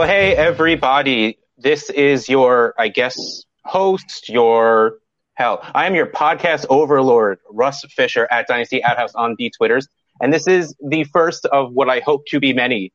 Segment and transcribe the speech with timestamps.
[0.00, 1.36] Well, hey, everybody.
[1.58, 4.94] This is your, I guess, host, your,
[5.34, 9.88] hell, I am your podcast overlord, Russ Fisher at Dynasty Outhouse on the Twitters.
[10.18, 12.94] And this is the first of what I hope to be many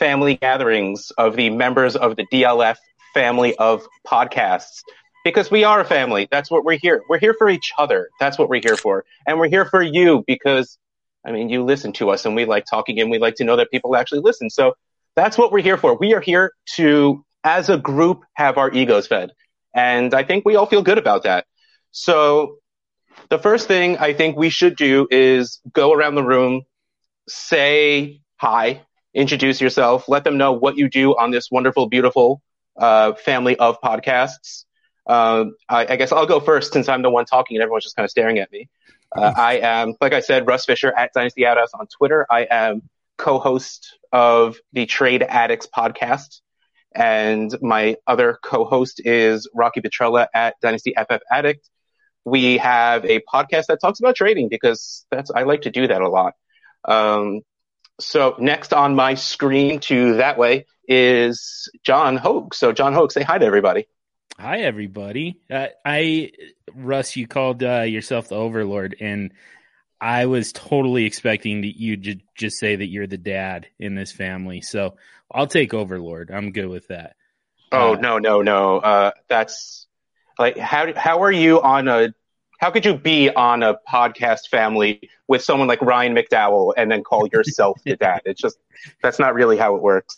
[0.00, 2.78] family gatherings of the members of the DLF
[3.14, 4.82] family of podcasts.
[5.24, 6.26] Because we are a family.
[6.32, 7.00] That's what we're here.
[7.08, 8.08] We're here for each other.
[8.18, 9.04] That's what we're here for.
[9.24, 10.78] And we're here for you because,
[11.24, 13.54] I mean, you listen to us and we like talking and we like to know
[13.54, 14.50] that people actually listen.
[14.50, 14.74] So
[15.16, 15.96] that's what we're here for.
[15.96, 19.32] We are here to, as a group, have our egos fed.
[19.74, 21.46] And I think we all feel good about that.
[21.92, 22.56] So
[23.28, 26.62] the first thing I think we should do is go around the room,
[27.28, 28.82] say hi,
[29.14, 32.42] introduce yourself, let them know what you do on this wonderful, beautiful
[32.78, 34.64] uh, family of podcasts.
[35.06, 37.96] Um, I, I, guess I'll go first since I'm the one talking and everyone's just
[37.96, 38.68] kind of staring at me.
[39.16, 42.26] Uh, I am, like I said, Russ Fisher at Dynasty Outhouse on Twitter.
[42.30, 42.82] I am
[43.20, 46.40] co-host of the Trade Addicts podcast.
[46.94, 51.68] And my other co-host is Rocky Petrella at Dynasty FF Addict.
[52.24, 56.00] We have a podcast that talks about trading because that's, I like to do that
[56.00, 56.32] a lot.
[56.86, 57.42] Um,
[58.00, 62.54] so next on my screen to that way is John Hogue.
[62.54, 63.86] So John Hogue, say hi to everybody.
[64.38, 65.38] Hi, everybody.
[65.50, 66.32] Uh, I,
[66.74, 69.32] Russ, you called uh, yourself the Overlord, and
[70.00, 74.12] I was totally expecting that you would just say that you're the dad in this
[74.12, 74.62] family.
[74.62, 74.96] So
[75.30, 76.30] I'll take Overlord.
[76.30, 77.16] I'm good with that.
[77.72, 78.78] Oh uh, no no no!
[78.78, 79.86] Uh, that's
[80.38, 82.12] like how how are you on a
[82.58, 87.04] how could you be on a podcast family with someone like Ryan McDowell and then
[87.04, 88.22] call yourself the dad?
[88.24, 88.58] It's just
[89.02, 90.16] that's not really how it works.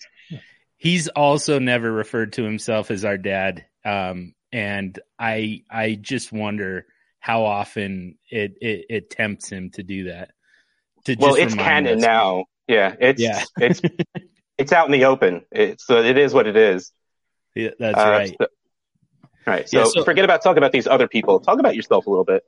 [0.77, 6.87] He's also never referred to himself as our dad, um, and I I just wonder
[7.23, 10.33] how often it, it, it tempts him to do that.
[11.05, 12.03] To well, it's canon us.
[12.03, 12.47] now.
[12.67, 13.45] Yeah, it's yeah.
[13.59, 13.81] it's
[14.59, 15.45] it's out in the open.
[15.53, 16.91] It's so it is what it is.
[17.55, 18.29] Yeah, that's uh, right.
[18.29, 18.49] So, all
[19.47, 19.69] right.
[19.69, 21.39] So, yeah, so, forget about talking about these other people.
[21.39, 22.43] Talk about yourself a little bit.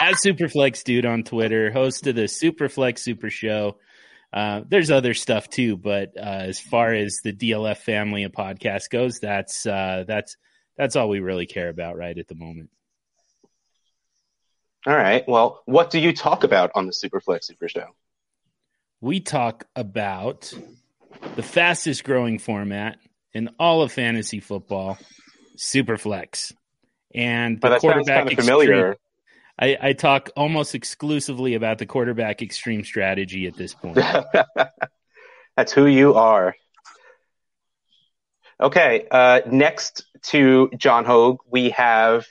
[0.00, 3.78] At Superflex Dude on Twitter, host of the Superflex Super Show.
[4.32, 8.90] Uh, there's other stuff too, but uh, as far as the DLF family of podcast
[8.90, 10.36] goes, that's uh, that's
[10.76, 12.70] that's all we really care about right at the moment.
[14.86, 15.24] All right.
[15.26, 17.86] Well, what do you talk about on the Superflex Super Show?
[19.00, 20.52] We talk about
[21.36, 22.98] the fastest growing format
[23.32, 24.98] in all of fantasy football,
[25.56, 26.52] Superflex.
[27.14, 28.96] And the quarterback kind of familiar.
[29.58, 33.96] I, I, talk almost exclusively about the quarterback extreme strategy at this point.
[35.56, 36.56] That's who you are.
[38.60, 42.26] Okay, uh, next to John Hogue, we have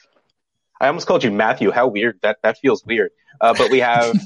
[0.79, 1.71] I almost called you Matthew.
[1.71, 3.11] How weird that that feels weird.
[3.39, 4.19] Uh, but we have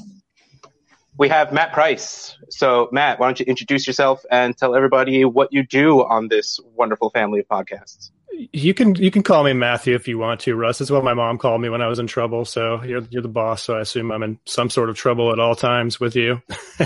[1.18, 2.36] we have Matt Price.
[2.50, 6.60] So Matt, why don't you introduce yourself and tell everybody what you do on this
[6.74, 8.10] wonderful family of podcasts?
[8.52, 10.78] You can you can call me Matthew if you want to, Russ.
[10.78, 12.44] That's what my mom called me when I was in trouble.
[12.44, 15.40] So you're you're the boss, so I assume I'm in some sort of trouble at
[15.40, 16.40] all times with you.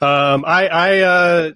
[0.00, 1.50] um, I I uh,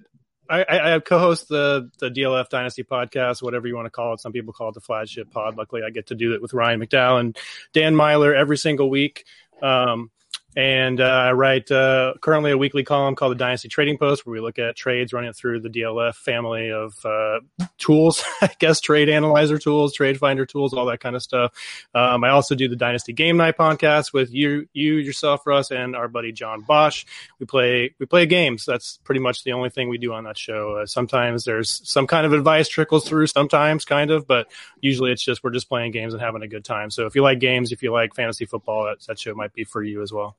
[0.61, 4.19] I, I co-host the the DLF Dynasty podcast, whatever you want to call it.
[4.19, 5.57] Some people call it the flagship pod.
[5.57, 7.37] Luckily, I get to do it with Ryan McDowell and
[7.73, 9.25] Dan Meylor every single week.
[9.61, 10.11] Um,
[10.55, 14.33] and uh, I write uh, currently a weekly column called the Dynasty Trading Post, where
[14.33, 17.39] we look at trades running through the DLF family of uh,
[17.77, 21.53] tools, I guess, trade analyzer tools, trade finder tools, all that kind of stuff.
[21.95, 25.95] Um, I also do the Dynasty Game Night podcast with you, you yourself, Russ, and
[25.95, 27.05] our buddy John Bosch.
[27.39, 28.65] We play we play games.
[28.65, 30.77] That's pretty much the only thing we do on that show.
[30.77, 34.51] Uh, sometimes there's some kind of advice trickles through, sometimes kind of, but
[34.81, 36.91] usually it's just we're just playing games and having a good time.
[36.91, 39.63] So if you like games, if you like fantasy football, that, that show might be
[39.63, 40.37] for you as well.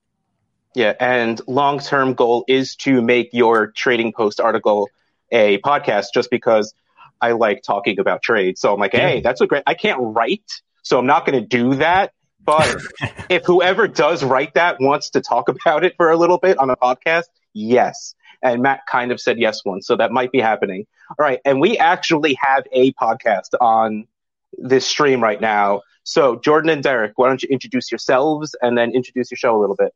[0.74, 4.88] Yeah, and long term goal is to make your trading post article
[5.30, 6.74] a podcast just because
[7.20, 8.58] I like talking about trade.
[8.58, 10.50] So I'm like, hey, that's a great I can't write,
[10.82, 12.12] so I'm not gonna do that.
[12.44, 12.76] But
[13.30, 16.70] if whoever does write that wants to talk about it for a little bit on
[16.70, 18.14] a podcast, yes.
[18.42, 20.86] And Matt kind of said yes once, so that might be happening.
[21.10, 24.06] All right, and we actually have a podcast on
[24.58, 25.82] this stream right now.
[26.02, 29.60] So, Jordan and Derek, why don't you introduce yourselves and then introduce your show a
[29.60, 29.94] little bit?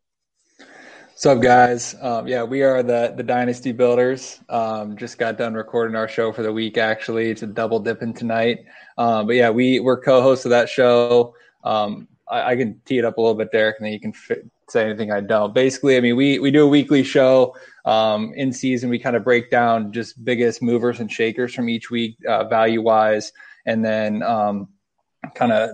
[1.18, 1.96] What's up, guys?
[2.00, 4.38] Um, yeah, we are the the Dynasty Builders.
[4.48, 6.78] Um, just got done recording our show for the week.
[6.78, 8.60] Actually, it's a double dipping tonight.
[8.96, 11.34] Um, but yeah, we we're co-hosts of that show.
[11.64, 14.12] Um, I, I, can tee it up a little bit, Derek, and then you can
[14.12, 15.52] fit, say anything I don't.
[15.52, 17.56] Basically, I mean, we we do a weekly show.
[17.84, 21.90] Um, in season, we kind of break down just biggest movers and shakers from each
[21.90, 23.32] week, uh, value wise,
[23.66, 24.68] and then um,
[25.34, 25.70] kind of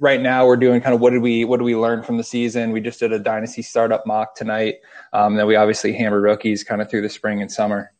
[0.00, 2.24] right now we're doing kind of what did we what did we learn from the
[2.24, 2.70] season?
[2.70, 4.76] We just did a dynasty startup mock tonight
[5.12, 7.92] um, then we obviously hammer rookies kind of through the spring and summer.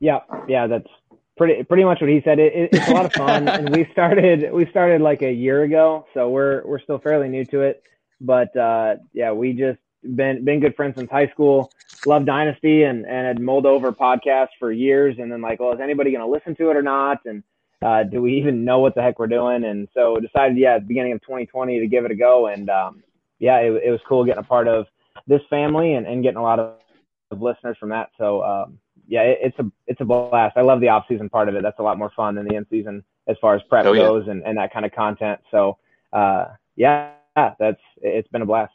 [0.00, 0.88] Yeah yeah that's
[1.36, 2.38] pretty pretty much what he said.
[2.38, 5.62] It, it, it's a lot of fun and we started we started like a year
[5.62, 7.82] ago so we're we're still fairly new to it.
[8.20, 9.78] But uh, yeah we just
[10.16, 11.70] been been good friends since high school.
[12.06, 15.80] Love dynasty and and had mulled over podcasts for years and then like well is
[15.80, 17.18] anybody going to listen to it or not?
[17.24, 17.42] And
[17.82, 19.64] uh, do we even know what the heck we're doing?
[19.64, 22.46] And so decided, yeah, at the beginning of 2020 to give it a go.
[22.46, 23.02] And um,
[23.38, 24.86] yeah, it, it was cool getting a part of
[25.26, 26.74] this family and, and getting a lot of,
[27.30, 28.10] of listeners from that.
[28.18, 30.56] So um, yeah, it, it's a it's a blast.
[30.56, 31.62] I love the off season part of it.
[31.62, 34.02] That's a lot more fun than the in season as far as prep oh, yeah.
[34.02, 35.40] goes and, and that kind of content.
[35.50, 35.78] So
[36.12, 36.46] uh,
[36.76, 38.72] yeah, that's it's been a blast.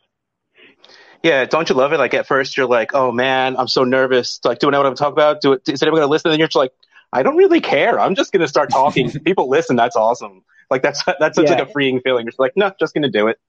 [1.23, 1.97] Yeah, don't you love it?
[1.97, 4.39] Like at first you're like, oh man, I'm so nervous.
[4.43, 5.41] Like, do I know what I'm talking about?
[5.41, 5.67] Do it?
[5.67, 6.29] Is anyone gonna listen?
[6.29, 6.73] And then you're just like,
[7.13, 7.99] I don't really care.
[7.99, 9.11] I'm just going to start talking.
[9.25, 9.75] People listen.
[9.75, 10.43] That's awesome.
[10.69, 11.55] Like that's that's such yeah.
[11.55, 12.25] like a freeing feeling.
[12.25, 13.39] You're like, no, just going to do it.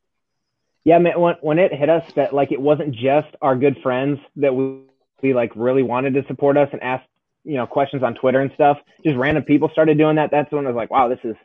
[0.84, 1.20] Yeah, man.
[1.20, 4.82] When when it hit us that like it wasn't just our good friends that we
[5.22, 7.04] we like really wanted to support us and ask
[7.44, 8.78] you know questions on Twitter and stuff.
[9.04, 10.30] Just random people started doing that.
[10.30, 11.36] That's when I was like, wow, this is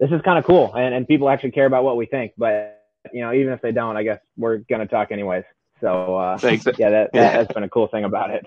[0.00, 2.32] this is kind of cool, and and people actually care about what we think.
[2.38, 5.44] But you know, even if they don't, I guess we're gonna talk anyways.
[5.80, 7.30] So uh, yeah, that, that yeah.
[7.30, 8.46] has been a cool thing about it.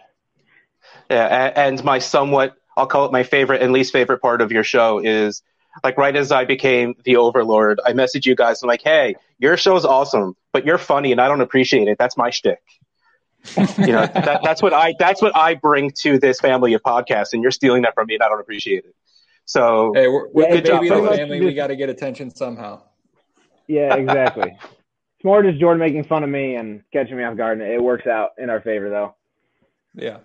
[1.11, 4.63] Yeah, and my somewhat I'll call it my favorite and least favorite part of your
[4.63, 5.41] show is
[5.83, 8.61] like right as I became the overlord, I message you guys.
[8.61, 11.97] I'm like, hey, your show's awesome, but you're funny and I don't appreciate it.
[11.97, 12.61] That's my shtick.
[13.55, 17.31] you know, that, that's what I that's what I bring to this family of podcasts,
[17.31, 18.93] and you're stealing that from me, and I don't appreciate it.
[19.45, 21.39] So, hey, we're, we're good job, family.
[21.39, 22.83] We got to get attention somehow.
[23.67, 24.57] Yeah, exactly.
[24.61, 27.61] it's more just Jordan making fun of me and catching me off guard.
[27.61, 29.15] It works out in our favor, though.
[29.93, 30.17] Yeah.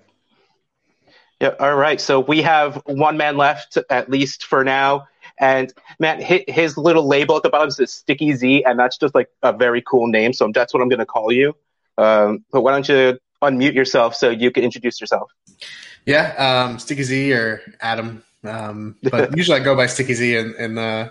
[1.41, 1.55] Yeah.
[1.61, 2.01] All right.
[2.01, 5.09] So we have one man left, at least for now.
[5.39, 9.29] And Matt, his little label at the bottom says Sticky Z, and that's just like
[9.43, 10.33] a very cool name.
[10.33, 11.57] So that's what I'm going to call you.
[11.99, 15.31] Um, but why don't you unmute yourself so you can introduce yourself?
[16.07, 18.23] Yeah, um, Sticky Z or Adam.
[18.45, 21.11] Um, but usually I go by Sticky Z in, in uh,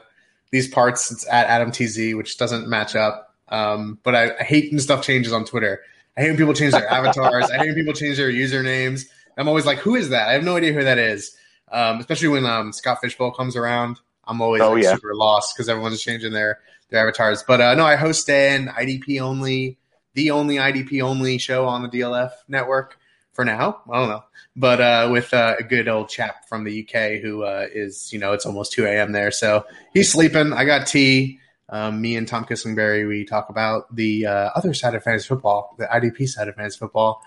[0.51, 1.11] these parts.
[1.11, 3.35] It's at Adam TZ, which doesn't match up.
[3.49, 5.81] Um, but I, I hate when stuff changes on Twitter.
[6.15, 7.49] I hate when people change their avatars.
[7.49, 9.05] I hate when people change their usernames.
[9.37, 10.27] I'm always like, who is that?
[10.27, 11.35] I have no idea who that is.
[11.71, 14.93] Um, especially when um, Scott Fish Bowl comes around, I'm always oh, like, yeah.
[14.93, 16.59] super lost because everyone's changing their
[16.89, 17.43] their avatars.
[17.45, 19.77] But uh, no, I host an IDP only,
[20.13, 22.97] the only IDP only show on the DLF network
[23.33, 23.81] for now.
[23.91, 24.23] I don't know,
[24.55, 28.19] but uh, with uh, a good old chap from the UK who uh, is, you
[28.19, 29.11] know, it's almost 2 a.m.
[29.11, 30.53] there, so he's sleeping.
[30.53, 31.39] I got tea.
[31.69, 35.75] Um, me and Tom Kissingberry, we talk about the uh, other side of fantasy football,
[35.79, 37.23] the IDP side of fantasy football,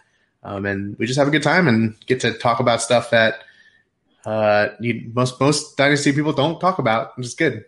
[0.46, 3.40] um, and we just have a good time and get to talk about stuff that
[4.24, 7.64] uh, you, most most dynasty people don't talk about, which is good.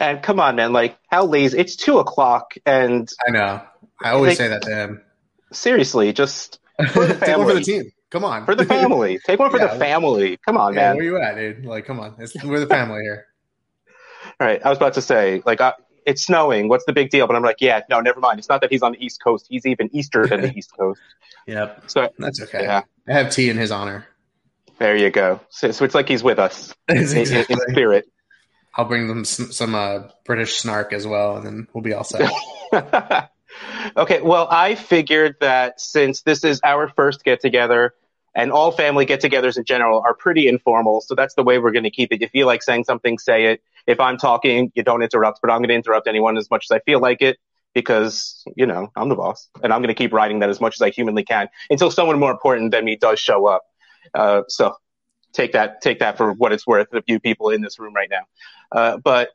[0.00, 0.72] And come on, man!
[0.72, 1.56] Like how lazy?
[1.58, 3.62] It's two o'clock, and I know.
[4.02, 5.02] I always like, say that to him.
[5.52, 6.58] Seriously, just
[6.90, 7.92] for the Take one for the team.
[8.10, 9.20] Come on, for the family.
[9.26, 10.38] Take one for yeah, the family.
[10.44, 10.96] Come on, yeah, man.
[10.96, 11.64] Where you at, dude?
[11.64, 12.16] Like, come on.
[12.18, 13.26] It's, we're the family here.
[14.40, 15.74] All right, I was about to say, like, I,
[16.06, 16.68] it's snowing.
[16.68, 17.26] What's the big deal?
[17.26, 18.38] But I'm like, yeah, no, never mind.
[18.38, 19.46] It's not that he's on the East Coast.
[19.48, 21.00] He's even Easter than the East Coast.
[21.46, 21.84] Yep.
[21.86, 22.62] So that's okay.
[22.62, 22.82] Yeah.
[23.08, 24.06] I have tea in his honor.
[24.78, 25.40] There you go.
[25.48, 27.54] So, so it's like he's with us exactly.
[27.54, 28.06] in, in, spirit.
[28.74, 32.04] I'll bring them some, some uh, British snark as well, and then we'll be all
[32.04, 32.30] set.
[33.96, 34.22] okay.
[34.22, 37.94] Well, I figured that since this is our first get together,
[38.34, 41.84] and all family get-togethers in general are pretty informal, so that's the way we're going
[41.84, 42.22] to keep it.
[42.22, 43.62] If you like saying something, say it.
[43.86, 46.74] If I'm talking, you don't interrupt, but I'm going to interrupt anyone as much as
[46.74, 47.38] I feel like it
[47.74, 50.76] because, you know, I'm the boss and I'm going to keep writing that as much
[50.76, 53.62] as I humanly can until someone more important than me does show up.
[54.14, 54.74] Uh, so
[55.32, 58.10] take that, take that for what it's worth, a few people in this room right
[58.10, 58.24] now.
[58.70, 59.30] Uh, but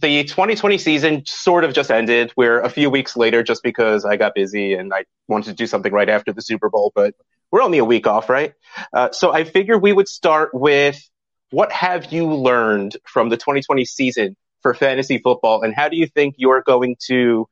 [0.00, 2.32] the 2020 season sort of just ended.
[2.36, 5.66] We're a few weeks later just because I got busy and I wanted to do
[5.66, 7.14] something right after the Super Bowl, but
[7.52, 8.54] we're only a week off, right?
[8.92, 10.98] Uh, so I figure we would start with
[11.52, 16.06] what have you learned from the 2020 season for fantasy football, and how do you
[16.06, 17.46] think you're going to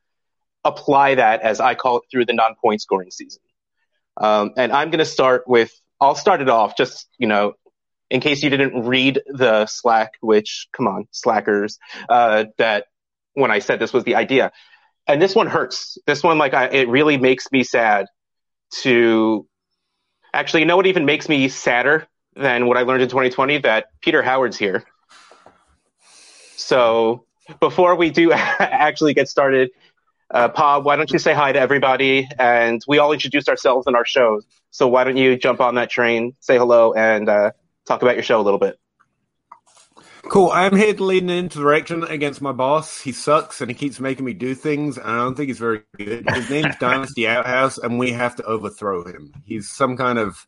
[0.65, 3.41] apply that, as I call it, through the non-point scoring season?
[4.17, 7.53] Um, and I'm going to start with, I'll start it off just, you know,
[8.09, 11.77] in case you didn't read the Slack, which, come on, slackers,
[12.09, 12.87] uh, that
[13.33, 14.51] when I said this was the idea.
[15.07, 15.97] And this one hurts.
[16.07, 18.07] This one, like, I, it really makes me sad
[18.81, 19.47] to
[20.33, 23.59] actually, you know what even makes me sadder than what I learned in 2020?
[23.59, 24.83] That Peter Howard's here.
[26.55, 27.25] So
[27.59, 29.71] before we do actually get started,
[30.29, 32.27] uh, Bob, why don't you say hi to everybody?
[32.39, 34.45] And we all introduce ourselves in our shows.
[34.69, 37.51] So why don't you jump on that train, say hello, and uh,
[37.85, 38.79] talk about your show a little bit?
[40.23, 40.49] Cool.
[40.51, 43.01] I'm here to into an interaction against my boss.
[43.01, 45.81] He sucks and he keeps making me do things, and I don't think he's very
[45.97, 46.29] good.
[46.29, 49.33] His name's Dynasty Outhouse, and we have to overthrow him.
[49.43, 50.47] He's some kind of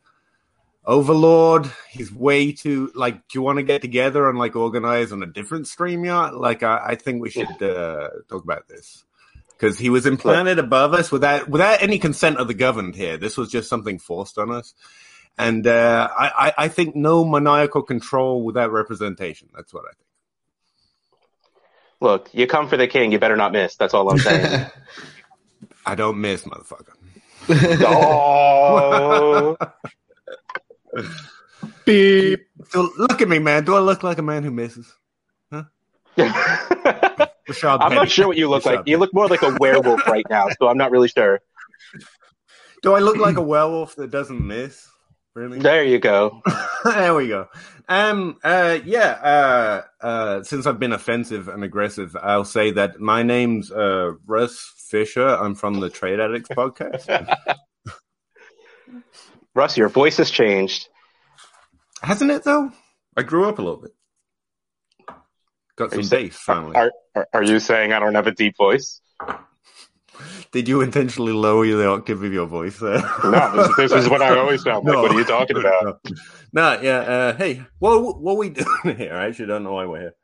[0.84, 1.70] overlord.
[1.90, 3.14] He's way too like.
[3.28, 6.38] Do you want to get together and like organize on a different StreamYard?
[6.38, 9.04] Like, I, I think we should uh, talk about this
[9.50, 12.94] because he was implanted above us without without any consent of the governed.
[12.94, 14.74] Here, this was just something forced on us.
[15.36, 19.48] And uh, I, I think no maniacal control without representation.
[19.52, 20.06] That's what I think.
[22.00, 23.74] Look, you come for the king, you better not miss.
[23.76, 24.66] That's all I'm saying.
[25.86, 26.94] I don't miss, motherfucker.
[27.86, 29.56] oh.
[31.84, 32.40] Beep.
[32.68, 33.64] So look at me, man.
[33.64, 34.92] Do I look like a man who misses?
[35.52, 35.64] Huh?
[37.62, 38.88] I'm not sure what you look Rashad like.
[38.88, 41.40] You look more like a werewolf right now, so I'm not really sure.
[42.82, 44.88] Do I look like a werewolf that doesn't miss?
[45.34, 45.58] Really?
[45.58, 46.42] There you go.
[46.84, 47.48] there we go.
[47.88, 48.38] Um.
[48.44, 48.78] Uh.
[48.84, 49.10] Yeah.
[49.10, 49.82] Uh.
[50.00, 50.42] Uh.
[50.44, 55.26] Since I've been offensive and aggressive, I'll say that my name's uh Russ Fisher.
[55.26, 57.36] I'm from the Trade Addicts podcast.
[59.54, 60.88] Russ, your voice has changed.
[62.02, 62.72] Hasn't it though?
[63.16, 63.92] I grew up a little bit.
[65.76, 66.76] Got some bass finally.
[66.76, 69.00] Are, are, are you saying I don't have a deep voice?
[70.52, 73.02] Did you intentionally lower the octave of your voice there?
[73.24, 74.94] no, this, this, is what I always sound like.
[74.94, 75.02] No.
[75.02, 76.00] What are you talking about?
[76.52, 76.98] No, yeah.
[76.98, 78.48] Uh, hey, what what are we
[78.84, 79.12] doing here?
[79.12, 80.14] I actually don't know why we're here.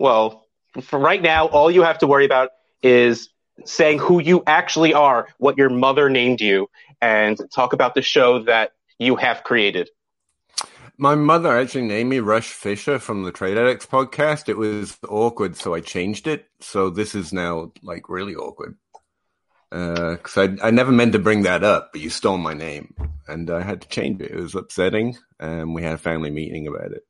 [0.00, 0.44] Well,
[0.82, 2.50] for right now, all you have to worry about
[2.82, 3.28] is
[3.64, 6.68] saying who you actually are, what your mother named you,
[7.00, 9.90] and talk about the show that you have created.
[10.98, 14.48] My mother actually named me Russ Fisher from the Trade Addicts podcast.
[14.48, 16.46] It was awkward, so I changed it.
[16.60, 18.76] So this is now like really awkward
[19.70, 22.94] because uh, I I never meant to bring that up, but you stole my name,
[23.28, 24.30] and I had to change it.
[24.30, 27.04] It was upsetting, and we had a family meeting about it.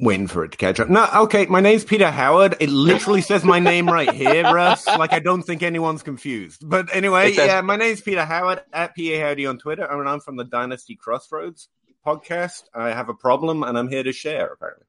[0.00, 0.88] Waiting for it to catch up.
[0.88, 2.56] No, okay, my name's Peter Howard.
[2.58, 4.86] It literally says my name right here, Russ.
[4.86, 6.62] Like I don't think anyone's confused.
[6.66, 10.20] But anyway, says- yeah, my name's Peter Howard at PA Howdy on Twitter, and I'm
[10.20, 11.68] from the Dynasty Crossroads
[12.06, 12.62] podcast.
[12.74, 14.46] I have a problem, and I'm here to share.
[14.46, 14.86] Apparently.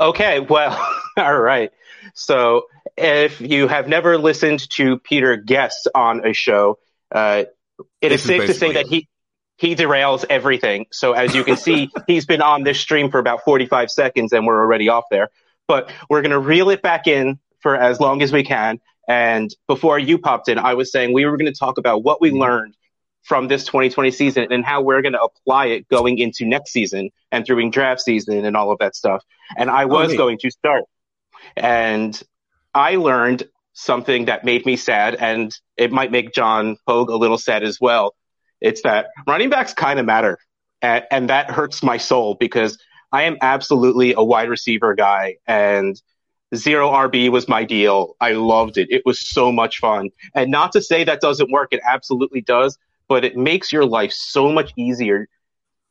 [0.00, 0.82] Okay, well,
[1.18, 1.70] all right.
[2.14, 2.62] So
[2.96, 6.78] if you have never listened to Peter guest on a show,
[7.10, 7.44] uh,
[8.00, 9.06] it this is safe to say that he
[9.62, 10.86] he derails everything.
[10.90, 14.44] So as you can see, he's been on this stream for about 45 seconds and
[14.44, 15.28] we're already off there.
[15.68, 18.80] But we're going to reel it back in for as long as we can.
[19.08, 22.20] And before you popped in, I was saying we were going to talk about what
[22.20, 22.40] we mm-hmm.
[22.40, 22.76] learned
[23.22, 27.10] from this 2020 season and how we're going to apply it going into next season
[27.30, 29.22] and during draft season and all of that stuff.
[29.56, 30.16] And I was okay.
[30.16, 30.82] going to start.
[31.56, 32.20] And
[32.74, 37.38] I learned something that made me sad, and it might make John Hogue a little
[37.38, 38.14] sad as well.
[38.62, 40.38] It's that running backs kind of matter.
[40.80, 42.78] And, and that hurts my soul because
[43.12, 46.00] I am absolutely a wide receiver guy and
[46.54, 48.14] zero RB was my deal.
[48.20, 48.88] I loved it.
[48.90, 50.10] It was so much fun.
[50.34, 51.68] And not to say that doesn't work.
[51.72, 52.78] It absolutely does,
[53.08, 55.28] but it makes your life so much easier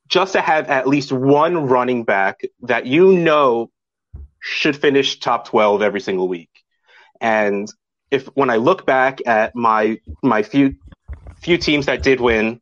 [0.07, 3.71] just to have at least one running back that you know
[4.41, 6.49] should finish top 12 every single week.
[7.21, 7.71] And
[8.09, 10.75] if when I look back at my my few
[11.41, 12.61] few teams that did win,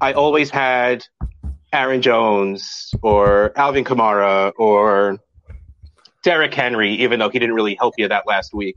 [0.00, 1.04] I always had
[1.72, 5.18] Aaron Jones or Alvin Kamara or
[6.22, 8.76] Derrick Henry, even though he didn't really help you that last week.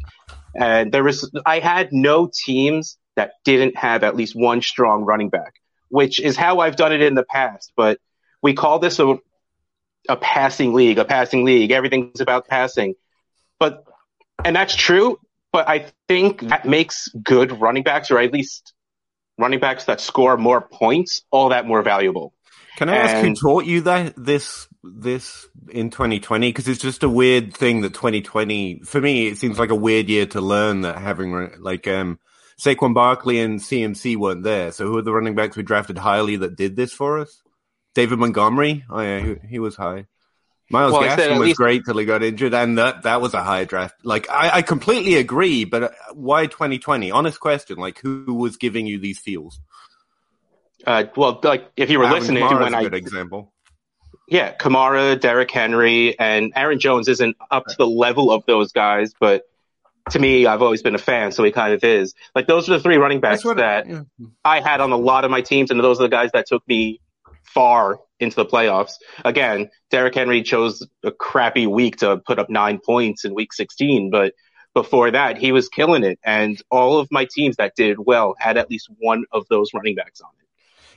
[0.54, 5.30] And there was I had no teams that didn't have at least one strong running
[5.30, 5.54] back,
[5.90, 7.72] which is how I've done it in the past.
[7.76, 8.00] But
[8.42, 9.18] we call this a
[10.10, 11.72] a passing league, a passing league.
[11.72, 12.96] Everything's about passing.
[13.60, 13.86] But
[14.44, 15.20] and that's true,
[15.54, 18.74] but I think that makes good running backs, or at least
[19.38, 22.34] running backs that score more points, all that more valuable.
[22.78, 26.50] Can I ask who taught you that this this in 2020?
[26.50, 30.10] Because it's just a weird thing that 2020 for me it seems like a weird
[30.10, 32.18] year to learn that having like um
[32.60, 34.72] Saquon Barkley and CMC weren't there.
[34.72, 37.42] So who are the running backs we drafted highly that did this for us?
[37.94, 38.86] David Montgomery.
[38.90, 40.06] Oh yeah, he, he was high.
[40.72, 41.58] Miles well, Gaskin was least...
[41.58, 43.96] great till he got injured, and that that was a high draft.
[44.04, 47.12] Like I, I completely agree, but uh, why 2020?
[47.12, 47.78] Honest question.
[47.78, 49.60] Like who was giving you these feels?
[50.86, 53.54] Uh, well, like if you were Alvin listening Kamara's when a I good example.
[54.28, 59.14] yeah, Kamara, Derrick Henry, and Aaron Jones isn't up to the level of those guys,
[59.20, 59.44] but
[60.10, 62.16] to me, I've always been a fan, so he kind of is.
[62.34, 64.02] Like those are the three running backs what that yeah.
[64.44, 66.68] I had on a lot of my teams, and those are the guys that took
[66.68, 67.00] me
[67.44, 68.94] far into the playoffs.
[69.26, 74.10] Again, Derrick Henry chose a crappy week to put up nine points in week 16,
[74.12, 74.34] but
[74.74, 76.20] before that, he was killing it.
[76.24, 79.96] And all of my teams that did well had at least one of those running
[79.96, 80.48] backs on it.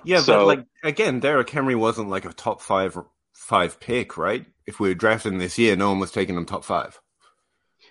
[0.05, 2.97] Yeah, So- but like again, Derrick Henry wasn't like a top five
[3.33, 4.47] five pick, right?
[4.67, 7.01] If we were drafting this year, no one was taking him top five.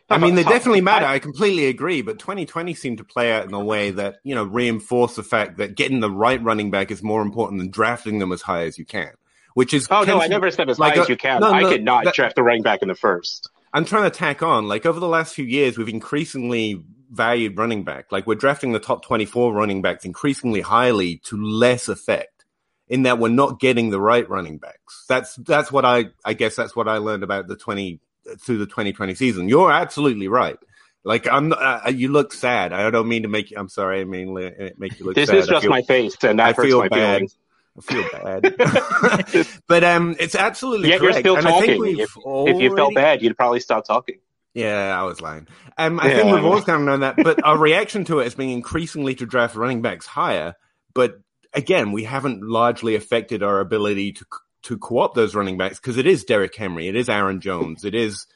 [0.10, 1.06] I mean, they Top- definitely matter.
[1.06, 4.36] I- I completely agree, but 2020 seemed to play out in a way that you
[4.36, 8.20] know reinforced the fact that getting the right running back is more important than drafting
[8.20, 9.12] them as high as you can.
[9.54, 11.42] Which is Oh no, I never said as like high as you can.
[11.42, 13.50] no, I could not that- draft a running back in the first.
[13.76, 17.84] I'm trying to tack on, like over the last few years, we've increasingly valued running
[17.84, 18.12] back.
[18.12, 22.46] Like we're drafting the top 24 running backs increasingly highly to less effect
[22.88, 25.06] in that we're not getting the right running backs.
[25.10, 28.00] That's, that's what I, I guess that's what I learned about the 20,
[28.40, 29.50] through the 2020 season.
[29.50, 30.58] You're absolutely right.
[31.04, 32.74] Like I'm, uh, you look sad.
[32.74, 34.02] I don't mean to make you, I'm sorry.
[34.02, 34.34] I mean,
[34.78, 35.38] make you look This sad.
[35.40, 37.14] is just feel- my face, and I hurts feel my bad.
[37.16, 37.38] feelings.
[37.78, 39.48] I feel bad.
[39.68, 41.20] but, um, it's absolutely Yet you're correct.
[41.24, 41.82] still And I think talking.
[41.82, 42.12] we've If,
[42.56, 44.20] if you felt bad, you'd probably stop talking.
[44.54, 45.48] yeah, I was lying.
[45.78, 46.16] Um, I Yeah.
[46.18, 49.16] think we've always kind of known that, but our reaction to it has been increasingly
[49.16, 50.54] to draft running backs higher.
[50.94, 51.16] But
[51.54, 54.26] again, we haven't largely affected our ability to
[54.64, 57.96] to co-opt those running backs because it is Derrick Henry, it is Aaron Jones, it
[57.96, 58.28] is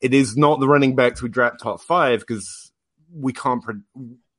[0.00, 2.70] it is not the running backs we draft top five because
[3.12, 3.62] we can't.
[3.62, 3.80] Pre-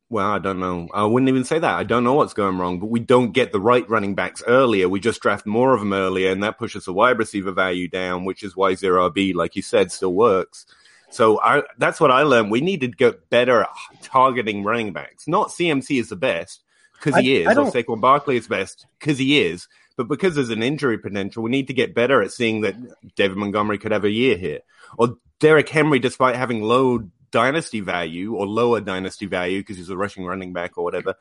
[0.09, 0.87] well, I don't know.
[0.93, 1.75] I wouldn't even say that.
[1.75, 4.87] I don't know what's going wrong, but we don't get the right running backs earlier.
[4.87, 8.23] We just draft more of them earlier, and that pushes the wide receiver value down,
[8.23, 10.67] which is why zero RB, like you said, still works.
[11.09, 12.51] So I, that's what I learned.
[12.51, 13.69] We need to get better at
[14.03, 15.27] targeting running backs.
[15.27, 16.61] Not CMC is the best
[16.93, 19.67] because he is, I or Saquon Barkley is best because he is.
[19.97, 22.75] But because there's an injury potential, we need to get better at seeing that
[23.15, 24.59] David Montgomery could have a year here,
[24.97, 26.99] or Derrick Henry, despite having low
[27.35, 31.15] dynasty value or lower dynasty value because he's a rushing running back or whatever.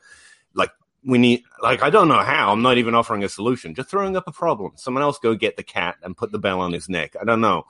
[0.53, 0.71] Like
[1.03, 2.53] we need, like I don't know how.
[2.53, 3.75] I'm not even offering a solution.
[3.75, 4.71] Just throwing up a problem.
[4.75, 7.17] Someone else go get the cat and put the bell on his neck.
[7.19, 7.65] I don't know,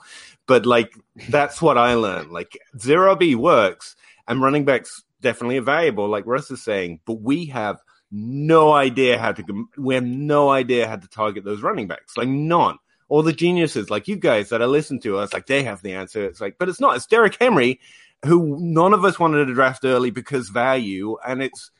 [0.46, 0.94] but like
[1.28, 2.30] that's what I learned.
[2.30, 3.96] Like zero B works,
[4.28, 7.00] and running backs definitely are valuable, like Russ is saying.
[7.04, 7.80] But we have
[8.12, 9.68] no idea how to.
[9.76, 12.16] We have no idea how to target those running backs.
[12.16, 12.78] Like none.
[13.08, 15.94] All the geniuses, like you guys that I listen to, us like they have the
[15.94, 16.24] answer.
[16.24, 16.96] It's like, but it's not.
[16.96, 17.80] It's Derrick Henry,
[18.24, 21.70] who none of us wanted to draft early because value, and it's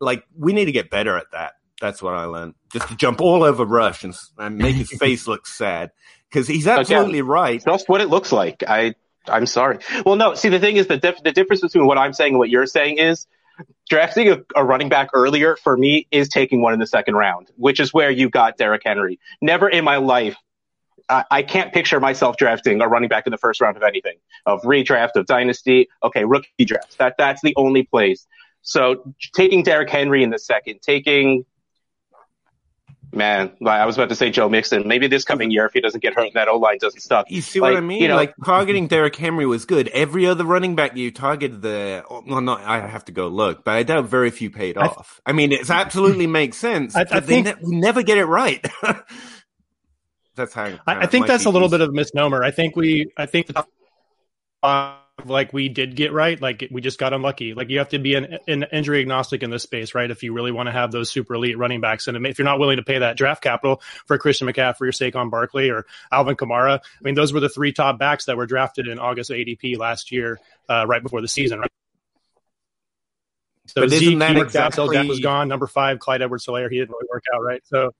[0.00, 1.54] like we need to get better at that.
[1.80, 2.54] That's what I learned.
[2.72, 5.90] Just to jump all over Russ and, and make his face look sad
[6.28, 7.62] because he's absolutely right.
[7.64, 8.64] Just what it looks like.
[8.66, 8.94] I
[9.26, 9.78] I'm sorry.
[10.04, 10.34] Well, no.
[10.34, 12.66] See, the thing is, the dif- the difference between what I'm saying and what you're
[12.66, 13.26] saying is
[13.88, 17.50] drafting a, a running back earlier for me is taking one in the second round,
[17.56, 19.18] which is where you got Derrick Henry.
[19.40, 20.36] Never in my life.
[21.08, 24.16] I, I can't picture myself drafting a running back in the first round of anything
[24.46, 25.88] of redraft of dynasty.
[26.02, 26.98] Okay, rookie draft.
[26.98, 28.26] That that's the only place.
[28.62, 31.44] So taking Derrick Henry in the second, taking
[33.10, 34.86] man, I was about to say Joe Mixon.
[34.86, 37.30] Maybe this coming year, if he doesn't get hurt, that O line doesn't suck.
[37.30, 38.02] You see Like, what I mean?
[38.02, 39.88] you know- like targeting Derrick Henry was good.
[39.88, 43.74] Every other running back you targeted there, well, not I have to go look, but
[43.74, 45.20] I doubt very few paid I- off.
[45.24, 46.94] I mean, it absolutely makes sense.
[46.94, 48.62] I- I but they think- ne- we never get it right.
[50.38, 50.64] that's how.
[50.86, 52.42] I, I think that's a little bit of a misnomer.
[52.42, 53.68] I think we, I think the top
[54.62, 56.40] five, like we did get right.
[56.40, 57.52] Like we just got unlucky.
[57.52, 60.10] Like you have to be an, an injury agnostic in this space, right?
[60.10, 62.58] If you really want to have those super elite running backs, and if you're not
[62.58, 66.78] willing to pay that draft capital for Christian McCaffrey or Saquon Barkley or Alvin Kamara,
[66.78, 70.12] I mean, those were the three top backs that were drafted in August ADP last
[70.12, 71.70] year, uh, right before the season, right?
[73.66, 75.48] So But Zeke, he worked out, so Dak was gone.
[75.48, 77.60] Number five, Clyde Edwards-Helaire, he didn't really work out, right?
[77.66, 77.92] So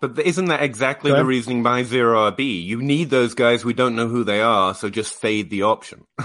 [0.00, 2.64] But isn't that exactly the reasoning behind zero RB?
[2.64, 3.64] You need those guys.
[3.64, 6.04] We don't know who they are, so just fade the option.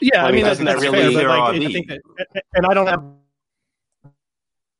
[0.00, 1.72] Yeah, I I mean, mean that's, doesn't that that's really fair, but like, zero I
[1.72, 2.00] think that,
[2.54, 3.02] and I don't have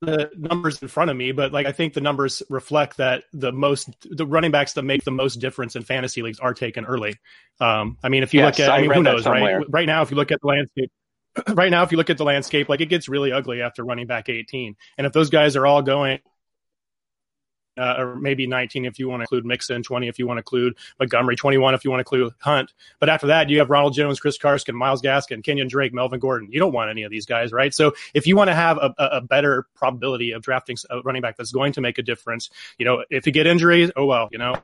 [0.00, 3.50] the numbers in front of me, but like I think the numbers reflect that the
[3.50, 7.16] most the running backs that make the most difference in fantasy leagues are taken early.
[7.60, 9.64] Um, I mean, if you Yes, look at, I I mean, who knows, right?
[9.68, 10.92] Right now, if you look at the landscape.
[11.54, 14.08] Right now, if you look at the landscape, like it gets really ugly after running
[14.08, 14.74] back 18.
[14.96, 16.18] And if those guys are all going
[17.78, 20.40] uh, or maybe 19 if you want to include Mixon, 20 if you want to
[20.40, 22.72] include Montgomery, 21 if you want to include Hunt.
[23.00, 26.48] But after that, you have Ronald Jones, Chris Carson, Myles Gaskin, Kenyan Drake, Melvin Gordon.
[26.50, 27.72] You don't want any of these guys, right?
[27.74, 31.22] So if you want to have a, a a better probability of drafting a running
[31.22, 34.28] back that's going to make a difference, you know, if you get injuries, oh well,
[34.30, 34.54] you know.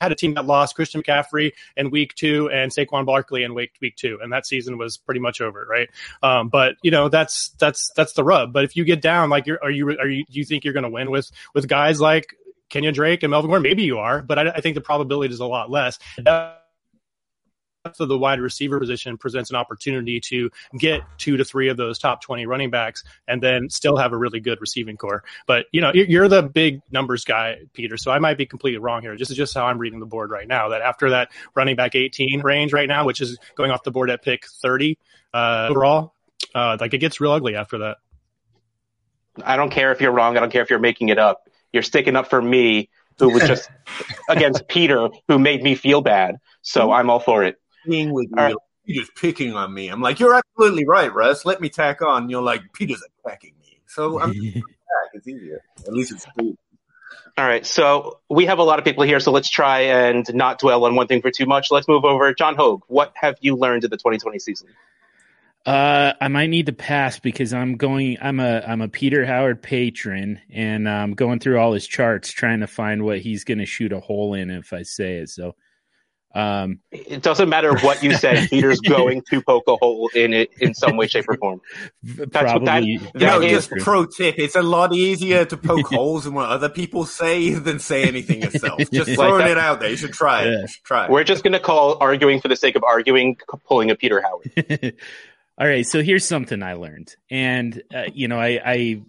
[0.00, 3.72] Had a team that lost Christian McCaffrey in week two and Saquon Barkley in week
[3.80, 5.88] week two, and that season was pretty much over, right?
[6.22, 8.52] Um, but you know that's that's that's the rub.
[8.52, 10.74] But if you get down, like, you're, are you are you do you think you're
[10.74, 12.34] going to win with with guys like
[12.70, 13.62] Kenyan Drake and Melvin Gordon?
[13.62, 15.98] Maybe you are, but I, I think the probability is a lot less.
[16.24, 16.54] Uh,
[17.84, 21.98] of the wide receiver position presents an opportunity to get two to three of those
[21.98, 25.24] top 20 running backs and then still have a really good receiving corps.
[25.46, 27.96] But, you know, you're the big numbers guy, Peter.
[27.96, 29.16] So I might be completely wrong here.
[29.16, 31.94] This is just how I'm reading the board right now that after that running back
[31.94, 34.98] 18 range right now, which is going off the board at pick 30
[35.32, 36.12] uh, overall,
[36.54, 37.96] uh, like it gets real ugly after that.
[39.42, 40.36] I don't care if you're wrong.
[40.36, 41.48] I don't care if you're making it up.
[41.72, 43.70] You're sticking up for me who was just
[44.28, 46.36] against Peter, who made me feel bad.
[46.62, 48.36] So I'm all for it being with you.
[48.36, 48.54] Right.
[48.84, 49.88] You're just picking on me.
[49.88, 51.44] I'm like, you're absolutely right, Russ.
[51.44, 52.28] Let me tack on.
[52.28, 53.80] You're like, Peter's attacking me.
[53.86, 54.62] So I'm back.
[55.14, 55.62] It's easier.
[55.86, 56.56] At least it's cool.
[57.38, 57.64] All right.
[57.64, 59.20] So we have a lot of people here.
[59.20, 61.70] So let's try and not dwell on one thing for too much.
[61.70, 62.32] Let's move over.
[62.34, 64.68] John Hogue, what have you learned in the 2020 season?
[65.66, 68.16] Uh, I might need to pass because I'm going.
[68.22, 72.60] I'm a I'm a Peter Howard patron, and I'm going through all his charts trying
[72.60, 75.28] to find what he's going to shoot a hole in if I say it.
[75.28, 75.54] So
[76.32, 78.46] um, it doesn't matter what you say.
[78.50, 81.60] Peter's going to poke a hole in it in some way, shape, or form.
[82.02, 86.26] That's Probably, that, you know, just pro tip: it's a lot easier to poke holes
[86.26, 88.78] in what other people say than say anything yourself.
[88.92, 89.90] Just throwing like it out there.
[89.90, 90.52] You should try it.
[90.52, 90.66] Yeah.
[90.66, 91.10] Should try it.
[91.10, 94.94] We're just going to call arguing for the sake of arguing, pulling a Peter Howard.
[95.58, 99.02] All right, so here's something I learned, and uh, you know, I, I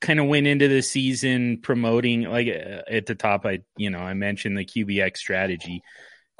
[0.00, 3.46] kind of went into the season promoting like uh, at the top.
[3.46, 5.82] I you know I mentioned the QBX strategy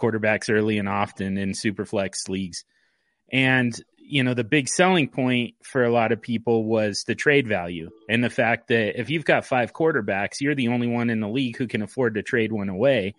[0.00, 2.64] quarterbacks early and often in superflex leagues.
[3.32, 7.46] And, you know, the big selling point for a lot of people was the trade
[7.46, 11.20] value and the fact that if you've got five quarterbacks, you're the only one in
[11.20, 13.14] the league who can afford to trade one away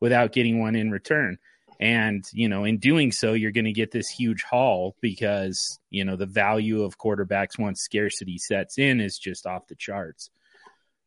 [0.00, 1.38] without getting one in return.
[1.78, 6.04] And, you know, in doing so, you're going to get this huge haul because, you
[6.04, 10.30] know, the value of quarterbacks once scarcity sets in is just off the charts.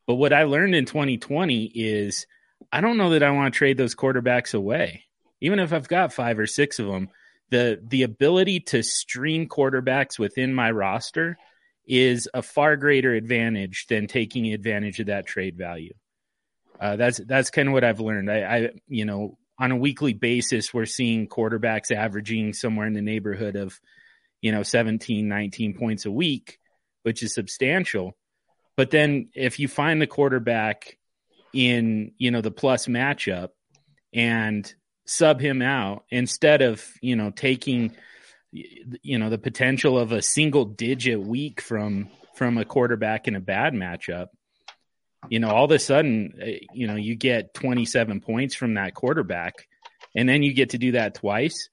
[0.05, 2.27] But what I learned in 2020 is
[2.71, 5.05] I don't know that I want to trade those quarterbacks away
[5.41, 7.09] even if I've got five or six of them,
[7.49, 11.37] the the ability to stream quarterbacks within my roster
[11.87, 15.93] is a far greater advantage than taking advantage of that trade value.
[16.79, 18.31] Uh, that's that's kind of what I've learned.
[18.31, 23.01] I, I, you know, on a weekly basis, we're seeing quarterbacks averaging somewhere in the
[23.01, 23.79] neighborhood of,
[24.41, 26.59] you know, 17, 19 points a week,
[27.03, 28.15] which is substantial.
[28.77, 30.97] But then if you find the quarterback
[31.53, 33.49] in, you know, the plus matchup
[34.13, 34.73] and
[35.09, 37.95] sub him out instead of you know taking
[38.51, 43.39] you know the potential of a single digit week from from a quarterback in a
[43.39, 44.27] bad matchup
[45.27, 48.93] you know all of a sudden eh, you know you get 27 points from that
[48.93, 49.67] quarterback
[50.15, 51.69] and then you get to do that twice.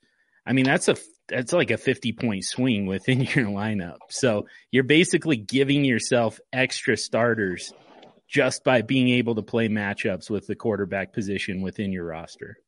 [0.46, 0.96] I mean that's a
[1.28, 3.98] that's like a 50 point swing within your lineup.
[4.08, 7.72] So you're basically giving yourself extra starters
[8.28, 12.58] just by being able to play matchups with the quarterback position within your roster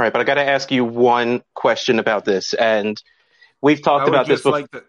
[0.00, 2.96] all right, but I got to ask you one question about this, and
[3.60, 4.52] we've talked about this before.
[4.52, 4.82] Like the...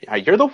[0.00, 0.48] yeah, you're the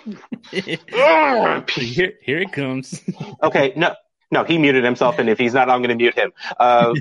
[1.80, 3.00] here, here it comes.
[3.44, 3.94] okay, no,
[4.32, 6.32] no, he muted himself, and if he's not, I'm going to mute him.
[6.58, 6.94] Uh,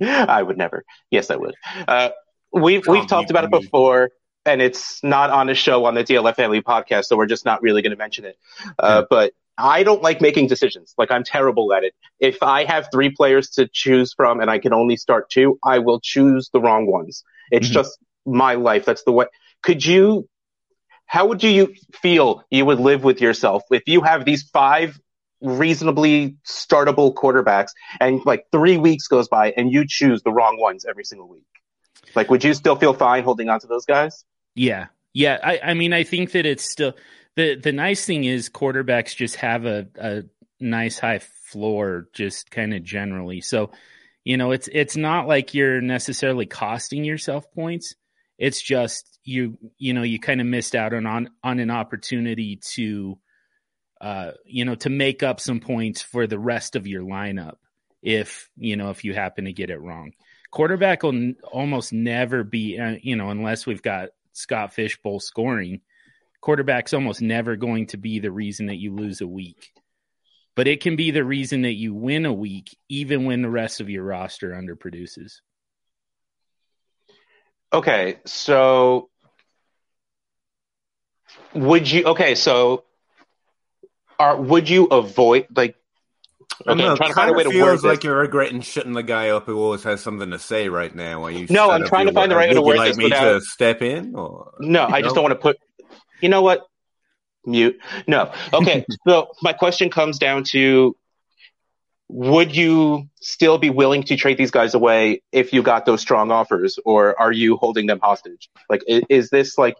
[0.00, 0.84] I would never.
[1.10, 1.56] Yes, I would.
[1.88, 2.10] Uh,
[2.52, 4.10] we've we've talked about it before,
[4.46, 7.62] and it's not on a show on the DLF Family podcast, so we're just not
[7.62, 8.38] really going to mention it.
[8.78, 10.92] Uh, but I don't like making decisions.
[10.98, 11.94] Like I'm terrible at it.
[12.18, 15.78] If I have three players to choose from and I can only start two, I
[15.78, 17.22] will choose the wrong ones.
[17.52, 17.74] It's mm-hmm.
[17.74, 18.84] just my life.
[18.84, 19.26] That's the way.
[19.62, 20.28] Could you,
[21.06, 24.98] how would you feel you would live with yourself if you have these five
[25.40, 27.70] reasonably startable quarterbacks
[28.00, 31.46] and like three weeks goes by and you choose the wrong ones every single week?
[32.16, 34.24] Like, would you still feel fine holding on to those guys?
[34.56, 34.86] Yeah.
[35.12, 35.38] Yeah.
[35.42, 36.94] I, I mean, I think that it's still,
[37.36, 40.22] the the nice thing is quarterbacks just have a, a
[40.60, 43.40] nice high floor just kind of generally.
[43.40, 43.70] So,
[44.24, 47.94] you know, it's it's not like you're necessarily costing yourself points.
[48.38, 52.60] It's just you you know, you kind of missed out on on, on an opportunity
[52.74, 53.18] to
[54.02, 57.54] uh, you know, to make up some points for the rest of your lineup
[58.02, 60.12] if, you know, if you happen to get it wrong.
[60.50, 65.20] Quarterback will n- almost never be, uh, you know, unless we've got Scott Fish Bowl
[65.20, 65.82] scoring,
[66.42, 69.72] quarterback's almost never going to be the reason that you lose a week.
[70.54, 73.80] But it can be the reason that you win a week, even when the rest
[73.80, 75.40] of your roster underproduces.
[77.72, 79.08] Okay, so
[81.54, 82.04] would you?
[82.04, 82.84] Okay, so
[84.18, 85.76] are would you avoid like?
[86.66, 89.02] Okay, I'm trying to find a way to word feels like you're regretting shutting the
[89.02, 91.24] guy up who always has something to say right now.
[91.24, 91.46] Are you?
[91.48, 93.24] No, I'm trying to find the right way to word like this me without...
[93.24, 94.14] to step in?
[94.14, 95.56] Or no, I just don't want to put.
[96.22, 96.66] You know what?
[97.44, 97.78] Mute.
[98.06, 98.32] No.
[98.52, 98.86] Okay.
[99.06, 100.96] so my question comes down to:
[102.08, 106.30] Would you still be willing to trade these guys away if you got those strong
[106.30, 108.48] offers, or are you holding them hostage?
[108.70, 109.76] Like, is this like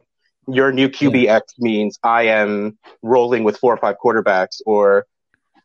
[0.48, 5.07] your new QBX means I am rolling with four or five quarterbacks, or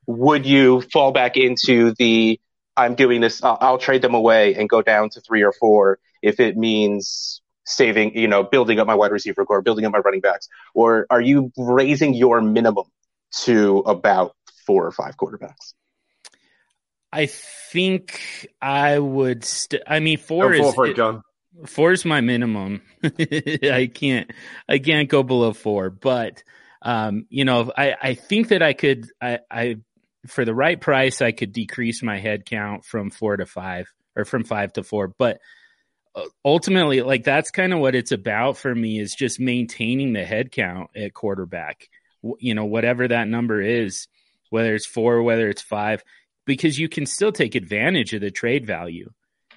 [0.06, 2.40] would you fall back into the
[2.78, 5.98] I'm doing this, I'll, I'll, trade them away and go down to three or four
[6.22, 10.00] if it means saving, you know, building up my wide receiver corps, building up my
[10.00, 10.50] running backs?
[10.74, 12.86] Or are you raising your minimum
[13.44, 15.74] to about four or five quarterbacks?
[17.12, 19.44] I think I would.
[19.44, 21.24] St- I mean, four is for it, John.
[21.66, 22.82] Four is my minimum.
[23.04, 24.32] I can't.
[24.68, 25.90] I can't go below four.
[25.90, 26.44] But
[26.82, 29.10] um, you know, I I think that I could.
[29.22, 29.78] I I
[30.28, 34.26] for the right price, I could decrease my head count from four to five or
[34.26, 35.08] from five to four.
[35.08, 35.40] But
[36.44, 40.52] ultimately, like that's kind of what it's about for me is just maintaining the head
[40.52, 41.90] count at quarterback.
[42.40, 44.08] You know, whatever that number is,
[44.50, 46.04] whether it's four, whether it's five,
[46.46, 49.12] because you can still take advantage of the trade value.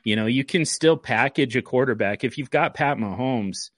[0.05, 3.71] You know, you can still package a quarterback if you've got Pat Mahomes.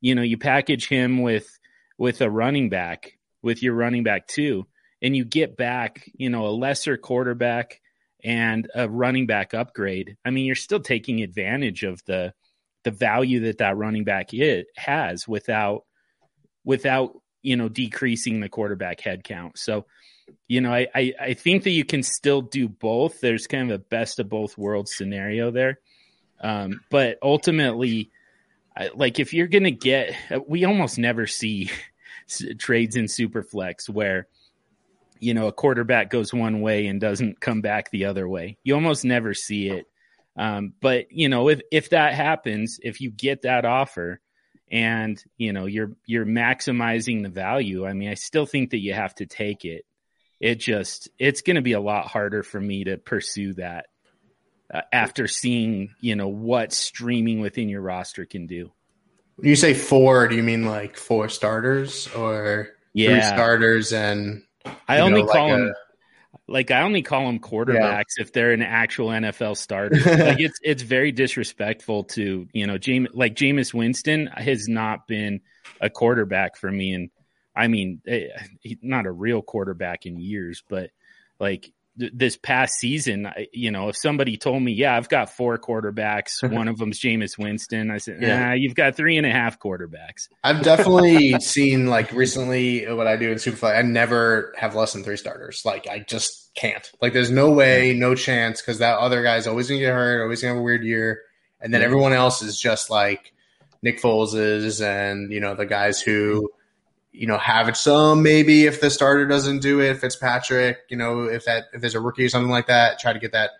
[0.00, 1.58] You know, you package him with
[1.98, 4.66] with a running back with your running back too
[5.02, 7.80] and you get back, you know, a lesser quarterback
[8.24, 12.32] and a running back upgrade, I mean, you're still taking advantage of the
[12.82, 15.84] the value that that running back it has without
[16.64, 19.58] without you know decreasing the quarterback head count.
[19.58, 19.86] So,
[20.48, 23.20] you know, I, I I think that you can still do both.
[23.20, 25.80] There's kind of a best of both worlds scenario there,
[26.40, 28.10] um, but ultimately,
[28.76, 30.14] I, like if you're gonna get,
[30.46, 31.70] we almost never see
[32.58, 34.26] trades in Superflex where
[35.20, 38.58] you know a quarterback goes one way and doesn't come back the other way.
[38.64, 39.86] You almost never see it.
[40.36, 44.20] Um, but you know if if that happens, if you get that offer
[44.70, 48.94] and you know you're you're maximizing the value, I mean I still think that you
[48.94, 49.84] have to take it.
[50.40, 53.86] It just it's going to be a lot harder for me to pursue that
[54.72, 58.72] uh, after seeing you know what streaming within your roster can do.
[59.36, 63.08] When you say four, do you mean like four starters or yeah.
[63.08, 64.42] three starters and
[64.88, 68.22] I only know, call like them a, like I only call them quarterbacks yeah.
[68.22, 69.96] if they're an actual NFL starter.
[70.04, 75.40] like it's it's very disrespectful to you know James like Jameis Winston has not been
[75.80, 77.10] a quarterback for me, and
[77.54, 78.28] I mean eh,
[78.60, 80.90] he's not a real quarterback in years, but
[81.38, 86.42] like this past season, you know, if somebody told me, yeah, I've got four quarterbacks,
[86.50, 89.58] one of them's Jameis Winston, I said, yeah, nah, you've got three and a half
[89.58, 90.28] quarterbacks.
[90.42, 93.76] I've definitely seen like recently what I do in Superflex.
[93.76, 95.62] I never have less than three starters.
[95.64, 96.90] Like I just can't.
[97.02, 100.42] Like there's no way, no chance, because that other guy's always gonna get hurt, always
[100.42, 101.22] gonna have a weird year,
[101.60, 103.32] and then everyone else is just like
[103.82, 106.59] Nick Foles is, and you know the guys who mm-hmm.
[107.12, 111.24] You know, have it some maybe if the starter doesn't do it, Fitzpatrick, you know,
[111.24, 113.50] if that if there's a rookie or something like that, try to get that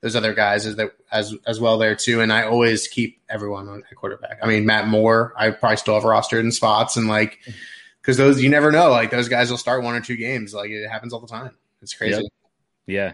[0.00, 2.20] those other guys as that as as well there too.
[2.20, 4.38] And I always keep everyone on at quarterback.
[4.42, 7.38] I mean, Matt Moore, I probably still have rostered in spots and like
[8.00, 10.54] because those you never know, like those guys will start one or two games.
[10.54, 11.56] Like it happens all the time.
[11.82, 12.22] It's crazy.
[12.22, 12.32] Yep.
[12.86, 13.12] Yeah.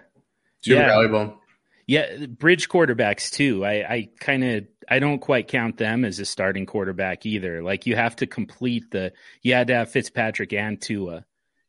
[0.61, 0.87] Super yeah.
[0.87, 1.41] valuable.
[1.87, 3.65] Yeah, bridge quarterbacks too.
[3.65, 7.63] I, I kind of I don't quite count them as a starting quarterback either.
[7.63, 11.25] Like you have to complete the you had to have Fitzpatrick and Tua,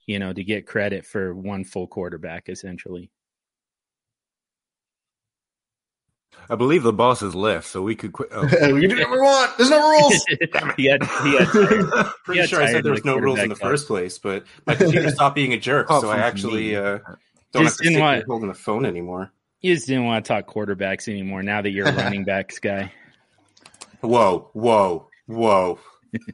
[0.05, 3.11] you know, to get credit for one full quarterback essentially.
[6.49, 8.29] I believe the boss has left, so we could quit.
[8.31, 8.43] Oh.
[8.73, 9.57] we can do whatever we want.
[9.57, 10.25] There's no rules.
[10.77, 11.47] he had, he had
[12.23, 14.75] Pretty he sure I said there was no rules in the first place, but my
[14.75, 16.99] computer stopped being a jerk, oh, so I actually uh,
[17.51, 19.31] don't Just have to sit want, holding the phone anymore.
[19.61, 22.93] You just didn't want to talk quarterbacks anymore now that you're a running backs guy.
[24.01, 25.79] Whoa, whoa, whoa.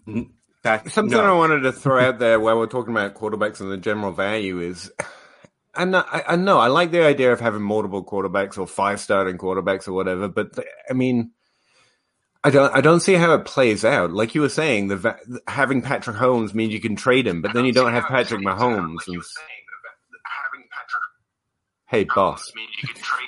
[0.64, 1.36] That, Something no.
[1.36, 4.62] I wanted to throw out there while we're talking about quarterbacks and the general value
[4.62, 4.90] is
[5.76, 9.02] I know, I, I know, I like the idea of having multiple quarterbacks or five
[9.02, 11.32] starting quarterbacks or whatever, but the, I mean,
[12.46, 14.14] I don't, I don't see how it plays out.
[14.14, 17.66] Like you were saying, the having Patrick Holmes means you can trade him, but then
[17.66, 19.08] you don't have Patrick Mahomes.
[19.08, 19.24] And,
[21.94, 22.52] Hey, boss.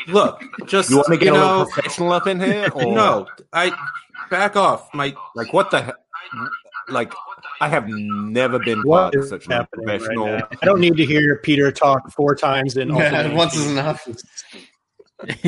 [0.07, 2.67] Look, just you want to get a little professional up in here?
[2.73, 2.95] Or?
[2.95, 3.71] No, I
[4.29, 4.93] back off.
[4.93, 5.95] My like, what the hell?
[6.89, 7.13] Like,
[7.61, 10.33] I have never been part of such a professional.
[10.33, 14.07] Right I don't need to hear Peter talk four times in yeah, once is enough.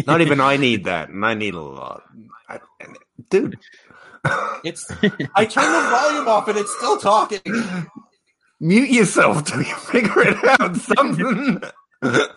[0.07, 2.03] Not even I need that, and I need a lot,
[2.49, 2.59] I,
[3.29, 3.59] dude.
[4.63, 4.89] It's
[5.35, 7.41] I turn the volume off and it's still talking.
[8.59, 10.75] Mute yourself till you figure it out.
[10.75, 11.61] Something.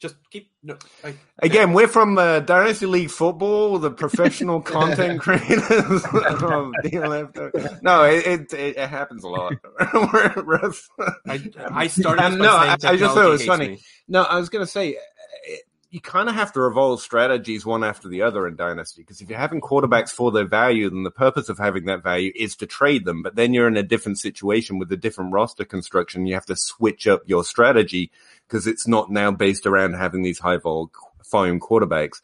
[0.00, 0.78] Just keep no.
[1.04, 5.60] I, Again, we're from uh, Dynasty League Football, the professional content creators.
[5.70, 7.82] of DLF.
[7.82, 9.52] No, it, it, it happens a lot.
[9.78, 12.22] I, I started.
[12.22, 13.68] Um, no, I, I just thought it was funny.
[13.68, 13.80] me.
[14.08, 15.56] No, I was going to say, uh,
[15.90, 19.28] you kind of have to evolve strategies one after the other in Dynasty because if
[19.28, 22.66] you're having quarterbacks for their value, then the purpose of having that value is to
[22.66, 23.22] trade them.
[23.22, 26.26] But then you're in a different situation with a different roster construction.
[26.26, 28.12] You have to switch up your strategy
[28.50, 30.90] because it's not now based around having these high vol-
[31.30, 32.20] volume quarterbacks.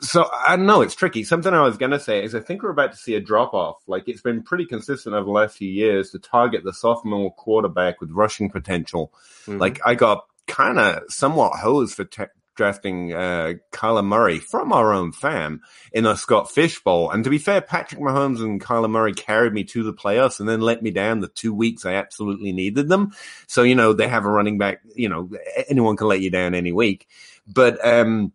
[0.00, 1.24] So I don't know, it's tricky.
[1.24, 3.52] Something I was going to say is I think we're about to see a drop
[3.52, 3.76] off.
[3.86, 8.00] Like it's been pretty consistent over the last few years to target the sophomore quarterback
[8.00, 9.12] with rushing potential.
[9.46, 9.58] Mhm.
[9.58, 12.24] Like I got kind of somewhat hosed for te-
[12.60, 15.62] drafting uh, Kyler Murray from our own fam
[15.94, 17.10] in a Scott Fish Bowl.
[17.10, 20.46] And to be fair, Patrick Mahomes and Kyler Murray carried me to the playoffs and
[20.46, 23.12] then let me down the two weeks I absolutely needed them.
[23.46, 25.30] So, you know, they have a running back, you know,
[25.70, 27.08] anyone can let you down any week.
[27.46, 28.34] But, um,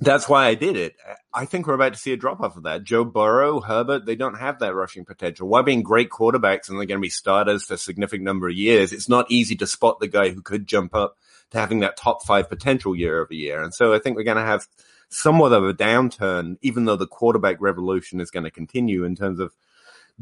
[0.00, 0.94] that's why I did it.
[1.34, 2.84] I think we're about to see a drop off of that.
[2.84, 5.46] Joe Burrow, Herbert, they don't have that rushing potential.
[5.46, 8.54] While being great quarterbacks and they're going to be starters for a significant number of
[8.54, 11.18] years, it's not easy to spot the guy who could jump up
[11.50, 13.62] to having that top five potential year over year.
[13.62, 14.66] And so I think we're going to have
[15.08, 19.40] somewhat of a downturn, even though the quarterback revolution is going to continue in terms
[19.40, 19.52] of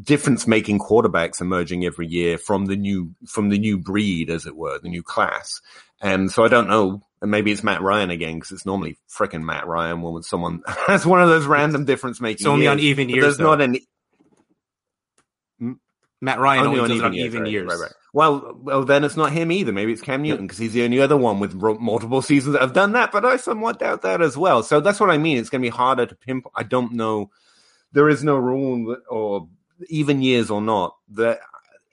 [0.01, 4.55] difference making quarterbacks emerging every year from the new, from the new breed, as it
[4.55, 5.61] were, the new class.
[6.01, 7.01] And so I don't know.
[7.21, 11.05] And maybe it's Matt Ryan again because it's normally freaking Matt Ryan when someone has
[11.05, 12.35] one of those random difference making.
[12.35, 13.23] It's only on even years.
[13.23, 13.45] There's though.
[13.45, 13.87] not any.
[16.19, 17.67] Matt Ryan only, on does it on even right, years.
[17.67, 17.91] Right, right.
[18.13, 19.71] Well, well, then it's not him either.
[19.71, 22.61] Maybe it's Cam Newton because he's the only other one with ro- multiple seasons that
[22.61, 23.11] have done that.
[23.11, 24.63] But I somewhat doubt that as well.
[24.63, 25.37] So that's what I mean.
[25.37, 26.47] It's going to be harder to pimp.
[26.55, 27.29] I don't know.
[27.91, 29.47] There is no rule or
[29.89, 31.39] even years or not that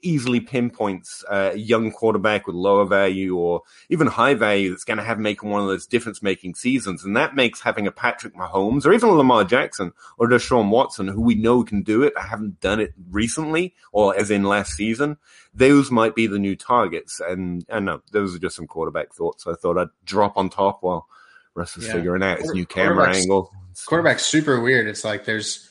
[0.05, 5.03] easily pinpoints a young quarterback with lower value or even high value that's going to
[5.05, 7.05] have making one of those difference making seasons.
[7.05, 11.21] And that makes having a Patrick Mahomes or even Lamar Jackson or Deshaun Watson, who
[11.23, 15.17] we know can do it, I haven't done it recently or as in last season,
[15.55, 17.21] those might be the new targets.
[17.21, 19.47] And I know those are just some quarterback thoughts.
[19.47, 21.07] I thought I'd drop on top while
[21.55, 21.95] Russ is Yeah.
[21.95, 23.53] figuring out his new camera angle.
[23.87, 24.87] quarterback's super weird.
[24.87, 25.69] It's like there's,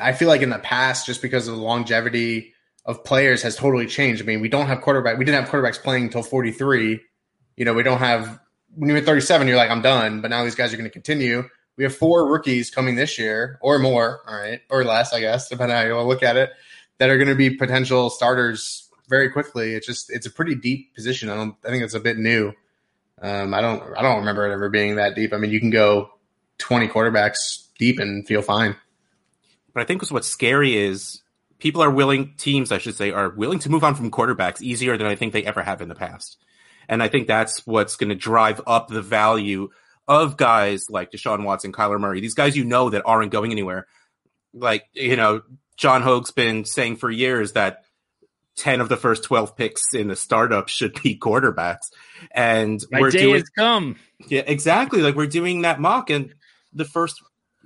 [0.00, 2.54] I feel like in the past, just because of the longevity
[2.88, 4.22] of players has totally changed.
[4.22, 5.18] I mean, we don't have quarterback.
[5.18, 6.98] We didn't have quarterbacks playing until 43.
[7.56, 8.40] You know, we don't have
[8.74, 10.22] when you're 37, you're like, I'm done.
[10.22, 11.44] But now these guys are going to continue.
[11.76, 15.48] We have four rookies coming this year or more, all right, or less, I guess,
[15.48, 16.50] depending on how you look at it,
[16.96, 19.74] that are going to be potential starters very quickly.
[19.74, 21.28] It's just it's a pretty deep position.
[21.28, 21.54] I don't.
[21.64, 22.52] I think it's a bit new.
[23.20, 23.82] Um, I don't.
[23.96, 25.34] I don't remember it ever being that deep.
[25.34, 26.10] I mean, you can go
[26.58, 28.76] 20 quarterbacks deep and feel fine.
[29.74, 31.20] But I think what's scary is
[31.58, 34.96] people are willing, teams, I should say, are willing to move on from quarterbacks easier
[34.96, 36.36] than I think they ever have in the past.
[36.88, 39.70] And I think that's what's going to drive up the value
[40.06, 43.86] of guys like Deshaun Watson, Kyler Murray, these guys you know that aren't going anywhere.
[44.54, 45.42] Like, you know,
[45.76, 47.84] John Hogue's been saying for years that
[48.56, 51.90] 10 of the first 12 picks in the startup should be quarterbacks.
[52.30, 53.96] And My we're day doing, has come.
[54.28, 55.02] yeah, exactly.
[55.02, 56.34] Like we're doing that mock and
[56.72, 57.22] the first,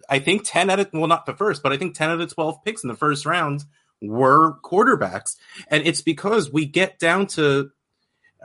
[0.08, 2.34] I think 10 out of, well, not the first, but I think 10 out of
[2.34, 3.64] 12 picks in the first round
[4.02, 5.36] were quarterbacks.
[5.68, 7.70] And it's because we get down to,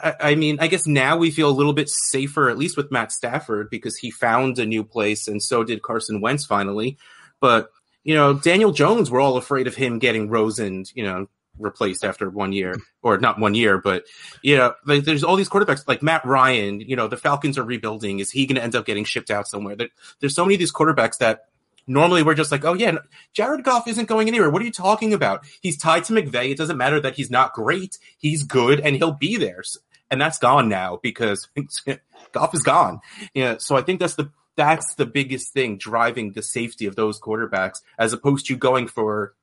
[0.01, 2.91] I, I mean, I guess now we feel a little bit safer, at least with
[2.91, 6.97] Matt Stafford, because he found a new place and so did Carson Wentz finally.
[7.39, 7.71] But,
[8.03, 11.27] you know, Daniel Jones, we're all afraid of him getting Rosen, you know,
[11.59, 14.03] replaced after one year or not one year, but
[14.43, 17.63] you know, like there's all these quarterbacks like Matt Ryan, you know, the Falcons are
[17.63, 18.19] rebuilding.
[18.19, 19.75] Is he going to end up getting shipped out somewhere?
[19.75, 19.89] There,
[20.19, 21.45] there's so many of these quarterbacks that
[21.87, 22.97] normally we're just like, oh yeah,
[23.33, 24.49] Jared Goff isn't going anywhere.
[24.49, 25.45] What are you talking about?
[25.61, 26.51] He's tied to McVay.
[26.51, 27.97] It doesn't matter that he's not great.
[28.17, 29.63] He's good and he'll be there.
[30.11, 31.47] And that's gone now because
[32.33, 32.99] Goff is gone.
[33.33, 33.55] Yeah.
[33.59, 37.81] So I think that's the, that's the biggest thing driving the safety of those quarterbacks
[37.97, 39.33] as opposed to going for,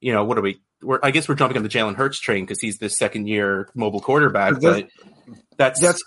[0.00, 2.44] you know, what are we, we're, I guess we're jumping on the Jalen Hurts train
[2.44, 4.88] because he's the second year mobile quarterback, but
[5.56, 6.02] that's, That's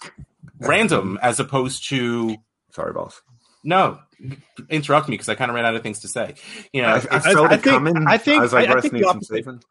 [0.60, 2.36] random as opposed to
[2.72, 3.22] sorry, boss.
[3.64, 4.00] no.
[4.70, 6.36] Interrupt me because I kind of ran out of things to say.
[6.72, 8.08] You know, I, I I it think-.
[8.08, 9.36] I think- I was like, I- I think the needs some opposite.
[9.46, 9.64] saving.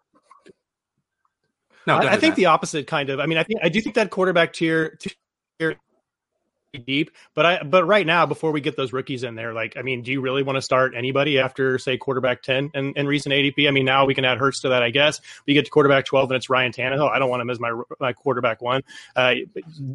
[1.87, 2.37] no, I, I think Matt.
[2.37, 3.21] the opposite kind of.
[3.21, 4.99] I mean, I think I do think that quarterback tier
[5.59, 5.77] tier
[6.87, 9.83] deep, but I but right now before we get those rookies in there, like I
[9.83, 13.35] mean, do you really want to start anybody after say quarterback ten and, and recent
[13.35, 13.69] ADP?
[13.69, 15.21] I mean, now we can add Hurts to that, I guess.
[15.47, 17.11] We get to quarterback twelve and it's Ryan Tannehill.
[17.11, 18.83] I don't want him as my my quarterback one.
[19.17, 19.35] Uh,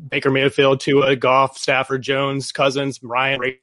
[0.10, 3.40] Baker Mayfield, Tua, Goff, Stafford, Jones, Cousins, Ryan.
[3.40, 3.60] Ray,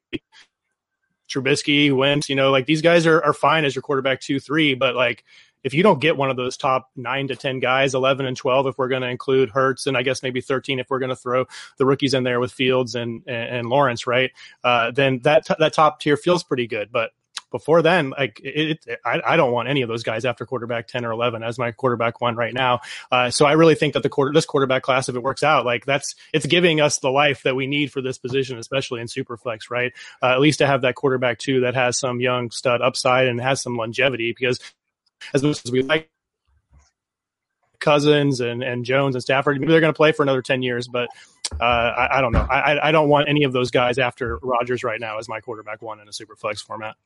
[1.34, 4.74] Trubisky, Wentz, you know, like these guys are, are fine as your quarterback two, three,
[4.74, 5.24] but like
[5.64, 8.66] if you don't get one of those top nine to 10 guys, 11 and 12,
[8.66, 11.16] if we're going to include Hurts, and I guess maybe 13 if we're going to
[11.16, 11.46] throw
[11.78, 14.30] the rookies in there with Fields and, and, and Lawrence, right?
[14.62, 16.92] Uh, then that, t- that top tier feels pretty good.
[16.92, 17.12] But
[17.54, 20.88] before then, like it, it I, I, don't want any of those guys after quarterback
[20.88, 22.80] 10 or 11 as my quarterback one right now.
[23.12, 25.64] Uh, so I really think that the quarter, this quarterback class, if it works out,
[25.64, 29.06] like that's, it's giving us the life that we need for this position, especially in
[29.06, 29.92] superflex, right?
[30.20, 33.40] Uh, at least to have that quarterback two that has some young stud upside and
[33.40, 34.58] has some longevity because
[35.32, 36.10] as much as we like
[37.84, 39.60] Cousins and, and Jones and Stafford.
[39.60, 41.08] Maybe they're going to play for another 10 years, but
[41.60, 42.40] uh, I, I, don't know.
[42.40, 45.82] I, I don't want any of those guys after Rodgers right now as my quarterback
[45.82, 46.96] one in a super flex format.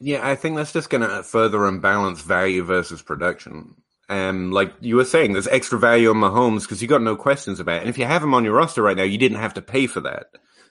[0.00, 3.76] Yeah, I think that's just going to further imbalance value versus production.
[4.08, 7.58] And like you were saying, there's extra value on Mahomes because you got no questions
[7.58, 7.80] about it.
[7.80, 9.86] And if you have him on your roster right now, you didn't have to pay
[9.86, 10.26] for that.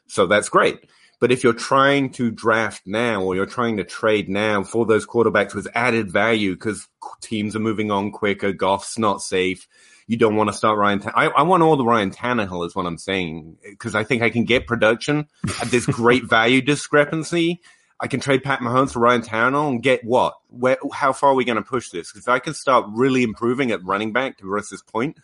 [0.07, 0.85] So that's great.
[1.19, 5.05] But if you're trying to draft now or you're trying to trade now for those
[5.05, 6.87] quarterbacks with added value because
[7.21, 9.67] teams are moving on quicker, Goff's not safe,
[10.07, 11.01] you don't want to start Ryan.
[11.15, 14.29] I, I, want all the Ryan Tannehill is what I'm saying because I think I
[14.29, 15.27] can get production
[15.61, 17.61] at this great value discrepancy
[17.99, 20.35] I can trade Pat Mahomes for Ryan Tannehill and get what?
[20.49, 20.77] Where?
[20.93, 22.11] How far are we going to push this?
[22.11, 25.17] Because if I can start really improving at running back to Russ's point,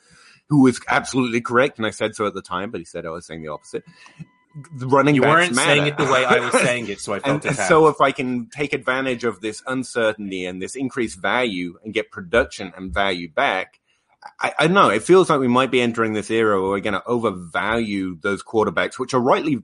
[0.47, 3.09] who was absolutely correct, and I said so at the time, but he said I
[3.09, 3.83] was saying the opposite.
[4.75, 5.75] The running you weren't matter.
[5.75, 8.11] saying it the way I was saying it, so I felt and, so if I
[8.11, 13.29] can take advantage of this uncertainty and this increased value and get production and value
[13.31, 13.79] back,
[14.39, 16.93] I, I know it feels like we might be entering this era where we're going
[16.93, 19.63] to overvalue those quarterbacks, which are rightly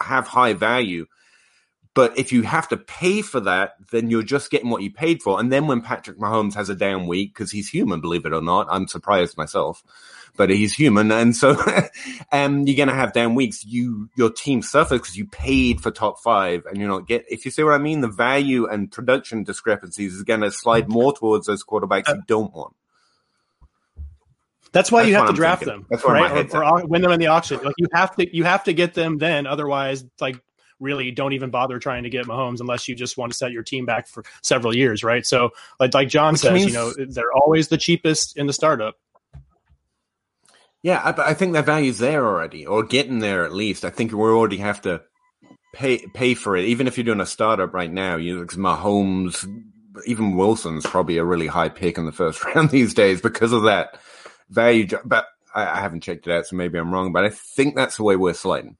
[0.00, 1.06] have high value
[1.94, 5.22] but if you have to pay for that, then you're just getting what you paid
[5.22, 5.40] for.
[5.40, 8.42] And then when Patrick Mahomes has a down week, because he's human, believe it or
[8.42, 9.82] not, I'm surprised myself,
[10.36, 11.10] but he's human.
[11.10, 11.56] And so,
[12.32, 13.64] um, you're going to have down weeks.
[13.64, 17.44] You, your team suffers because you paid for top five and you're not get, if
[17.44, 21.12] you see what I mean, the value and production discrepancies is going to slide more
[21.12, 22.74] towards those quarterbacks you don't want.
[24.70, 25.80] That's why That's you have to I'm draft thinking.
[25.80, 26.54] them, That's right?
[26.54, 27.58] Or, or, win them in the auction.
[27.64, 29.46] Like you have to, you have to get them then.
[29.46, 30.40] Otherwise, like
[30.80, 33.62] really don't even bother trying to get Mahomes unless you just want to set your
[33.62, 35.26] team back for several years, right?
[35.26, 35.50] So,
[35.80, 38.96] like like John Which says, means, you know, they're always the cheapest in the startup.
[40.82, 43.84] Yeah, I, I think that value's there already, or getting there at least.
[43.84, 45.02] I think we already have to
[45.74, 48.16] pay pay for it, even if you're doing a startup right now.
[48.16, 49.46] You because Mahomes,
[50.06, 53.64] even Wilson's probably a really high pick in the first round these days because of
[53.64, 53.98] that
[54.48, 54.86] value.
[55.04, 57.12] But I, I haven't checked it out, so maybe I'm wrong.
[57.12, 58.76] But I think that's the way we're sliding.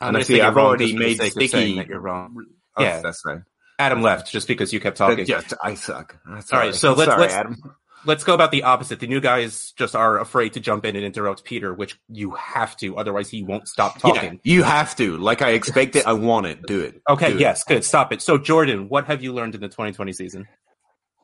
[0.00, 2.46] I'm and I see I've already made the sticky that you're wrong.
[2.76, 3.40] Oh, yeah, that's right.
[3.78, 5.26] Adam left just because you kept talking.
[5.26, 6.16] Yeah, I suck.
[6.26, 6.74] That's all right.
[6.74, 7.76] So let's sorry, let's, Adam.
[8.04, 9.00] let's go about the opposite.
[9.00, 12.76] The new guys just are afraid to jump in and interrupt Peter, which you have
[12.78, 14.40] to, otherwise he won't stop talking.
[14.44, 15.16] Yeah, you have to.
[15.18, 16.62] Like I expect it, I want it.
[16.66, 17.00] Do it.
[17.08, 17.32] Okay.
[17.32, 17.62] Do yes.
[17.62, 17.68] It.
[17.68, 17.84] Good.
[17.84, 18.22] Stop it.
[18.22, 20.46] So Jordan, what have you learned in the 2020 season?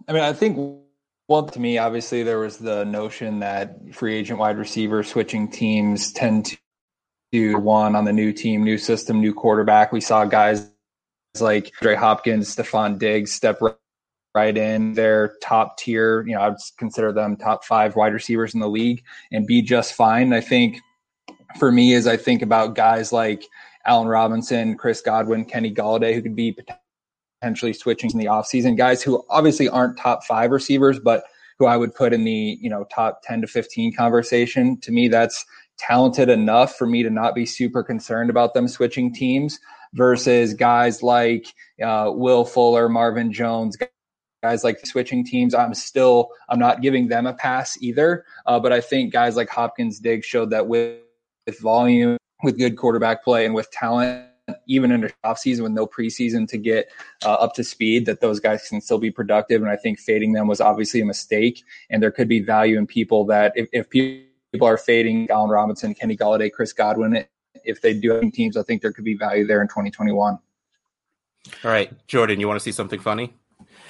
[0.08, 0.82] I mean, I think
[1.28, 6.12] well, to me, obviously, there was the notion that free agent wide receiver switching teams
[6.12, 6.58] tend to
[7.32, 9.92] to one on the new team, new system, new quarterback.
[9.92, 10.68] We saw guys
[11.40, 13.60] like Dre Hopkins, Stefon Diggs step
[14.34, 16.26] right in their top tier.
[16.26, 19.62] You know, I would consider them top five wide receivers in the league and be
[19.62, 20.32] just fine.
[20.32, 20.78] I think
[21.58, 23.44] for me, as I think about guys like
[23.86, 26.56] Allen Robinson, Chris Godwin, Kenny Golladay, who could be
[27.40, 31.24] potentially switching in the offseason, guys who obviously aren't top five receivers, but
[31.58, 34.78] who I would put in the, you know, top 10 to 15 conversation.
[34.80, 35.44] To me, that's
[35.80, 39.58] talented enough for me to not be super concerned about them switching teams
[39.94, 41.46] versus guys like
[41.82, 43.76] uh, Will Fuller, Marvin Jones,
[44.42, 45.54] guys like switching teams.
[45.54, 48.24] I'm still I'm not giving them a pass either.
[48.46, 50.98] Uh, but I think guys like Hopkins, Diggs showed that with,
[51.46, 54.26] with volume, with good quarterback play, and with talent.
[54.66, 56.90] Even in the offseason with no preseason to get
[57.24, 59.62] uh, up to speed, that those guys can still be productive.
[59.62, 61.62] And I think fading them was obviously a mistake.
[61.88, 65.50] And there could be value in people that if, if people people are fading Allen
[65.50, 67.24] Robinson, Kenny Golladay, Chris Godwin.
[67.64, 70.38] If they do have teams, I think there could be value there in 2021.
[71.64, 73.34] All right, Jordan, you want to see something funny?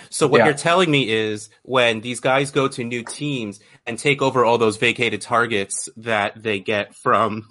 [0.09, 0.47] So what yeah.
[0.47, 4.59] you're telling me is when these guys go to new teams and take over all
[4.59, 7.49] those vacated targets that they get from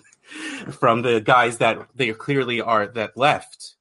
[0.71, 3.75] from the guys that they clearly are that left,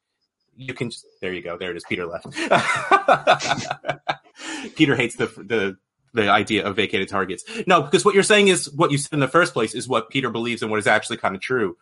[0.56, 1.58] you can just there you go.
[1.58, 1.84] There it is.
[1.88, 2.26] Peter left.
[4.76, 5.76] Peter hates the the
[6.12, 7.44] the idea of vacated targets.
[7.66, 10.11] No, because what you're saying is what you said in the first place is what
[10.11, 11.76] Peter believes and what is actually kind of true.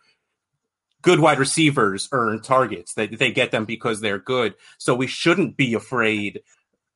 [1.01, 2.93] Good wide receivers earn targets.
[2.93, 4.55] They they get them because they're good.
[4.77, 6.41] So we shouldn't be afraid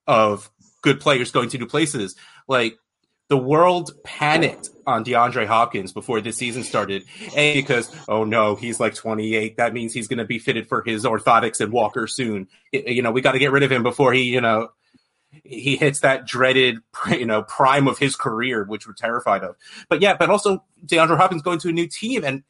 [0.08, 0.50] of
[0.82, 2.16] good players going to new places.
[2.48, 2.78] Like
[3.32, 7.04] the world panicked on DeAndre Hopkins before this season started.
[7.34, 9.56] A because oh no, he's like 28.
[9.56, 12.50] That means he's going to be fitted for his orthotics and Walker soon.
[12.74, 14.70] It, you know, we got to get rid of him before he, you know,
[15.44, 16.80] he hits that dreaded,
[17.10, 19.56] you know, prime of his career, which we're terrified of.
[19.90, 22.44] But yeah, but also DeAndre Hopkins going to a new team, and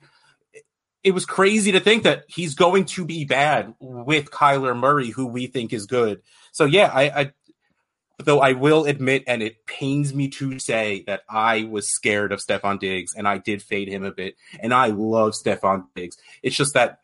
[1.03, 5.25] it was crazy to think that he's going to be bad with Kyler Murray, who
[5.25, 6.21] we think is good.
[6.51, 7.31] So yeah, I, I
[8.19, 12.39] though I will admit, and it pains me to say that I was scared of
[12.39, 14.35] Stefon Diggs and I did fade him a bit.
[14.59, 16.17] And I love Stefon Diggs.
[16.43, 16.99] It's just that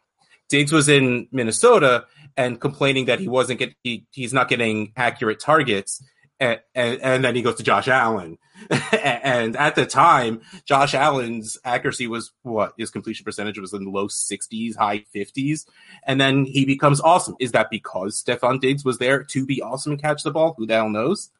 [0.49, 2.05] Diggs was in Minnesota
[2.37, 6.01] and complaining that he wasn't get he, he's not getting accurate targets.
[6.39, 8.37] And, and, and, then he goes to Josh Allen.
[9.03, 13.89] and at the time, Josh Allen's accuracy was what his completion percentage was in the
[13.89, 15.65] low 60s, high 50s.
[16.03, 17.35] And then he becomes awesome.
[17.39, 20.53] Is that because Stefon Diggs was there to be awesome and catch the ball?
[20.59, 21.31] Who the hell knows?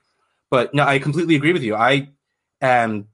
[0.50, 1.76] But no, I completely agree with you.
[1.76, 2.10] I
[2.60, 3.10] am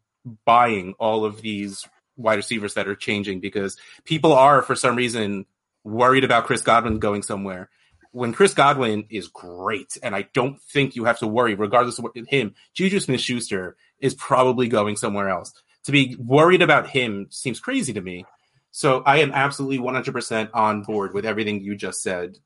[0.46, 5.46] buying all of these wide receivers that are changing because people are, for some reason,
[5.84, 7.70] worried about Chris Godwin going somewhere
[8.14, 12.04] when Chris Godwin is great, and I don't think you have to worry, regardless of
[12.04, 15.52] what him, Juju Smith Schuster is probably going somewhere else.
[15.86, 18.26] To be worried about him seems crazy to me.
[18.70, 22.38] So I am absolutely 100% on board with everything you just said.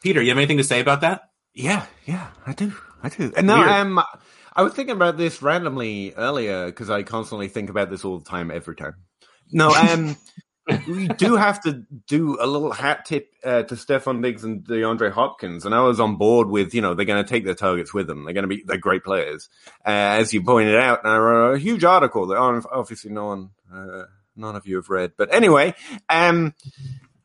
[0.00, 1.22] Peter, you have anything to say about that?
[1.52, 2.72] Yeah, yeah, I do.
[3.02, 3.32] I do.
[3.36, 4.00] And now um,
[4.54, 8.24] I was thinking about this randomly earlier because I constantly think about this all the
[8.24, 8.94] time, every time.
[9.50, 10.16] No, um,
[10.88, 15.12] we do have to do a little hat tip uh, to Stefon Diggs and DeAndre
[15.12, 17.94] Hopkins, and I was on board with you know they're going to take their targets
[17.94, 18.24] with them.
[18.24, 19.48] They're going to be they're great players,
[19.86, 19.90] uh,
[20.20, 21.04] as you pointed out.
[21.04, 24.04] And I wrote a huge article that obviously no one, uh,
[24.34, 25.74] none of you have read, but anyway,
[26.08, 26.54] um,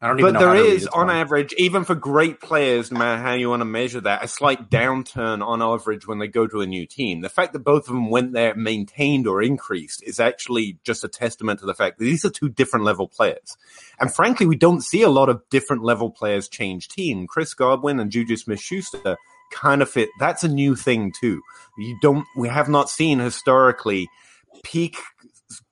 [0.02, 3.66] but there is, on average, even for great players, no matter how you want to
[3.66, 7.22] measure that, a slight downturn on average when they go to a new team.
[7.22, 11.08] The fact that both of them went there maintained or increased is actually just a
[11.08, 13.56] testament to the fact that these are two different level players.
[13.99, 17.28] And frankly, we don't see a lot of different level players change team.
[17.28, 19.18] Chris Godwin and Juju Smith-Schuster
[19.52, 20.10] kind of fit.
[20.20, 21.43] That's a new thing too.
[21.78, 24.10] You don't, we have not seen historically
[24.64, 24.97] peak,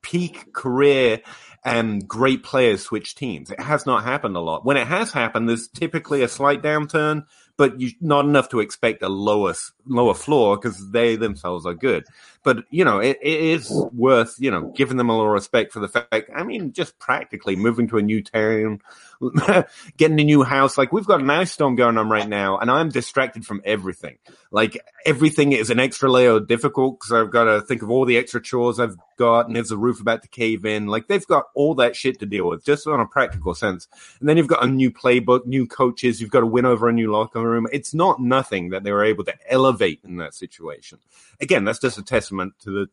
[0.04, 1.22] peak career
[1.64, 3.52] and great players switch teams.
[3.52, 4.66] It has not happened a lot.
[4.66, 7.26] When it has happened, there's typically a slight downturn,
[7.58, 9.54] but you, not enough to expect a lower
[9.86, 12.06] lower floor because they themselves are good.
[12.44, 15.82] But you know, it, it is worth you know giving them a little respect for
[15.82, 16.30] the fact.
[16.34, 18.80] I mean, just practically moving to a new town,
[19.98, 20.78] getting a new house.
[20.78, 24.18] Like we've got an ice storm going on right now, and I'm distracted from everything.
[24.52, 28.06] Like everything is an extra layer of difficult because I've got to think of all
[28.06, 30.88] the extra chores I've got, and there's a roof about to cave in.
[30.88, 33.88] Like they've got all that shit to deal with, just on a practical sense.
[34.20, 36.20] And then you've got a new playbook, new coaches.
[36.20, 37.68] You've got to win over a new locker room.
[37.72, 40.98] It's not nothing that they were able to elevate in that situation.
[41.40, 42.90] Again, that's just a testament to the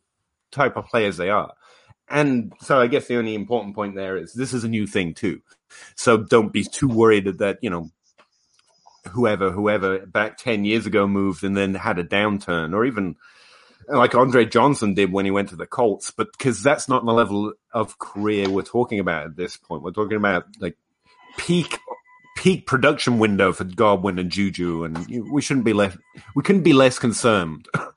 [0.51, 1.55] type of players they are.
[2.09, 5.15] And so I guess the only important point there is this is a new thing
[5.15, 5.41] too.
[5.95, 7.91] So don't be too worried that, you know,
[9.11, 13.17] whoever, whoever back 10 years ago moved and then had a downturn or even
[13.89, 17.13] like Andre Johnson did when he went to the Colts, but because that's not the
[17.13, 19.83] level of career we're talking about at this point.
[19.83, 20.77] We're talking about like
[21.37, 21.79] peak
[22.37, 25.97] peak production window for Godwin and Juju, and you, we shouldn't be less
[26.35, 27.69] we couldn't be less concerned.
[27.75, 27.93] um,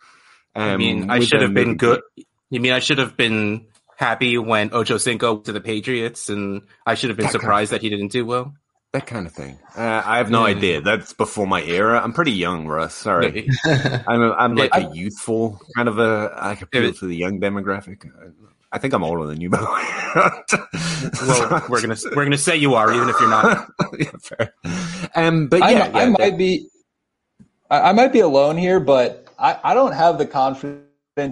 [0.56, 2.02] I mean, I should have been good.
[2.50, 6.96] You mean I should have been happy when Ocho Cinco to the Patriots, and I
[6.96, 8.54] should have been that surprised kind of that he didn't do well.
[8.92, 9.60] That kind of thing.
[9.78, 10.56] Uh, I have no mm.
[10.56, 10.82] idea.
[10.82, 12.02] That's before my era.
[12.04, 12.96] I'm pretty young, Russ.
[12.96, 16.34] Sorry, I'm a, I'm like I, a youthful kind of a.
[16.36, 18.10] I appeal to the young demographic.
[18.72, 21.28] I think I'm older than you, by the way.
[21.28, 23.72] well, we're gonna we're gonna say you are, even if you're not.
[24.00, 24.54] yeah, fair.
[25.16, 26.68] Um, but yeah, I, yeah, I might be.
[27.70, 30.82] I, I, might be alone here, but I, I don't have the confidence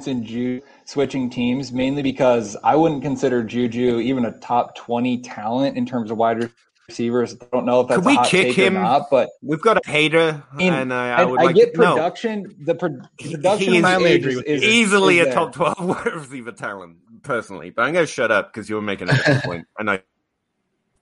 [0.05, 5.75] in Juju switching teams mainly because I wouldn't consider Juju even a top twenty talent
[5.75, 6.51] in terms of wide
[6.87, 7.35] receivers.
[7.39, 8.75] I don't know if that's Could we kick him?
[8.75, 11.77] not, but we've got a hater, and, uh, I, I would I like get to,
[11.77, 12.43] production.
[12.43, 12.65] No.
[12.65, 17.71] The pro- production he is, is, easily is a top twelve wide receiver talent, personally.
[17.71, 20.01] But I'm going to shut up because you're making a point, and I.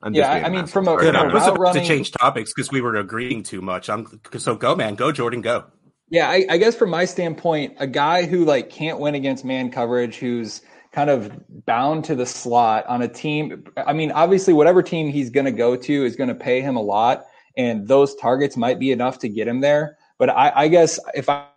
[0.02, 1.82] I'm yeah, I mean, from a, from I was about running...
[1.82, 3.90] to change topics because we were agreeing too much.
[3.90, 5.66] I'm so go, man, go, Jordan, go.
[6.10, 9.72] Yeah, I, I guess from my standpoint, a guy who like can't win against man
[9.72, 10.62] coverage, who's
[10.96, 11.30] kind of
[11.66, 13.66] bound to the slot on a team.
[13.76, 16.78] I mean, obviously, whatever team he's going to go to is going to pay him
[16.78, 17.26] a lot,
[17.58, 19.98] and those targets might be enough to get him there.
[20.18, 21.48] But I, I guess if I,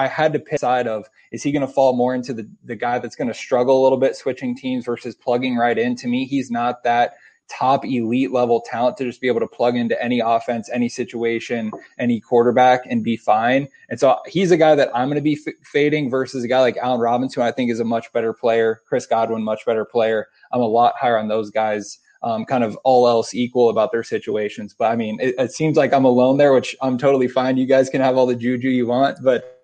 [0.00, 2.74] I had to pick side of is he going to fall more into the, the
[2.74, 5.94] guy that's going to struggle a little bit switching teams versus plugging right in?
[5.96, 7.14] To me, he's not that
[7.50, 11.70] top elite level talent to just be able to plug into any offense, any situation,
[11.98, 13.68] any quarterback and be fine.
[13.88, 16.60] And so he's a guy that I'm going to be f- fading versus a guy
[16.60, 18.80] like Allen Robinson, I think is a much better player.
[18.86, 20.28] Chris Godwin, much better player.
[20.52, 21.98] I'm a lot higher on those guys.
[22.22, 24.74] Um, kind of all else equal about their situations.
[24.78, 27.56] But I mean, it, it seems like I'm alone there, which I'm totally fine.
[27.56, 29.62] You guys can have all the juju you want, but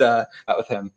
[0.00, 0.24] uh,
[0.56, 0.92] with him.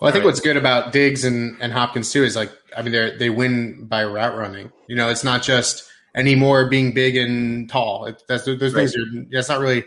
[0.00, 2.92] Well, I think what's good about Diggs and, and Hopkins too is like I mean
[2.92, 4.70] they they win by route running.
[4.86, 8.06] You know, it's not just anymore being big and tall.
[8.06, 8.88] It, that's those right.
[8.88, 9.84] things are that's not really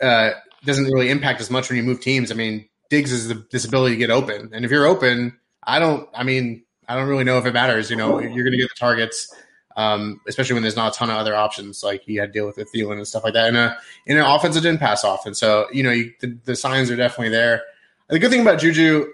[0.00, 0.30] uh,
[0.64, 2.30] doesn't really impact as much when you move teams.
[2.30, 5.78] I mean, Diggs is the, this ability to get open, and if you're open, I
[5.78, 6.08] don't.
[6.14, 7.90] I mean, I don't really know if it matters.
[7.90, 9.34] You know, you're going to get the targets,
[9.76, 12.46] um, especially when there's not a ton of other options like you had to deal
[12.46, 13.48] with with Thielen and stuff like that.
[13.48, 16.56] In a in an offense that didn't pass often, so you know you, the, the
[16.56, 17.62] signs are definitely there.
[18.08, 19.06] The good thing about Juju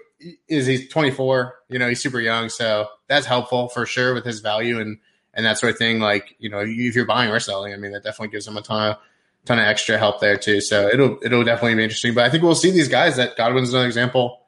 [0.47, 1.55] is he's 24.
[1.69, 4.99] You know, he's super young, so that's helpful for sure with his value and
[5.33, 5.99] and that sort of thing.
[5.99, 8.61] Like you know, if you're buying or selling, I mean, that definitely gives him a
[8.61, 8.97] ton of
[9.45, 10.61] ton of extra help there too.
[10.61, 12.13] So it'll it'll definitely be interesting.
[12.13, 13.15] But I think we'll see these guys.
[13.15, 14.39] That Godwin's another example.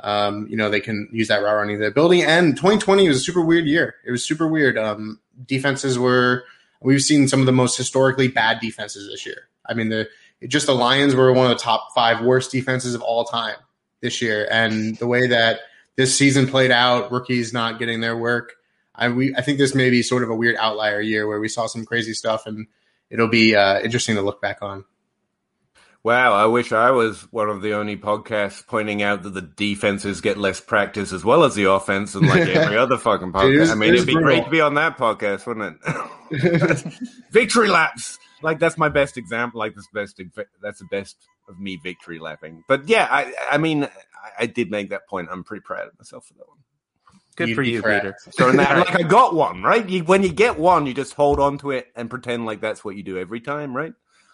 [0.00, 2.22] Um, you know, they can use that route running the ability.
[2.22, 3.94] And 2020 was a super weird year.
[4.04, 4.76] It was super weird.
[4.76, 6.44] Um, defenses were.
[6.82, 9.48] We've seen some of the most historically bad defenses this year.
[9.64, 10.08] I mean, the
[10.46, 13.56] just the Lions were one of the top five worst defenses of all time
[14.06, 15.60] this year, and the way that
[15.96, 18.52] this season played out, rookies not getting their work.
[18.94, 21.48] I we I think this may be sort of a weird outlier year where we
[21.48, 22.68] saw some crazy stuff, and
[23.10, 24.84] it'll be uh, interesting to look back on.
[26.04, 30.20] Wow, I wish I was one of the only podcasts pointing out that the defenses
[30.20, 33.60] get less practice as well as the offense, and like every other fucking podcast.
[33.62, 34.28] Is, I mean, it'd be brutal.
[34.28, 36.92] great to be on that podcast, wouldn't it?
[37.32, 39.58] Victory laps, like that's my best example.
[39.58, 40.20] Like that's best.
[40.62, 41.16] That's the best
[41.48, 42.64] of me victory lapping.
[42.68, 43.90] But yeah, I, I mean, I,
[44.40, 45.28] I did make that point.
[45.30, 46.58] I'm pretty proud of myself for that one.
[47.36, 48.16] Good You'd for you, Peter.
[48.30, 49.86] So that, like I got one, right?
[49.86, 52.84] You, when you get one, you just hold on to it and pretend like that's
[52.84, 53.92] what you do every time, right?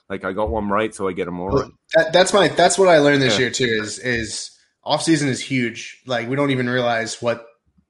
[0.09, 1.71] Like I got one right, so I get them all right.
[1.95, 3.41] That, that's my that's what I learned this yeah.
[3.41, 3.65] year too.
[3.65, 4.51] Is is
[4.85, 6.03] off season is huge.
[6.07, 7.47] Like we don't even realize what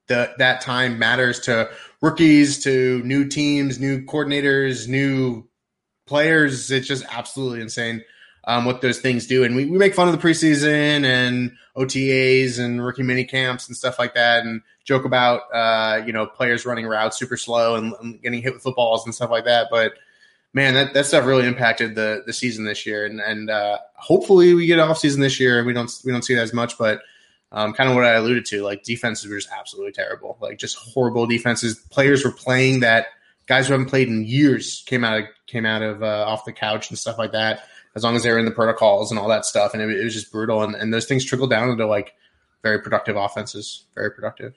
[0.07, 1.69] the that time matters to
[2.01, 5.47] rookies, to new teams, new coordinators, new
[6.07, 6.71] players.
[6.71, 8.03] It's just absolutely insane
[8.45, 9.43] um, what those things do.
[9.43, 13.75] And we, we make fun of the preseason and OTAs and rookie mini camps and
[13.75, 17.93] stuff like that, and joke about uh, you know players running routes super slow and,
[18.01, 19.67] and, getting hit with footballs and stuff like that.
[19.71, 19.93] But
[20.53, 24.53] man, that, that stuff really impacted the the season this year, and and uh, hopefully
[24.53, 26.77] we get off season this year and we don't we don't see that as much,
[26.77, 27.01] but.
[27.55, 30.75] Um, kind of what I alluded to, like defenses were just absolutely terrible, like just
[30.75, 31.75] horrible defenses.
[31.91, 33.09] Players were playing that
[33.45, 36.51] guys who haven't played in years came out of came out of uh, off the
[36.51, 39.27] couch and stuff like that as long as they were in the protocols and all
[39.29, 39.73] that stuff.
[39.73, 40.63] And it, it was just brutal.
[40.63, 42.13] And, and those things trickle down into like
[42.61, 44.53] very productive offenses, very productive.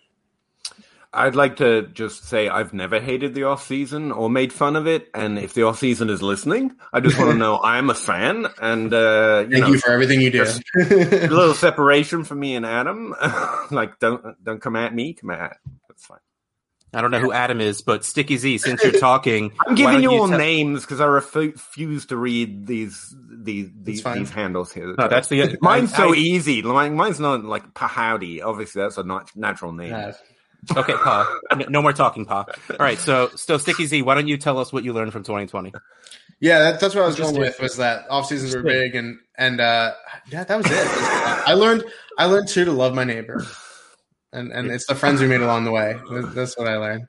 [1.13, 4.87] I'd like to just say I've never hated the off season or made fun of
[4.87, 5.09] it.
[5.15, 8.47] And if the off season is listening, I just want to know I'm a fan.
[8.61, 10.43] And uh, you thank know, you for everything you do.
[10.43, 13.15] a little separation for me and Adam.
[13.71, 15.57] like don't don't come at me, come at.
[15.89, 16.19] That's fine.
[16.97, 20.13] I don't know who Adam is, but Sticky Z, since you're talking, I'm giving you
[20.13, 24.95] all names because I refuse to read these these these, these handles here.
[24.97, 26.63] No, that's the mine's I, so I, easy.
[26.63, 28.43] Mine's not like Pahowdy.
[28.43, 29.93] Obviously, that's a not, natural name.
[30.77, 31.39] okay, Pa.
[31.69, 32.47] No more talking, Pa.
[32.71, 34.01] All right, so still Sticky Z.
[34.01, 35.75] Why don't you tell us what you learned from 2020?
[36.41, 37.61] Yeah, that, that's what I was going with.
[37.61, 39.93] Was that off seasons were big and and uh,
[40.31, 40.87] yeah, that was it.
[41.47, 41.85] I learned
[42.17, 43.47] I learned too to love my neighbor
[44.33, 45.97] and and it's the friends we made along the way.
[46.11, 47.09] That's what I learned.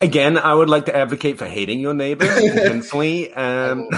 [0.00, 3.32] Again, I would like to advocate for hating your neighbor intensely.
[3.32, 3.88] Um,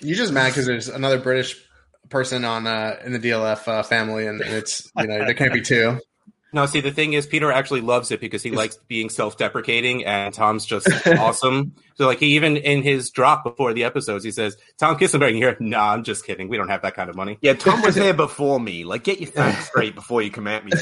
[0.00, 1.62] you just mad because there's another British
[2.08, 5.60] person on uh, in the DLF uh, family, and it's you know there can't be
[5.60, 6.00] two.
[6.56, 10.32] No, see, the thing is, Peter actually loves it because he likes being self-deprecating, and
[10.32, 11.74] Tom's just awesome.
[11.96, 15.38] So, like, he even in his drop before the episodes, he says, "Tom Kislingbury." And
[15.38, 16.48] you're, "Nah, I'm just kidding.
[16.48, 18.84] We don't have that kind of money." Yeah, Tom was here before me.
[18.84, 20.72] Like, get your facts straight before you come at me.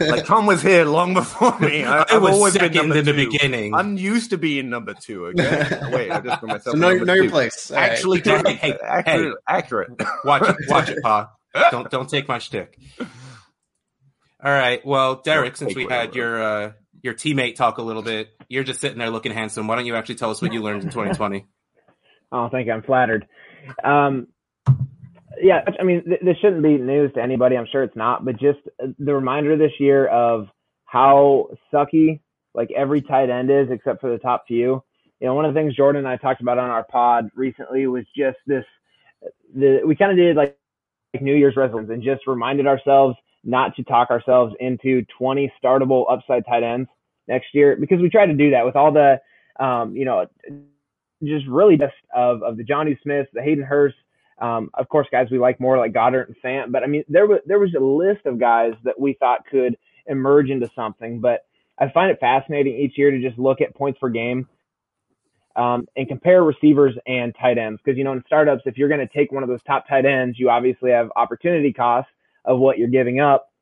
[0.00, 1.84] like, Tom was here long before me.
[1.84, 3.74] I, I was always second been in the beginning.
[3.74, 5.26] I'm used to being number two.
[5.26, 6.76] Okay, oh, wait, I just put myself.
[6.76, 7.70] So know, know your place.
[7.70, 8.46] All Actually, right.
[8.46, 9.90] hey, hey, accurate, hey, accurate.
[10.24, 11.30] Watch it, watch it, Pa.
[11.70, 12.78] Don't don't take my shtick.
[14.42, 14.84] All right.
[14.86, 16.72] Well, Derek, since we had your uh,
[17.02, 19.66] your teammate talk a little bit, you're just sitting there looking handsome.
[19.66, 21.46] Why don't you actually tell us what you learned in 2020?
[22.32, 22.72] oh, thank you.
[22.72, 23.26] I'm flattered.
[23.82, 24.28] Um,
[25.40, 27.56] yeah, I mean, th- this shouldn't be news to anybody.
[27.56, 28.60] I'm sure it's not, but just
[28.98, 30.46] the reminder this year of
[30.84, 32.20] how sucky
[32.54, 34.82] like every tight end is, except for the top few.
[35.20, 37.88] You know, one of the things Jordan and I talked about on our pod recently
[37.88, 38.64] was just this.
[39.54, 40.56] The we kind of did like,
[41.12, 46.04] like New Year's resolutions and just reminded ourselves not to talk ourselves into 20 startable
[46.10, 46.88] upside tight ends
[47.26, 49.20] next year because we tried to do that with all the,
[49.60, 50.26] um, you know,
[51.22, 53.96] just really just of, of the Jonnu Smiths, the Hayden Hurst,
[54.38, 57.26] um, of course, guys we like more like Goedert and Fant, but I mean, there
[57.26, 59.76] was, there was a list of guys that we thought could
[60.06, 61.44] emerge into something, but
[61.78, 64.48] I find it fascinating each year to just look at points per game
[65.56, 67.80] um, and compare receivers and tight ends.
[67.84, 70.06] Because, you know, in startups, if you're going to take one of those top tight
[70.06, 72.10] ends, you obviously have opportunity costs
[72.48, 73.52] of what you're giving up.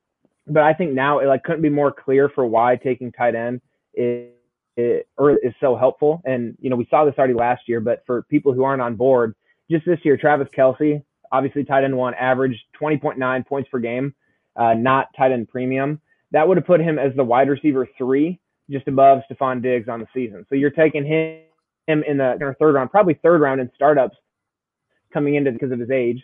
[0.47, 3.61] But I think now it like couldn't be more clear for why taking tight end
[3.93, 4.31] is,
[4.77, 5.03] is,
[5.43, 6.23] is so helpful.
[6.25, 8.95] And, you know, we saw this already last year, but for people who aren't on
[8.95, 9.35] board,
[9.69, 14.15] just this year, Travis Kelce, obviously tight end one, averaged 20.9 points per game,
[14.55, 16.01] uh, not tight end premium.
[16.31, 18.39] That would have put him as the wide receiver three,
[18.71, 20.47] just above Stefon Diggs on the season.
[20.49, 21.41] So you're taking him
[21.89, 24.17] him in the third round, probably third round in startups
[25.13, 26.23] coming into because of his age.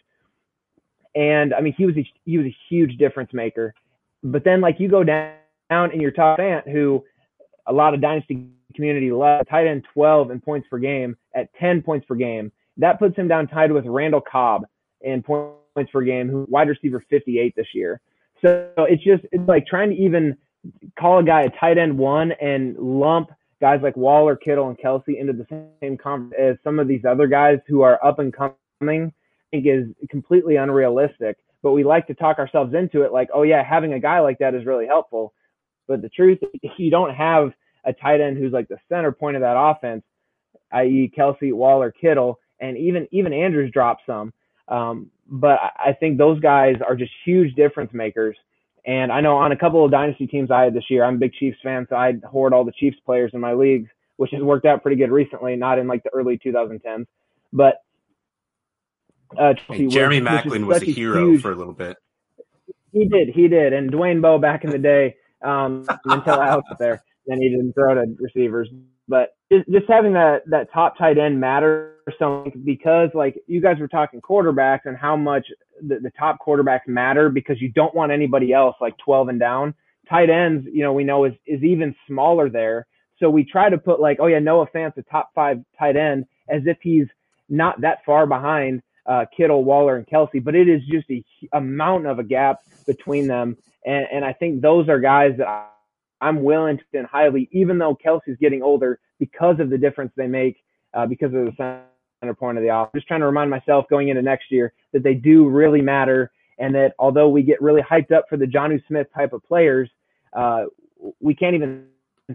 [1.14, 3.74] And I mean, he was a, he was a huge difference maker.
[4.22, 7.04] But then like you go down in your top ant who
[7.66, 11.82] a lot of dynasty community left tight end 12 in points per game at 10
[11.82, 12.50] points per game.
[12.76, 14.64] That puts him down tied with Randall Cobb
[15.02, 18.00] in points per game, who wide receiver 58 this year.
[18.40, 20.36] So it's just it's like trying to even
[20.98, 25.18] call a guy a tight end one and lump guys like Waller, Kittle, and Kelce
[25.18, 25.46] into the
[25.80, 29.12] same conference as some of these other guys who are up and coming,
[29.52, 31.38] is completely unrealistic.
[31.62, 34.38] But we like to talk ourselves into it like, oh yeah, having a guy like
[34.38, 35.32] that is really helpful.
[35.86, 36.38] But the truth,
[36.76, 37.52] you don't have
[37.84, 40.02] a tight end who's like the center point of that offense,
[40.72, 41.12] i.e.
[41.16, 44.32] Kelce, Waller, Kittle, and even even Andrews dropped some.
[44.68, 48.36] Um, but I think those guys are just huge difference makers
[48.84, 51.18] and I know on a couple of dynasty teams I had this year, I'm a
[51.18, 54.42] big Chiefs fan, so I hoard all the Chiefs players in my leagues, which has
[54.42, 57.06] worked out pretty good recently, not in like the early 2010s.
[57.52, 57.76] But
[59.38, 61.96] uh, hey, Jeremy Maclin was a hero huge, for a little bit.
[62.92, 66.76] He did, he did, and Dwayne Bowe back in the day um, until I was
[66.78, 68.68] there, then he didn't throw to receivers.
[69.08, 73.78] But just, just having that that top tight end matters so because like you guys
[73.78, 75.46] were talking quarterbacks and how much
[75.80, 79.74] the, the top quarterbacks matter because you don't want anybody else like 12 and down.
[80.08, 82.86] Tight ends, you know, we know is is even smaller there.
[83.18, 86.26] So we try to put like, oh yeah, Noah Fant's a top five tight end
[86.48, 87.06] as if he's
[87.48, 91.60] not that far behind uh, Kittle, Waller, and Kelce, but it is just a, a
[91.60, 93.56] mountain of a gap between them.
[93.84, 95.66] And, and I think those are guys that I,
[96.20, 100.28] I'm willing to spend highly, even though Kelce's getting older because of the difference they
[100.28, 100.62] make,
[100.94, 101.52] uh, because of the
[102.20, 102.90] center point of the offense.
[102.94, 106.30] I'm just trying to remind myself going into next year that they do really matter,
[106.58, 109.90] and that although we get really hyped up for the Jonnu Smith type of players,
[110.32, 110.66] uh,
[111.20, 111.86] we can't even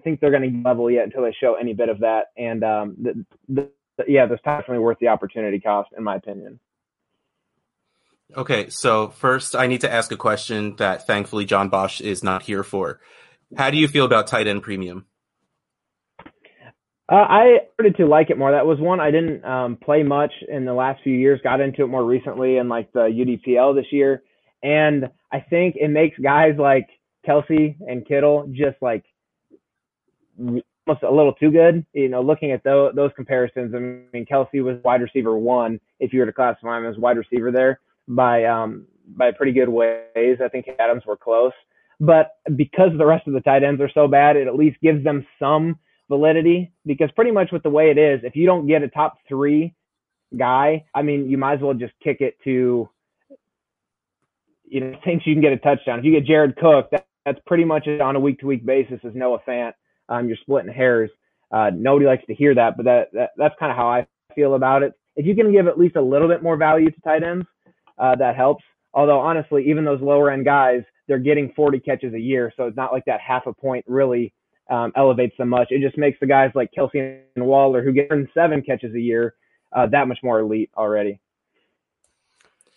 [0.03, 2.27] think they're going to level yet until they show any bit of that.
[2.37, 3.69] And um, the, the,
[4.07, 6.59] yeah, that's definitely worth the opportunity cost, in my opinion.
[8.35, 12.43] Okay, so first I need to ask a question that thankfully John Bosch is not
[12.43, 12.99] here for.
[13.55, 15.05] How do you feel about tight end premium?
[17.09, 18.51] Uh, I started to like it more.
[18.51, 21.39] That was one I didn't um, play much in the last few years.
[21.41, 24.23] Got into it more recently in like the UDPL this year,
[24.61, 26.87] and I think it makes guys like
[27.25, 29.05] Kelce and Kittle just like
[30.87, 31.85] almost a little too good.
[31.93, 36.13] You know, looking at those, those comparisons, I mean, Kelce was wide receiver one if
[36.13, 38.85] you were to classify him as wide receiver there by um,
[39.15, 40.37] by pretty good ways.
[40.43, 41.53] I think Adams were close,
[41.99, 45.03] but because the rest of the tight ends are so bad, it at least gives
[45.03, 45.77] them some
[46.09, 49.17] validity because pretty much with the way it is, if you don't get a top
[49.27, 49.73] three
[50.37, 52.89] guy, I mean, you might as well just kick it to,
[54.69, 55.99] you know, thinks you can get a touchdown.
[55.99, 58.99] If you get Jared Cook, that, that's pretty much on a week to week basis
[59.03, 59.73] as Noah Fant.
[60.09, 61.09] Um, you're splitting hairs.
[61.51, 64.05] Uh, nobody likes to hear that, but that, that that's kind of how I
[64.35, 64.93] feel about it.
[65.15, 67.45] If you can give at least a little bit more value to tight ends,
[67.97, 68.63] uh, that helps.
[68.93, 72.77] Although honestly, even those lower end guys, they're getting 40 catches a year, so it's
[72.77, 74.33] not like that half a point really
[74.69, 75.67] um, elevates them much.
[75.69, 79.35] It just makes the guys like Kelce and Waller, who get seven catches a year,
[79.75, 81.19] uh, that much more elite already.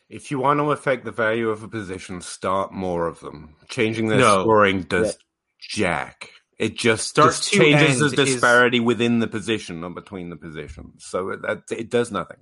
[0.09, 3.55] If you want to affect the value of a position, start more of them.
[3.69, 4.43] Changing their no.
[4.43, 5.15] scoring does yeah.
[5.61, 6.31] jack.
[6.61, 8.83] It just starts changes the disparity is...
[8.83, 11.07] within the position, not between the positions.
[11.07, 12.37] So it, that it does nothing.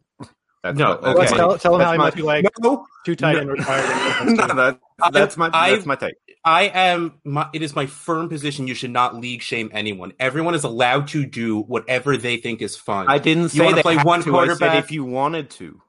[0.64, 1.27] That's no, okay.
[1.29, 4.27] tell, tell them how he might be like no, two tight end retired.
[4.37, 4.81] no, that,
[5.12, 6.16] that's my that's my take.
[6.45, 7.21] I am.
[7.23, 8.66] My, it is my firm position.
[8.66, 10.12] You should not league shame anyone.
[10.19, 13.07] Everyone is allowed to do whatever they think is fun.
[13.09, 14.31] I didn't say they play one to.
[14.31, 14.83] quarterback.
[14.83, 15.81] if you wanted to,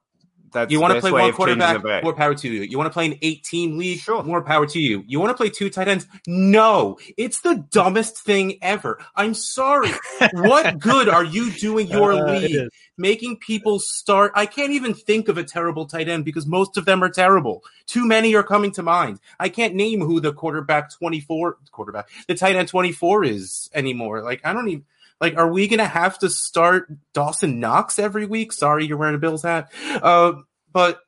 [0.52, 2.62] that's you want to play one quarterback, more power to you.
[2.62, 4.24] You want to play an 18 league, sure.
[4.24, 5.04] more power to you.
[5.08, 6.08] You want to play two tight ends?
[6.28, 9.00] No, it's the dumbest thing ever.
[9.16, 9.92] I'm sorry.
[10.34, 12.70] what good are you doing your uh, league?
[12.98, 14.32] Making people start.
[14.36, 17.64] I can't even think of a terrible tight end because most of them are terrible.
[17.86, 19.20] Too many are coming to mind.
[19.40, 24.22] I can't name who the quarterback 24 quarterback, the tight end 24 is anymore.
[24.22, 24.86] Like I don't even
[25.22, 28.54] like, are we going to have to start Dawson Knox every week?
[28.54, 29.72] Sorry, you're wearing a Bills hat.
[30.02, 30.34] Uh,
[30.72, 31.00] but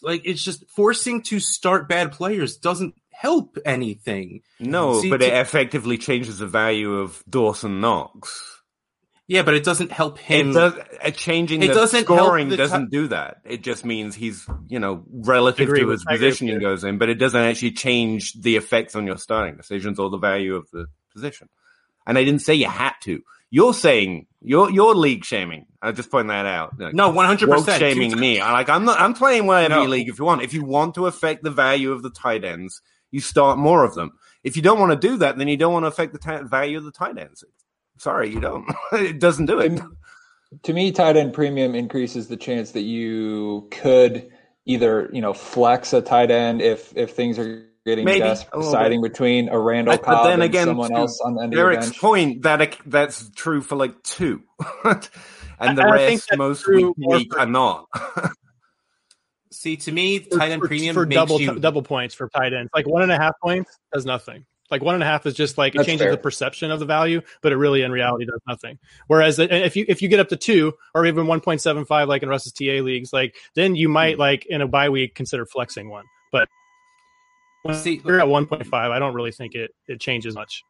[0.00, 4.40] like, it's just forcing to start bad players doesn't help anything.
[4.58, 8.48] No, See, but to- it effectively changes the value of Dawson Knox.
[9.28, 10.50] Yeah, but it doesn't help him.
[10.50, 13.36] It does, uh, changing It the doesn't scoring the doesn't ti- do that.
[13.44, 16.60] It just means he's, you know, relative to his I agree with position he you.
[16.60, 20.18] goes in, but it doesn't actually change the effects on your starting decisions or the
[20.18, 21.48] value of the position.
[22.06, 23.22] And I didn't say you had to.
[23.50, 25.66] You're saying you're you're league shaming.
[25.82, 26.78] I just point that out.
[26.78, 28.40] Like, no, one hundred percent shaming me.
[28.40, 29.00] I like I'm not.
[29.00, 29.84] I'm playing whatever No.
[29.84, 30.42] league if you want.
[30.42, 32.80] If you want to affect the value of the tight ends,
[33.10, 34.12] you start more of them.
[34.42, 36.44] If you don't want to do that, then you don't want to affect the ti-
[36.48, 37.44] value of the tight ends.
[37.98, 38.64] Sorry, you don't.
[38.92, 39.80] it doesn't do it.
[40.62, 44.30] to me, tight end premium increases the chance that you could
[44.64, 48.56] either you know flex a tight end if if things are getting Maybe, desperate, a
[48.58, 51.52] little deciding between a Randall But Cobb then and again, someone else on the end
[51.52, 52.00] of your Eric's bench.
[52.00, 54.42] point that that's true for like two,
[54.84, 57.86] and the I- I rest that's most true week, week for- are not.
[59.50, 62.28] See, to me, for, tight end for- premium for makes double you double points for
[62.28, 62.70] tight ends.
[62.74, 64.46] Like one and a half points does nothing.
[64.70, 66.12] Like one and a half is just like it That's changes fair.
[66.12, 68.78] the perception of the value, but it really in reality does nothing.
[69.06, 71.84] Whereas uh, if you if you get up to two or even one point seven
[71.84, 75.14] five, like in Russ's TA leagues, like then you might like in a bye week
[75.14, 76.06] consider flexing one.
[76.32, 76.48] But when
[77.70, 80.62] See- you're at one point five, I don't really think it it changes much.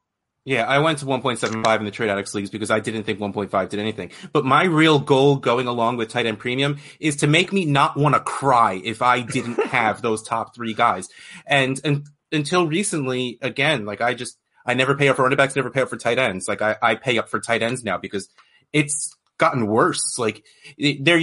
[0.45, 3.68] Yeah, I went to 1.75 in the trade addicts leagues because I didn't think 1.5
[3.68, 4.11] did anything.
[4.32, 7.97] But my real goal going along with tight end premium is to make me not
[7.97, 11.09] want to cry if I didn't have those top three guys.
[11.47, 14.36] And, and until recently, again, like I just,
[14.66, 16.49] I never pay up for running backs, never pay up for tight ends.
[16.49, 18.28] Like I, I pay up for tight ends now because
[18.72, 20.18] it's gotten worse.
[20.18, 20.45] Like
[20.76, 21.20] there,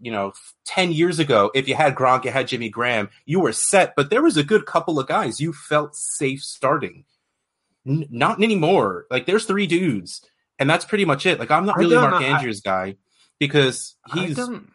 [0.00, 0.32] you know,
[0.66, 4.10] 10 years ago, if you had Gronk, you had Jimmy Graham, you were set, but
[4.10, 7.04] there was a good couple of guys you felt safe starting.
[7.86, 9.06] N- not anymore.
[9.10, 10.24] Like there's three dudes,
[10.58, 11.38] and that's pretty much it.
[11.38, 12.28] Like I'm not really don't Mark know.
[12.28, 12.96] I- Andrews guy
[13.38, 14.70] because I he's don't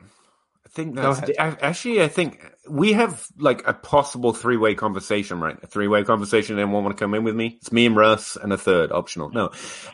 [0.66, 1.36] I think that's ahead.
[1.40, 2.02] I, actually.
[2.02, 5.58] I think we have like a possible three way conversation, right?
[5.62, 6.58] A three way conversation.
[6.58, 7.58] Anyone want to come in with me?
[7.62, 9.30] It's me and Russ and a third optional.
[9.30, 9.52] No,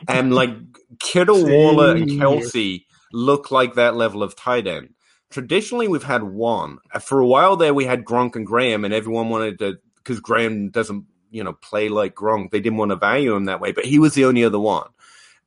[0.08, 0.50] and like
[0.98, 4.94] Kittle, Waller, and Kelce look like that level of tight end.
[5.30, 6.78] Traditionally, we've had one.
[6.92, 10.20] Uh, For a while there, we had Gronk and Graham, and everyone wanted to because
[10.20, 12.50] Graham doesn't, you know, play like Gronk.
[12.50, 14.88] They didn't want to value him that way, but he was the only other one.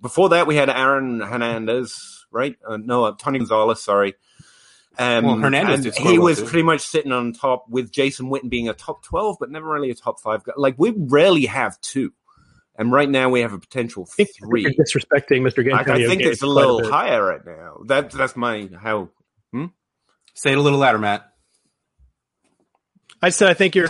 [0.01, 2.55] Before that, we had Aaron Hernandez, right?
[2.67, 3.81] Uh, no, uh, Tony Gonzalez.
[3.81, 4.15] Sorry.
[4.97, 6.45] Um, Well, Hernandez and he was too.
[6.45, 9.89] pretty much sitting on top with Jason Witten being a top twelve, but never really
[9.89, 10.53] a top five guy.
[10.55, 12.13] Like we rarely have two,
[12.77, 14.61] and right now we have a potential I think three.
[14.61, 15.67] you're disrespecting Mr.
[15.69, 16.91] Like, I think it's a little bit.
[16.91, 17.79] higher right now.
[17.87, 19.09] That that's my how.
[20.35, 21.29] Say it a little louder, Matt.
[23.21, 23.89] I said I think you're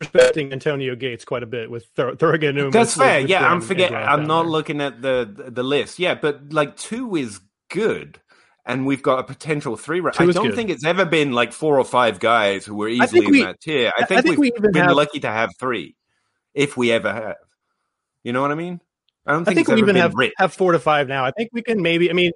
[0.00, 2.62] respecting Antonio Gates quite a bit with Thor- Thorgan.
[2.62, 3.20] and That's fair.
[3.20, 3.94] Yeah, I'm forget.
[3.94, 4.50] I'm not there.
[4.50, 5.98] looking at the the list.
[5.98, 7.40] Yeah, but like two is
[7.70, 8.20] good,
[8.66, 10.00] and we've got a potential three.
[10.00, 10.54] I don't good.
[10.54, 13.46] think it's ever been like four or five guys who were easily think we- in
[13.46, 13.92] that tier.
[13.96, 15.96] I I think, think we've we been have- lucky to have three,
[16.54, 17.36] if we ever have.
[18.22, 18.80] You know what I mean?
[19.24, 20.32] I don't I think, think it's we ever even have rich.
[20.36, 21.24] have four to five now.
[21.24, 22.10] I think we can maybe.
[22.10, 22.32] I mean,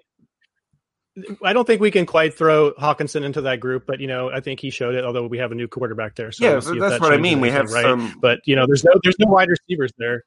[1.42, 4.40] I don't think we can quite throw Hockenson into that group, but you know, I
[4.40, 5.04] think he showed it.
[5.04, 7.40] Although we have a new quarterback there, so yeah, we'll that's that what I mean.
[7.40, 7.82] We have right.
[7.82, 8.18] some.
[8.20, 10.24] But you know, there's no there's no wide receivers there.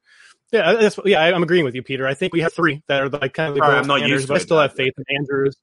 [0.51, 1.21] Yeah, that's yeah.
[1.21, 2.07] I- I'm agreeing with you, Peter.
[2.07, 4.27] I think we have three that are like kind of the Sorry, I'm not used
[4.27, 5.57] to but I still have faith in Andrews.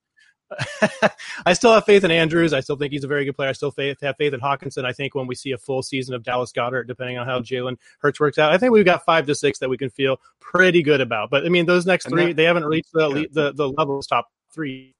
[1.46, 2.52] I still have faith in Andrews.
[2.52, 3.50] I still think he's a very good player.
[3.50, 4.84] I still faith, have faith in Hockenson.
[4.84, 7.76] I think when we see a full season of Dallas Goedert, depending on how Jalen
[8.00, 10.82] Hurts works out, I think we've got five to six that we can feel pretty
[10.82, 11.30] good about.
[11.30, 14.94] But I mean, those next three, they haven't reached the the, the levels top three.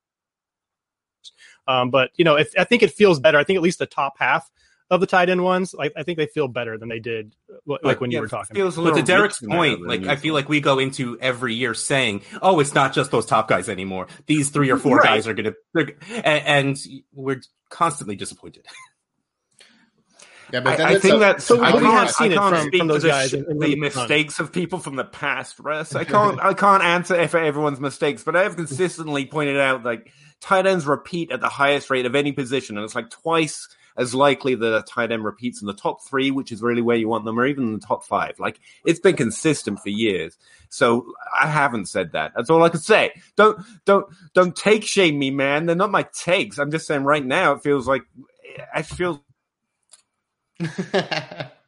[1.71, 3.39] Um, but you know, if, I think it feels better.
[3.39, 4.51] I think at least the top half
[4.91, 8.01] of the tight end ones, like I think they feel better than they did, like
[8.01, 8.57] when you were talking.
[8.57, 11.55] feels a But to Derek's point, than like I feel like we go into every
[11.55, 14.09] year saying, "Oh, it's not just those top guys anymore.
[14.27, 15.07] These three or four Right.
[15.07, 16.79] guys are gonna," and, and
[17.15, 18.67] we're constantly disappointed.
[20.53, 22.33] Yeah, but I, then I it's think a- that So we I have can't, seen
[22.33, 24.53] I can't from- speak from to those the, guys sh- in- in the mistakes of
[24.53, 25.95] people from the past, Russ.
[25.95, 30.11] I can't I can't answer for everyone's mistakes, but I have consistently pointed out like
[30.41, 34.15] tight ends repeat at the highest rate of any position, and it's like twice as
[34.15, 37.09] likely that a tight end repeats in the top three, which is really where you
[37.09, 38.39] want them, or even in the top five.
[38.39, 40.37] Like it's been consistent for years.
[40.69, 42.33] So I haven't said that.
[42.35, 43.13] That's all I could say.
[43.37, 45.67] Don't don't don't take shame me, man.
[45.67, 46.59] They're not my takes.
[46.59, 48.03] I'm just saying right now it feels like
[48.75, 49.23] I feel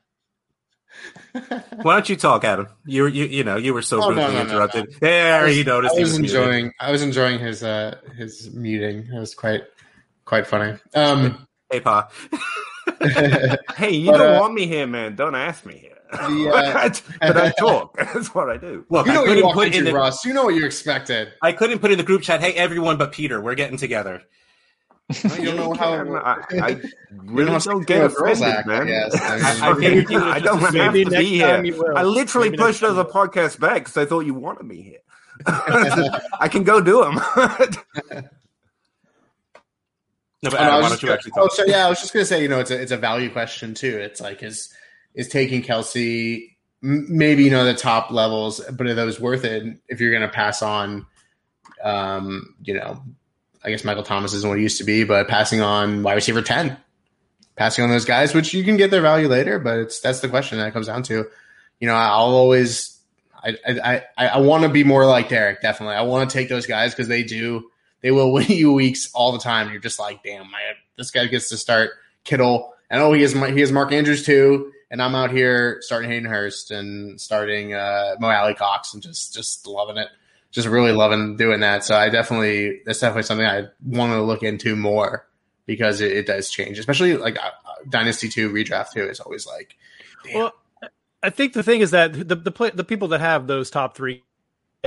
[1.82, 2.68] Why don't you talk, Adam?
[2.84, 4.96] You you you know you were so Oh, no, rudely no, no, interrupted.
[5.00, 5.96] There, he noticed.
[5.96, 6.36] I was muted.
[6.36, 6.72] enjoying.
[6.80, 9.08] I was enjoying his uh his muting.
[9.12, 9.62] It was quite
[10.24, 10.78] quite funny.
[10.94, 12.08] Um, Hey, pa.
[13.76, 15.16] Hey, you But, don't uh, want me here, man.
[15.16, 15.98] Don't ask me here.
[16.12, 16.90] The, uh,
[17.20, 17.96] but I talk.
[17.96, 18.84] That's what I do.
[18.90, 20.24] Look, you know I what you couldn't put in the Ross.
[20.24, 21.32] You know what you expected.
[21.40, 22.40] I couldn't put in the group chat.
[22.40, 24.22] Hey, everyone, but Peter, we're getting together.
[25.38, 26.16] You don't know how.
[26.16, 28.86] I, I You really know how don't get offended, act, I man.
[28.86, 29.14] guess.
[29.20, 31.62] I I figured you I don't just have Maybe to be here.
[31.96, 34.82] I literally Maybe pushed time us you podcast back because I thought you wanted me
[34.82, 34.98] here.
[35.46, 37.14] I can go do them.
[40.44, 41.44] No, but Adam, why don't you actually talk?
[41.44, 43.30] Oh, so yeah, I was just gonna say, you know, it's a it's a value
[43.30, 43.98] question too.
[43.98, 44.72] It's like is
[45.14, 46.52] is taking Kelce
[46.82, 50.62] maybe you know the top levels, but are those worth it if you're gonna pass
[50.62, 51.06] on,
[51.82, 53.02] um, you know,
[53.64, 56.42] I guess Michael Thomas isn't what he used to be, but passing on wide receiver
[56.42, 56.76] ten,
[57.56, 60.28] passing on those guys, which you can get their value later, but it's that's the
[60.28, 61.26] question that comes down to.
[61.80, 62.98] You know, I'll always
[63.42, 65.62] I I I, I want to be more like Derek.
[65.62, 67.70] Definitely, I want to take those guys because they do
[68.02, 69.70] they will win you weeks all the time.
[69.70, 70.60] You're just like, damn, my,
[70.98, 71.92] this guy gets to start
[72.24, 76.10] Kittle, and oh, he has he has Mark Andrews too, and I'm out here starting
[76.10, 80.08] Hayden Hurst and starting uh, Mo Alie-Cox and just just loving it,
[80.52, 81.84] just really loving doing that.
[81.84, 85.26] So I definitely that's definitely something I want to look into more
[85.66, 87.50] because it, it does change, especially like uh,
[87.88, 89.76] Dynasty two redraft two is always like,
[90.24, 90.38] damn.
[90.38, 90.52] well.
[91.24, 93.96] I think the thing is that the the, play, the people that have those top
[93.96, 94.24] three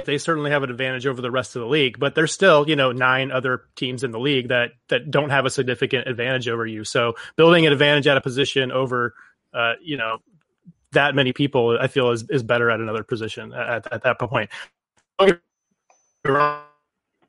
[0.03, 2.75] they certainly have an advantage over the rest of the league, but there's still, you
[2.75, 6.65] know, nine other teams in the league that that don't have a significant advantage over
[6.65, 6.83] you.
[6.83, 9.13] So building an advantage at a position over,
[9.53, 10.17] uh, you know,
[10.91, 14.49] that many people, I feel is is better at another position at, at that point.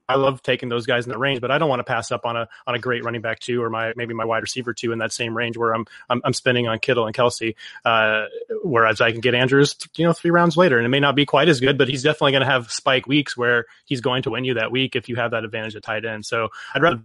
[0.09, 2.25] I love taking those guys in the range, but I don't want to pass up
[2.25, 4.93] on a on a great running back two or my maybe my wide receiver two
[4.93, 7.55] in that same range where I'm I'm, I'm spending on Kittle and Kelce.
[7.85, 8.27] uh,
[8.63, 11.27] whereas I can get Andrews you know three rounds later, and it may not be
[11.27, 14.31] quite as good, but he's definitely going to have spike weeks where he's going to
[14.31, 16.25] win you that week if you have that advantage at tight end.
[16.25, 17.03] So I'd rather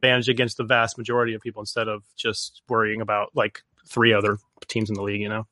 [0.00, 4.38] advantage against the vast majority of people instead of just worrying about like three other
[4.68, 5.46] teams in the league, you know.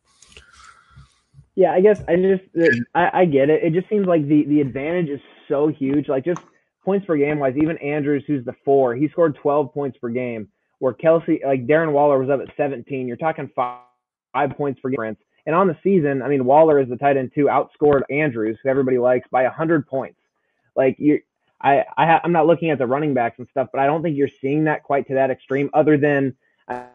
[1.58, 3.64] Yeah, I guess I just uh, I, I get it.
[3.64, 6.08] It just seems like the the advantage is so huge.
[6.08, 6.40] Like just
[6.84, 10.46] points per game wise, even Andrews, who's the four, he scored 12 points per game.
[10.78, 13.08] Where Kelce, like Darren Waller, was up at 17.
[13.08, 13.80] You're talking five,
[14.32, 15.16] five points per game.
[15.46, 18.68] And on the season, I mean, Waller is the tight end too, outscored Andrews, who
[18.68, 20.20] everybody likes, by 100 points.
[20.76, 21.18] Like you,
[21.60, 24.16] I, I I'm not looking at the running backs and stuff, but I don't think
[24.16, 25.70] you're seeing that quite to that extreme.
[25.74, 26.36] Other than,
[26.68, 26.86] I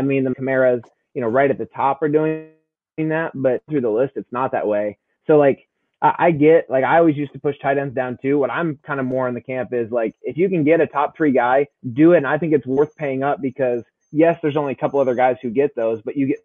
[0.00, 0.84] mean, the Kamaras,
[1.14, 2.50] you know, right at the top are doing
[2.96, 4.98] that, but through the list, it's not that way.
[5.26, 5.68] So like,
[6.02, 8.38] I, get like I always used to push tight ends down too.
[8.38, 10.86] What I'm kind of more in the camp is like if you can get a
[10.86, 12.18] top three guy, do it.
[12.18, 15.38] And I think it's worth paying up because yes, there's only a couple other guys
[15.40, 16.44] who get those, but you get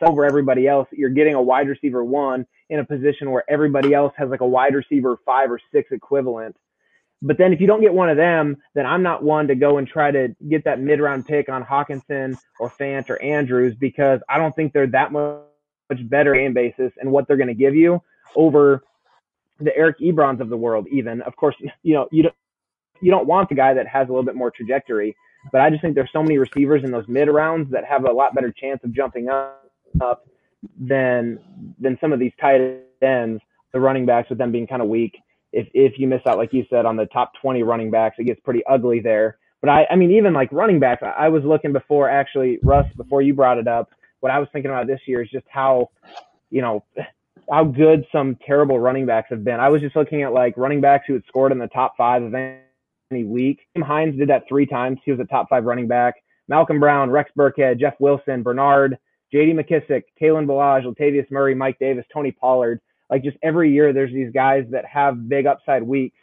[0.00, 0.88] over everybody else.
[0.92, 4.48] You're getting a wide receiver one in a position where everybody else has like a
[4.48, 6.56] wide receiver five or six equivalent.
[7.22, 9.76] But then if you don't get one of them, then I'm not one to go
[9.76, 14.22] and try to get that mid round pick on Hockenson or Fant or Andrews because
[14.26, 15.42] I don't think they're that much
[15.90, 18.02] much better game basis and what they're going to give you
[18.36, 18.82] over
[19.58, 20.86] the Eric Ebrons of the world.
[20.90, 22.34] Even of course, you know you don't
[23.00, 25.16] you don't want the guy that has a little bit more trajectory.
[25.52, 28.12] But I just think there's so many receivers in those mid rounds that have a
[28.12, 29.70] lot better chance of jumping up,
[30.00, 30.26] up
[30.78, 31.38] than
[31.78, 32.60] than some of these tight
[33.00, 35.16] ends, the running backs with them being kind of weak.
[35.52, 38.24] If if you miss out, like you said, on the top 20 running backs, it
[38.24, 39.38] gets pretty ugly there.
[39.62, 43.20] But I, I mean, even like running backs, I was looking before actually, Russ, before
[43.20, 43.90] you brought it up
[44.20, 45.90] what I was thinking about this year is just how,
[46.50, 46.84] you know,
[47.50, 49.58] how good some terrible running backs have been.
[49.58, 52.22] I was just looking at like running backs who had scored in the top five
[52.22, 53.60] of any week.
[53.76, 54.98] Nyheim Hines did that three times.
[55.04, 56.14] He was a top five running back.
[56.48, 58.98] Malcolm Brown, Rex Burkhead, Jeff Wilson, Bernard,
[59.32, 59.52] J.D.
[59.52, 62.80] McKissic, Kalen Ballage, Latavius Murray, Mike Davis, Tony Pollard.
[63.08, 66.16] Like just every year, there's these guys that have big upside weeks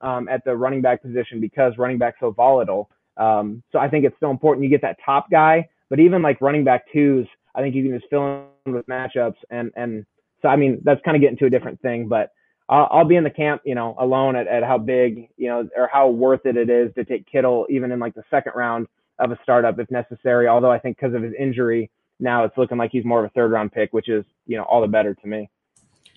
[0.00, 2.90] um, at the running back position because running back's so volatile.
[3.16, 6.40] Um, so I think it's so important you get that top guy but even like
[6.40, 10.04] running back twos, I think you can just fill in with matchups and and
[10.42, 12.08] so I mean that's kind of getting to a different thing.
[12.08, 12.30] But
[12.68, 15.68] I'll, I'll be in the camp, you know, alone at, at how big, you know,
[15.76, 18.86] or how worth it it is to take Kittle even in like the second round
[19.18, 20.48] of a startup if necessary.
[20.48, 23.34] Although I think because of his injury, now it's looking like he's more of a
[23.34, 25.50] third round pick, which is you know all the better to me.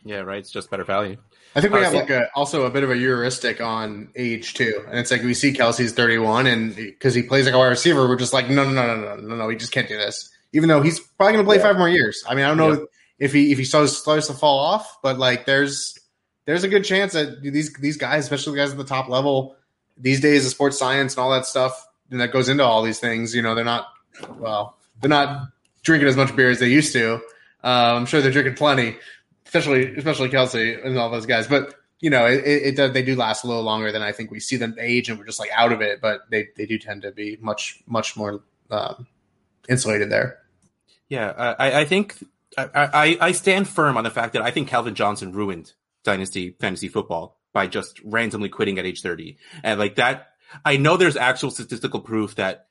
[0.07, 0.39] Yeah, right.
[0.39, 1.17] It's just better value.
[1.55, 4.83] I think we have like a also a bit of a heuristic on age too,
[4.87, 8.07] and it's like we see Kelce's 31, and because he plays like a wide receiver,
[8.07, 10.29] we're just like, no, no, no, no, no, no, no, he just can't do this.
[10.53, 11.63] Even though he's probably going to play yeah.
[11.63, 12.23] five more years.
[12.27, 12.85] I mean, I don't know yeah.
[13.19, 15.97] if he if he starts starts to fall off, but like there's
[16.45, 19.55] there's a good chance that these these guys, especially the guys at the top level,
[19.97, 22.99] these days of sports science and all that stuff and that goes into all these
[22.99, 23.87] things, you know, they're not
[24.37, 25.49] well, they're not
[25.83, 27.15] drinking as much beer as they used to.
[27.63, 28.97] Uh, I'm sure they're drinking plenty,
[29.47, 31.47] especially especially Kelce and all those guys.
[31.47, 32.91] But you know, it, it, does.
[32.91, 35.25] They do last a little longer than I think we see them age, and we're
[35.25, 35.99] just like out of it.
[36.01, 39.07] But they they do tend to be much much more um,
[39.67, 40.39] insulated there.
[41.09, 42.17] Yeah, I, I think
[42.57, 45.73] I, I, I stand firm on the fact that I think Calvin Johnson ruined
[46.03, 50.29] dynasty fantasy football by just randomly quitting at age thirty, and like that.
[50.63, 52.67] I know there's actual statistical proof that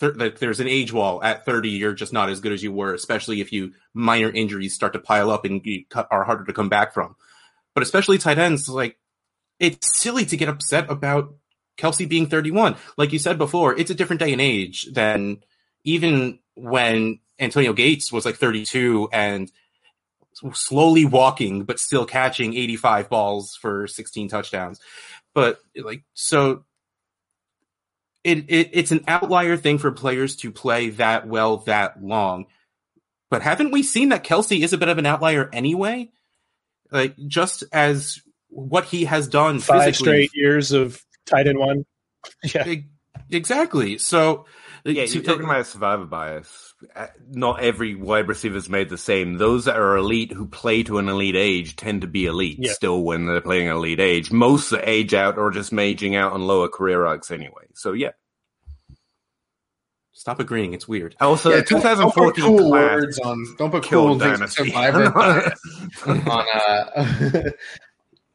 [0.00, 2.72] th- that there's an age wall at 30 you're just not as good as you
[2.72, 6.52] were especially if you minor injuries start to pile up and you are harder to
[6.52, 7.16] come back from
[7.74, 8.96] but especially tight ends, like
[9.58, 11.34] it's silly to get upset about
[11.76, 12.76] Kelce being 31.
[12.96, 15.42] Like you said before, it's a different day and age than
[15.82, 19.50] even when Antonio Gates was like 32 and
[20.52, 24.80] slowly walking, but still catching 85 balls for 16 touchdowns.
[25.34, 26.64] But like, so
[28.24, 32.46] it, it it's an outlier thing for players to play that well that long.
[33.30, 36.10] But haven't we seen that Kelce is a bit of an outlier anyway?
[36.90, 41.84] Like just as what he has done five straight years of tight end one.
[42.42, 42.76] Yeah,
[43.28, 43.98] exactly.
[43.98, 44.46] So
[44.86, 46.63] yeah, you're talking about survivor bias.
[46.94, 49.38] Uh, not every wide receiver is made the same.
[49.38, 52.72] Those that are elite who play to an elite age tend to be elite yeah.
[52.72, 54.32] still when they're playing an elite age.
[54.32, 57.64] Most that age out or just maging out on lower career arcs anyway.
[57.74, 58.10] So yeah.
[60.16, 60.72] Stop agreeing.
[60.72, 61.16] It's weird.
[61.20, 63.44] Also, yeah, 2014 don't put cool words on.
[63.58, 65.12] Don't put cool survivor
[66.06, 66.46] on.
[66.54, 67.50] Uh,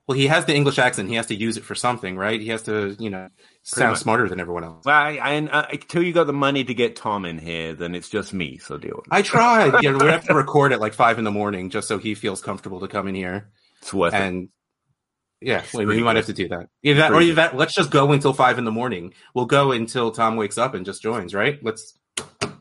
[0.09, 1.07] well, he has the English accent.
[1.07, 2.41] He has to use it for something, right?
[2.41, 3.29] He has to, you know,
[3.61, 4.83] sound smarter than everyone else.
[4.83, 7.75] Well, I, I, I, uh, until you got the money to get Tom in here,
[7.75, 8.57] then it's just me.
[8.57, 9.13] So deal with it.
[9.13, 9.83] I tried.
[9.83, 12.41] yeah, we have to record at like five in the morning just so he feels
[12.41, 13.51] comfortable to come in here.
[13.83, 15.47] It's worth and, it.
[15.47, 16.69] Yeah, well, we might have to do that.
[16.81, 17.55] Either that, or either that.
[17.55, 19.13] Let's just go until five in the morning.
[19.35, 21.35] We'll go until Tom wakes up and just joins.
[21.35, 21.59] Right?
[21.61, 21.99] Let's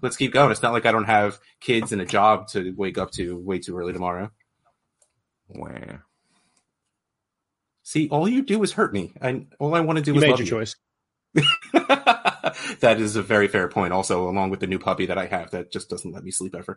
[0.03, 0.51] let's keep going.
[0.51, 3.59] It's not like I don't have kids and a job to wake up to way
[3.59, 4.31] too early tomorrow.
[5.47, 6.05] Where?
[7.89, 9.15] See, all you do is hurt me.
[9.23, 10.51] I all I want to do you is made love your you.
[10.51, 10.77] choice.
[12.81, 13.95] that is a very fair point.
[13.95, 16.55] Also, along with the new puppy that I have, that just doesn't let me sleep
[16.55, 16.77] ever.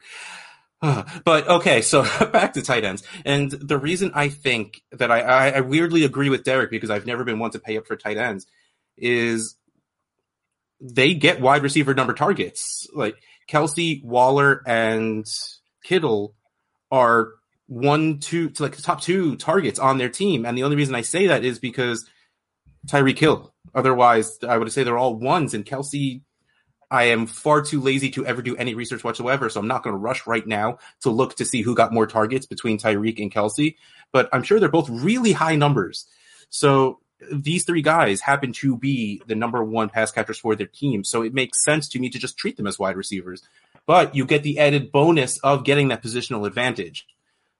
[1.25, 5.49] but okay, so back to tight ends, and the reason I think that I, I,
[5.49, 8.15] I weirdly agree with Derek because I've never been one to pay up for tight
[8.15, 8.47] ends
[8.95, 9.57] is
[10.79, 12.87] they get wide receiver number targets.
[12.93, 13.17] Like
[13.49, 15.25] Kelce, Waller, and
[15.83, 16.35] Kittle
[16.89, 17.31] are
[17.71, 20.45] one, two, to like the top two targets on their team.
[20.45, 22.05] And the only reason I say that is because
[22.85, 23.53] Tyreek Hill.
[23.73, 25.53] Otherwise, I would say they're all ones.
[25.53, 26.21] And Kelce,
[26.89, 29.49] I am far too lazy to ever do any research whatsoever.
[29.49, 32.05] So I'm not going to rush right now to look to see who got more
[32.05, 33.75] targets between Tyreek and Kelce.
[34.11, 36.07] But I'm sure they're both really high numbers.
[36.49, 36.99] So
[37.31, 41.05] these three guys happen to be the number one pass catchers for their team.
[41.05, 43.43] So it makes sense to me to just treat them as wide receivers.
[43.85, 47.07] But you get the added bonus of getting that positional advantage.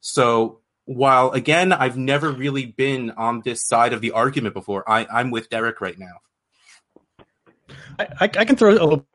[0.01, 5.07] So while again, I've never really been on this side of the argument before, I,
[5.11, 6.19] I'm with Derek right now.
[7.97, 9.05] I, I, can throw a little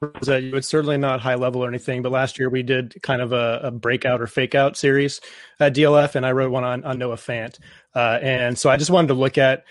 [0.00, 3.32] that it's certainly not high level or anything, but last year we did kind of
[3.32, 5.20] a, a breakout or fake out series
[5.58, 7.58] at DLF, and I wrote one on, on Noah Fant.
[7.94, 9.64] Uh, and so I just wanted to look at,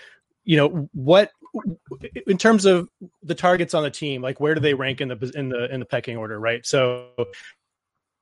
[0.44, 1.30] you know, what
[2.26, 2.88] in terms of
[3.22, 5.80] the targets on the team, like where do they rank in the in the in
[5.80, 6.64] the pecking order, right?
[6.66, 7.08] So,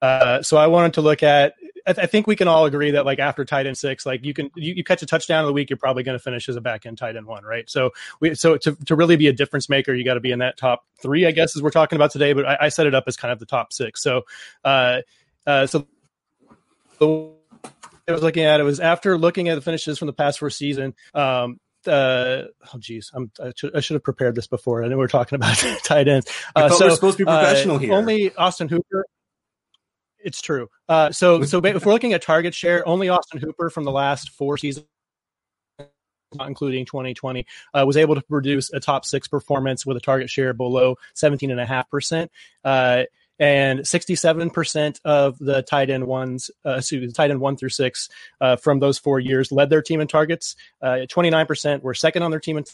[0.00, 1.54] uh, so I wanted to look at
[1.86, 4.24] I, th- I, think we can all agree that like after tight end six, like
[4.24, 6.48] you can you, you catch a touchdown of the week, you're probably going to finish
[6.48, 7.68] as a back end tight end one, right?
[7.70, 10.40] So we so to to really be a difference maker, you got to be in
[10.40, 12.32] that top three, I guess, as we're talking about today.
[12.32, 14.02] But I, I set it up as kind of the top six.
[14.02, 14.22] So,
[14.64, 15.02] uh,
[15.46, 15.86] uh, so.
[16.98, 17.36] the
[18.08, 20.48] I was looking at it was after looking at the finishes from the past four
[20.48, 20.94] season.
[21.12, 21.58] Um,
[21.88, 24.84] uh, oh geez, I'm, I should, I should have prepared this before.
[24.84, 26.30] I know we are talking about tight ends.
[26.54, 27.92] Uh, so we're supposed to be professional uh, here.
[27.92, 29.06] Only Austin Hooper
[30.26, 30.68] it's true.
[30.88, 34.30] Uh, so so if we're looking at target share, only Austin Hooper from the last
[34.30, 34.84] four seasons
[36.34, 40.28] not including 2020, uh, was able to produce a top six performance with a target
[40.28, 42.28] share below 17.5%.
[42.64, 43.04] Uh,
[43.38, 47.68] and 67% of the tight end ones, uh, excuse me, the tight end one through
[47.68, 48.08] six
[48.40, 50.56] uh, from those four years led their team in targets.
[50.82, 52.64] Uh, 29% were second on their team in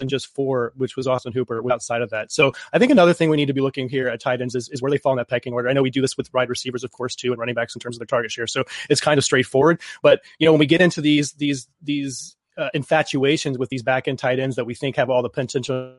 [0.00, 2.32] than just four, which was Austin Hooper outside of that.
[2.32, 4.68] So I think another thing we need to be looking here at tight ends is,
[4.70, 5.68] is where they fall in that pecking order.
[5.68, 7.80] I know we do this with wide receivers, of course, too, and running backs in
[7.80, 8.48] terms of their target share.
[8.48, 9.80] So it's kind of straightforward.
[10.02, 14.08] But you know, when we get into these these these uh, infatuations with these back
[14.08, 15.94] end tight ends that we think have all the potential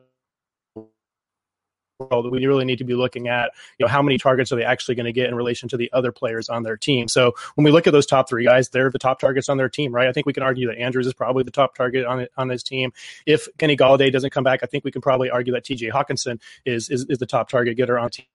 [2.10, 4.64] world, we really need to be looking at, you know, how many targets are they
[4.64, 7.08] actually going to get in relation to the other players on their team.
[7.08, 9.68] So when we look at those top three guys, they're the top targets on their
[9.68, 10.08] team, right?
[10.08, 12.62] I think we can argue that Andrews is probably the top target on on his
[12.62, 12.92] team.
[13.26, 15.90] If Kenny Golladay doesn't come back, I think we can probably argue that T.J.
[15.90, 18.26] Hockenson is is, is the top target getter on team.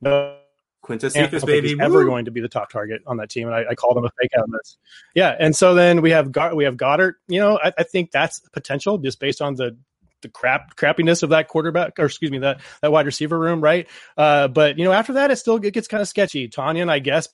[0.00, 0.36] No.
[0.82, 3.70] Quintez Cephus, baby, ever going to be the top target on that team, and I,
[3.70, 4.78] I call them a fake out on this.
[5.14, 7.14] Yeah, and so then we have we have Goedert.
[7.28, 9.76] You know, I, I think that's potential just based on the
[10.22, 13.88] the crap crappiness of that quarterback or excuse me that that wide receiver room, right?
[14.16, 16.48] Uh, but you know after that it still it gets kind of sketchy.
[16.48, 17.28] Tonyan, I guess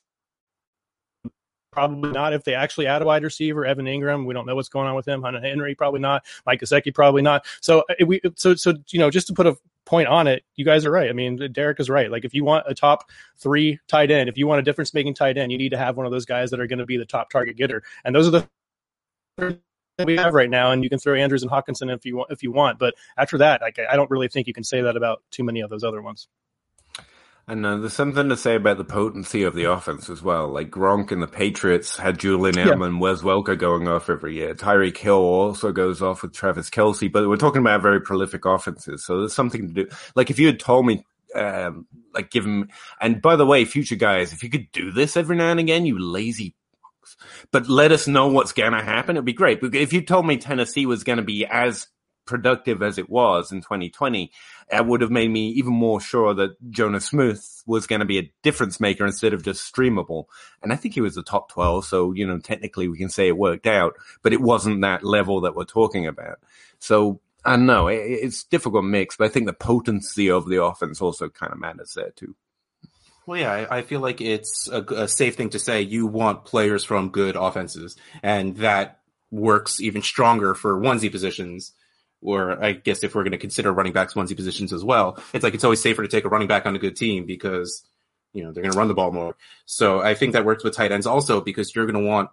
[1.77, 3.63] probably not if they actually add a wide receiver.
[3.63, 5.21] Evan Engram, we don't know what's going on with him.
[5.21, 6.25] Hunter Henry, probably not.
[6.45, 7.45] Mike Gesicki, probably not.
[7.61, 9.55] So uh, we so so you know just to put a
[9.85, 11.09] point on it, you guys are right.
[11.09, 12.11] I mean, Derek is right.
[12.11, 15.13] Like if you want a top three tight end, if you want a difference making
[15.13, 16.97] tight end, you need to have one of those guys that are going to be
[16.97, 17.83] the top target getter.
[18.03, 18.47] And those are
[19.37, 19.59] the
[20.05, 20.71] we have right now.
[20.71, 22.79] And you can throw Andrews and Hockenson if you want, if you want.
[22.79, 25.61] But after that, like, I don't really think you can say that about too many
[25.61, 26.27] of those other ones.
[27.49, 30.49] And uh, there's something to say about the potency of the offense as well.
[30.49, 32.99] Like Gronk and the Patriots had Julian Edelman, yeah.
[32.99, 34.53] Wes Welker going off every year.
[34.53, 39.05] Tyreek Hill also goes off with Travis Kelce, but we're talking about very prolific offenses.
[39.05, 39.89] So there's something to do.
[40.13, 41.05] Like if you had told me,
[41.35, 42.67] um, like give him,
[42.99, 45.85] and by the way, future guys, if you could do this every now and again,
[45.85, 46.53] you lazy
[47.51, 49.15] but let us know what's going to happen.
[49.15, 49.59] It'd be great.
[49.61, 51.87] If you told me Tennessee was going to be as
[52.25, 54.31] productive as it was in 2020,
[54.71, 58.19] it would have made me even more sure that Jonnu Smith was going to be
[58.19, 60.25] a difference maker instead of just streamable.
[60.61, 61.85] And I think he was the top 12.
[61.85, 65.41] So, you know, technically we can say it worked out, but it wasn't that level
[65.41, 66.39] that we're talking about.
[66.79, 67.87] So I know.
[67.87, 71.93] It's difficult mix, but I think the potency of the offense also kind of matters
[71.93, 72.35] there too.
[73.27, 75.81] Well, yeah, I, feel like it's a, a, safe thing to say.
[75.81, 81.73] You want players from good offenses, and that works even stronger for onesie positions
[82.21, 85.43] or I guess if we're going to consider running backs onesie positions as well, it's
[85.43, 87.85] like it's always safer to take a running back on a good team because
[88.33, 89.35] you know they're going to run the ball more.
[89.65, 92.29] So I think that works with tight ends also because you're going to want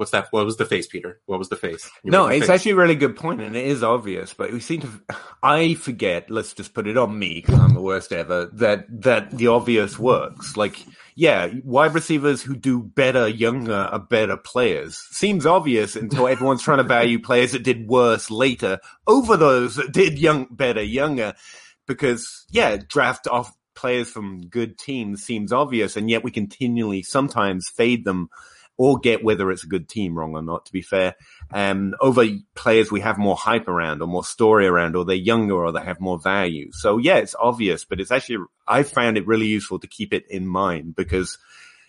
[0.00, 0.28] What's that?
[0.30, 1.20] What was the face, Peter?
[1.26, 1.90] What was the face?
[2.02, 2.48] You no, it's face.
[2.48, 4.32] actually a really good point, and it is obvious.
[4.32, 4.88] But we seem to.
[5.42, 6.30] I forget.
[6.30, 8.46] Let's just put it on me because I'm the worst ever.
[8.54, 10.56] That that the obvious works.
[10.56, 10.82] Like,
[11.16, 14.96] yeah, wide receivers who do better younger are better players.
[15.10, 19.92] Seems obvious until everyone's trying to value players that did worse later over those that
[19.92, 21.34] did young better younger.
[21.86, 27.68] Because yeah, draft off players from good teams seems obvious, and yet we continually sometimes
[27.68, 28.30] fade them
[28.80, 31.14] or get whether it's a good team wrong or not, to be fair.
[31.52, 32.24] Um, over
[32.54, 35.82] players we have more hype around or more story around or they're younger or they
[35.82, 36.72] have more value.
[36.72, 40.24] So yeah, it's obvious, but it's actually, I found it really useful to keep it
[40.30, 41.36] in mind because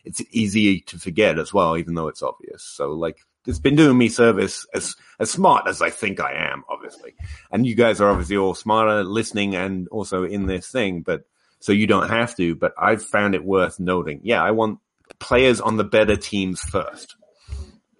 [0.03, 2.61] it's easy to forget as well, even though it's obvious.
[2.61, 6.65] So like, it's been doing me service as, as smart as I think I am,
[6.67, 7.15] obviously.
[7.53, 11.21] And you guys are obviously all smarter listening and also in this thing, but
[11.61, 14.19] so you don't have to, but I've found it worth noting.
[14.23, 14.79] Yeah, I want
[15.21, 17.15] players on the better teams first.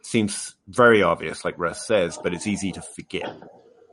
[0.02, 3.30] Seems very obvious, like Russ says, but it's easy to forget.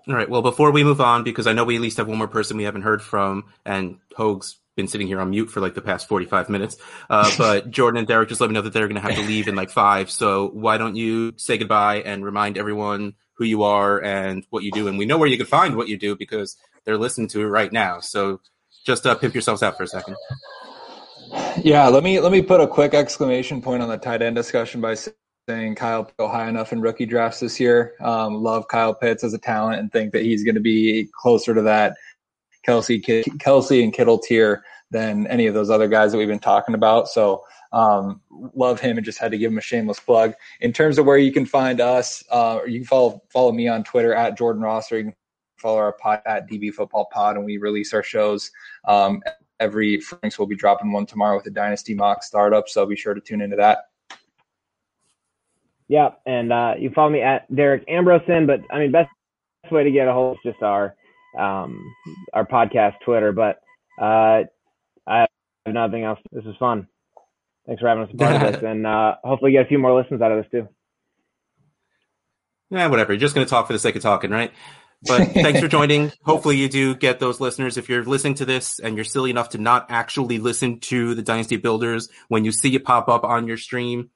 [0.09, 0.29] All right.
[0.29, 2.57] Well, before we move on, because I know we at least have one more person
[2.57, 6.09] we haven't heard from, and Hoag's been sitting here on mute for like the past
[6.09, 6.79] 45 minutes.
[7.11, 9.27] Uh, but Jordan and Derek just let me know that they're going to have to
[9.27, 10.11] leave in like five.
[10.11, 14.73] So why don't you say goodbye and remind everyone who you are and what you
[14.73, 14.89] do?
[14.89, 17.47] And we know where you can find what you do because they're listening to it
[17.47, 18.01] right now.
[18.01, 18.41] So
[18.87, 20.17] just uh, pimp yourselves out for a second.
[21.65, 24.81] Yeah, let me let me put a quick exclamation point on the tight end discussion
[24.81, 24.97] by
[25.49, 27.95] saying Kyle go high enough in rookie drafts this year.
[28.01, 31.55] Um, love Kyle Pitts as a talent and think that he's going to be closer
[31.55, 31.97] to that
[32.65, 36.75] Kelsey Kelce and Kittle tier than any of those other guys that we've been talking
[36.75, 37.09] about.
[37.09, 38.21] So um,
[38.55, 40.35] love him and just had to give him a shameless plug.
[40.61, 43.85] In terms of where you can find us, uh, you can follow follow me on
[43.85, 45.15] Twitter at Jordan Ross, or you can
[45.59, 48.51] follow our pod at DB Football Pod, and we release our shows
[48.87, 49.23] um,
[49.61, 53.15] every Franks will be dropping one tomorrow with a Dynasty mock startup, so be sure
[53.15, 53.89] to tune into that.
[55.89, 59.11] Yeah, and uh, you follow me at Derek Ambrosen, but I mean, best
[59.71, 60.95] way to get a hold is just our
[61.39, 61.83] um,
[62.35, 63.33] our podcast Twitter.
[63.33, 63.61] But
[64.01, 64.45] uh,
[65.07, 65.27] I
[65.65, 66.19] have nothing else.
[66.31, 66.87] This is fun.
[67.67, 69.99] Thanks for having us a part of this, and uh, hopefully get a few more
[69.99, 70.69] listens out of this too.
[72.71, 73.15] Yeah, whatever.
[73.15, 74.53] You're just going to talk for the sake of talking, right?
[75.03, 76.12] But thanks for joining.
[76.25, 77.77] Hopefully, you do get those listeners.
[77.77, 81.23] If you're listening to this and you're silly enough to not actually listen to the
[81.23, 84.11] Dynasty Builders, when you see it pop up on your stream,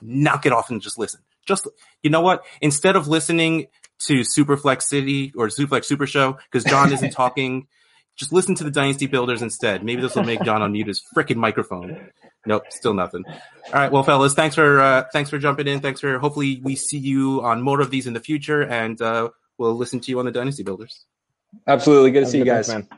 [0.00, 1.20] knock it off and just listen.
[1.46, 1.68] Just,
[2.02, 2.44] you know what?
[2.60, 3.66] Instead of listening
[4.06, 7.68] to Superflex City or Superflex Super Show, because John isn't talking,
[8.16, 9.84] just listen to the Dynasty Builders instead.
[9.84, 12.10] Maybe this will make John unmute his freaking microphone.
[12.46, 13.24] Nope, still nothing.
[13.26, 15.80] All right, well, fellas, thanks for uh, thanks for jumping in.
[15.80, 19.30] Thanks for hopefully we see you on more of these in the future, and uh,
[19.58, 21.04] we'll listen to you on the Dynasty Builders.
[21.66, 22.10] Absolutely.
[22.10, 22.68] Good to see you guys.
[22.68, 22.88] man.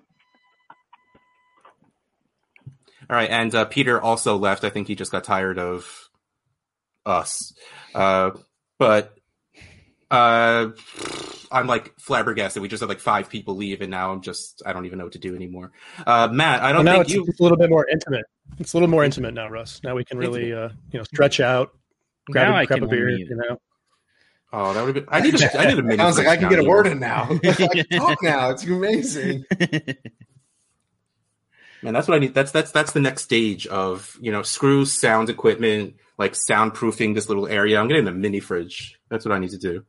[3.10, 3.30] All right.
[3.30, 4.64] And uh, Peter also left.
[4.64, 6.09] I think he just got tired of
[7.06, 7.55] us.
[7.94, 8.32] Uh,
[8.78, 9.16] but
[10.10, 10.68] uh,
[11.51, 12.62] I'm like flabbergasted.
[12.62, 15.05] We just had like five people leave, and now I'm just I don't even know
[15.05, 15.72] what to do anymore.
[16.06, 18.24] Uh, Matt, I don't well, now think it's, a little bit more intimate.
[18.59, 19.80] It's a little more intimate now, Russ.
[19.82, 21.76] Now we can really uh, you know stretch out,
[22.30, 23.60] grab, now a, grab a beer, you know.
[24.53, 25.15] Oh, that would have been.
[25.15, 25.41] I need.
[25.41, 26.01] A, I need a minute.
[26.05, 27.29] I was like, I can get a word in now.
[27.45, 28.51] I can talk now.
[28.51, 29.45] It's amazing.
[31.83, 32.35] Man, that's what I need.
[32.35, 37.29] That's that's that's the next stage of you know screw sound equipment, like soundproofing this
[37.29, 37.79] little area.
[37.79, 38.99] I'm getting a mini fridge.
[39.11, 39.85] That's what I need to do.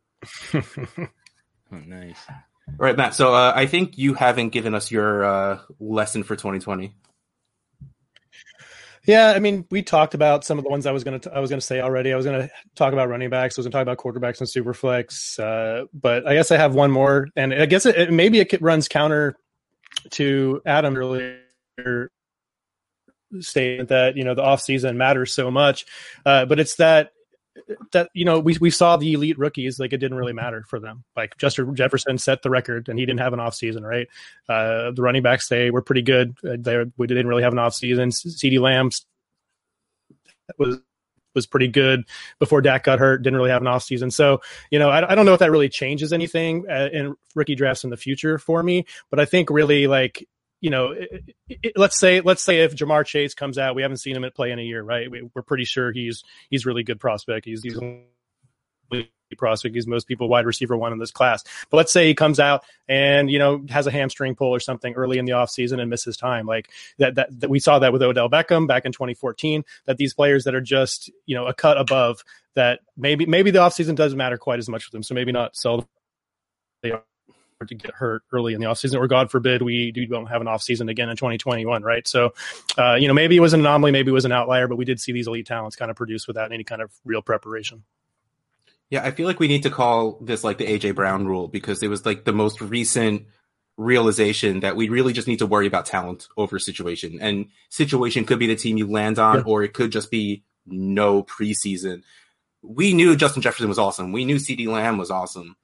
[0.53, 0.61] oh,
[1.85, 2.19] nice.
[2.27, 3.15] All right, Matt.
[3.15, 6.93] So uh, I think you haven't given us your uh, lesson for 2020.
[9.05, 11.39] Yeah, I mean, we talked about some of the ones I was going to I
[11.39, 12.13] was going to say already.
[12.13, 13.57] I was going to talk about running backs.
[13.57, 15.39] I was going to talk about quarterbacks and superflex.
[15.39, 18.61] Uh, but I guess I have one more, and I guess it, it, maybe it
[18.61, 19.35] runs counter
[20.11, 21.39] to Adam earlier
[23.39, 25.85] statement that you know the off season matters so much,
[26.25, 27.11] uh, but it's that
[27.91, 30.79] that you know we we saw the elite rookies like it didn't really matter for
[30.79, 31.03] them.
[31.15, 34.07] Like Justin Jefferson set the record and he didn't have an off season, right?
[34.47, 36.35] Uh, the running backs they were pretty good.
[36.43, 38.09] Uh, they we didn't really have an off season.
[38.09, 38.89] CeeDee Lamb
[40.57, 40.79] was
[41.35, 42.03] was pretty good
[42.39, 43.21] before Dak got hurt.
[43.21, 44.41] Didn't really have an off season, so
[44.71, 47.83] you know I, I don't know if that really changes anything uh, in rookie drafts
[47.83, 48.85] in the future for me.
[49.09, 50.27] But I think really like
[50.61, 53.97] you know, it, it, let's say let's say if Ja'Marr Chase comes out, we haven't
[53.97, 55.09] seen him at play in a year, right?
[55.09, 57.45] We, are pretty sure he's he's really good prospect.
[57.45, 57.77] He's he's
[59.37, 59.75] prospect.
[59.75, 61.43] He's most people wide receiver one in this class.
[61.69, 64.93] But let's say he comes out and you know has a hamstring pull or something
[64.93, 66.45] early in the offseason and misses time.
[66.45, 69.63] Like that, that that we saw that with Odell Beckham back in 2014.
[69.85, 72.23] That these players that are just you know a cut above
[72.55, 75.03] that maybe maybe the offseason doesn't matter quite as much for them.
[75.03, 75.87] So maybe not sell
[76.81, 76.93] they
[77.67, 80.89] to get hurt early in the offseason, or God forbid we don't have an offseason
[80.89, 82.07] again in 2021, right?
[82.07, 82.33] So,
[82.77, 84.85] uh, you know, maybe it was an anomaly, maybe it was an outlier, but we
[84.85, 87.83] did see these elite talents kind of produce without any kind of real preparation.
[88.89, 91.83] Yeah, I feel like we need to call this like the AJ Brown rule because
[91.83, 93.27] it was like the most recent
[93.77, 97.19] realization that we really just need to worry about talent over situation.
[97.21, 99.43] And situation could be the team you land on, yeah.
[99.45, 102.03] or it could just be no preseason.
[102.61, 104.11] We knew Justin Jefferson was awesome.
[104.11, 105.55] We knew CeeDee Lamb was awesome.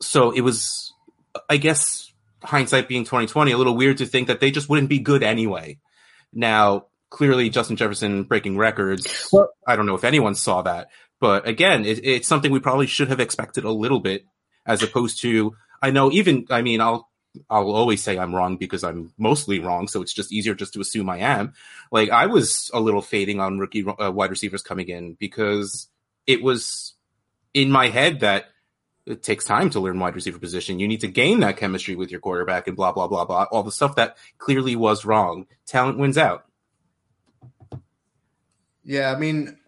[0.00, 0.92] So it was
[1.48, 2.12] I guess
[2.42, 5.78] hindsight being 2020, a little weird to think that they just wouldn't be good anyway.
[6.32, 9.28] Now, clearly Justin Jefferson breaking records.
[9.32, 10.88] Well, I don't know if anyone saw that,
[11.20, 14.24] but again, it, it's something we probably should have expected a little bit
[14.66, 17.08] as opposed to, I know even, I mean, I'll,
[17.50, 19.88] I'll always say I'm wrong because I'm mostly wrong.
[19.88, 21.54] So it's just easier just to assume I am.
[21.92, 25.88] Like I was a little fading on rookie uh, wide receivers coming in because
[26.26, 26.94] it was
[27.54, 28.46] in my head that
[29.08, 30.78] it takes time to learn wide receiver position.
[30.78, 33.44] You need to gain that chemistry with your quarterback and blah blah blah blah.
[33.50, 35.46] All the stuff that clearly was wrong.
[35.66, 36.44] Talent wins out.
[38.84, 39.58] Yeah, I mean,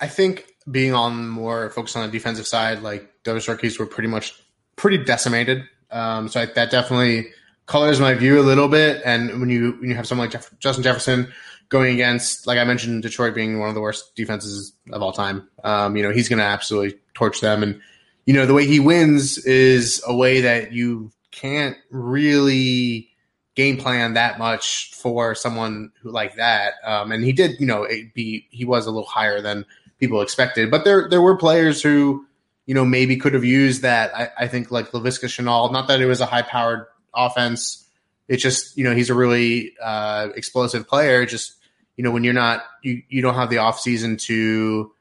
[0.00, 4.08] I think being on more focused on the defensive side, like those rookies were pretty
[4.08, 4.34] much
[4.76, 5.64] pretty decimated.
[5.90, 7.28] Um, so I, that definitely
[7.66, 9.02] colors my view a little bit.
[9.04, 11.32] And when you when you have someone like Jeff, Justin Jefferson
[11.68, 15.48] going against, like I mentioned, Detroit being one of the worst defenses of all time,
[15.64, 17.80] um, you know, he's going to absolutely torch them and
[18.26, 23.08] you know, the way he wins is a way that you can't really
[23.54, 26.74] game plan that much for someone who like that.
[26.84, 29.64] Um, and he did, you know, be he was a little higher than
[29.98, 32.26] people expected, but there there were players who,
[32.66, 34.14] you know, maybe could have used that.
[34.14, 35.72] I, I think like Laviska Shenault.
[35.72, 37.86] Not that it was a high powered offense.
[38.26, 41.24] It's just you know he's a really uh, explosive player.
[41.26, 41.54] Just
[41.96, 44.92] you know when you're not you you don't have the off season to.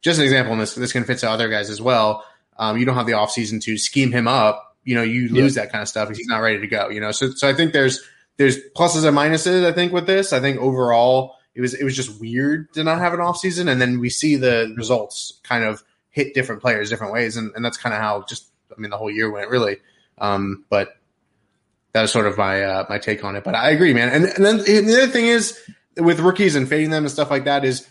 [0.00, 2.24] Just an example, and this this can fit to other guys as well
[2.56, 4.76] um, you don't have the offseason to scheme him up.
[4.84, 5.62] You know, you lose yeah.
[5.62, 6.88] that kind of stuff if he's not ready to go.
[6.88, 8.02] You know, so so I think there's
[8.36, 9.64] there's pluses and minuses.
[9.64, 12.98] I think with this, I think overall it was it was just weird to not
[12.98, 17.12] have an offseason, and then we see the results kind of hit different players different
[17.12, 19.78] ways, and, and that's kind of how just I mean the whole year went really.
[20.18, 20.96] Um, but
[21.92, 23.44] that is sort of my uh, my take on it.
[23.44, 24.08] But I agree, man.
[24.08, 25.58] And, and then the other thing is
[25.96, 27.86] with rookies and fading them and stuff like that is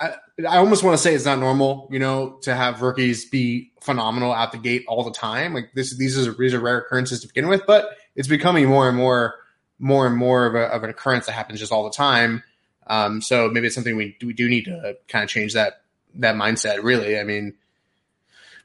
[0.00, 0.14] I,
[0.48, 4.32] I almost want to say it's not normal, you know, to have rookies be phenomenal
[4.32, 5.52] out the gate all the time.
[5.52, 8.88] Like this, these are these are rare occurrences to begin with, but it's becoming more
[8.88, 9.34] and more,
[9.78, 12.42] more and more of, a, of an occurrence that happens just all the time.
[12.86, 15.82] Um, so maybe it's something we we do need to kind of change that
[16.16, 16.82] that mindset.
[16.82, 17.54] Really, I mean,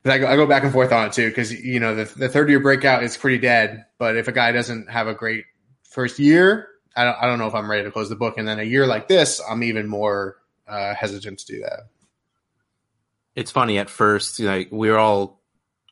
[0.03, 2.05] but I go, I go back and forth on it too because you know the
[2.17, 3.85] the third year breakout is pretty dead.
[3.97, 5.45] But if a guy doesn't have a great
[5.83, 8.37] first year, I don't I don't know if I'm ready to close the book.
[8.37, 10.37] And then a year like this, I'm even more
[10.67, 11.87] uh, hesitant to do that.
[13.35, 15.41] It's funny at first, you know, we were all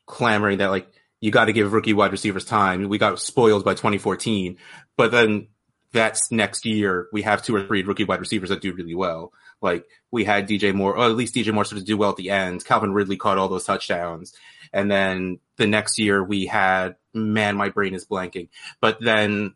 [0.06, 0.88] clamoring that like
[1.20, 2.88] you got to give rookie wide receivers time.
[2.88, 4.56] We got spoiled by 2014,
[4.96, 5.48] but then
[5.92, 9.32] that's next year we have two or three rookie wide receivers that do really well.
[9.62, 12.16] Like we had DJ Moore, or at least DJ Moore sort of do well at
[12.16, 12.64] the end.
[12.64, 14.34] Calvin Ridley caught all those touchdowns.
[14.72, 18.48] And then the next year we had, man, my brain is blanking.
[18.80, 19.54] But then,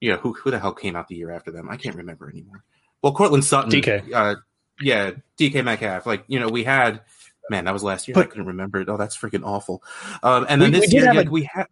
[0.00, 1.68] you know, who, who the hell came out the year after them?
[1.68, 2.64] I can't remember anymore.
[3.06, 3.70] Well, Courtland Sutton.
[3.70, 4.12] DK.
[4.12, 4.34] Uh,
[4.80, 6.06] yeah, DK Metcalf.
[6.06, 7.02] Like, you know, we had,
[7.48, 8.16] man, that was last year.
[8.16, 8.88] But, I couldn't remember it.
[8.88, 9.80] Oh, that's freaking awful.
[10.24, 11.66] Um, and then we, this we year, like, a, we had.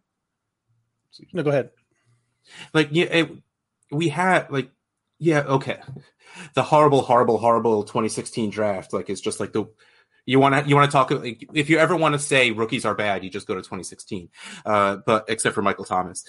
[1.32, 1.70] No, go ahead.
[2.72, 3.32] Like, yeah, it,
[3.90, 4.70] we had, like,
[5.18, 5.80] yeah, okay.
[6.54, 9.66] The horrible, horrible, horrible 2016 draft, like, it's just like the,
[10.26, 11.10] You want to you want to talk
[11.52, 14.30] if you ever want to say rookies are bad, you just go to 2016.
[14.64, 16.24] Uh, but except for Michael Thomas.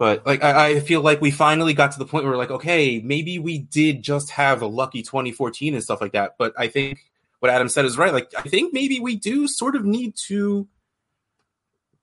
[0.00, 2.50] But like I, I, feel like we finally got to the point where we're like,
[2.50, 6.36] okay, maybe we did just have a lucky 2014 and stuff like that.
[6.38, 7.00] But I think
[7.40, 8.10] what Adam said is right.
[8.10, 10.66] Like I think maybe we do sort of need to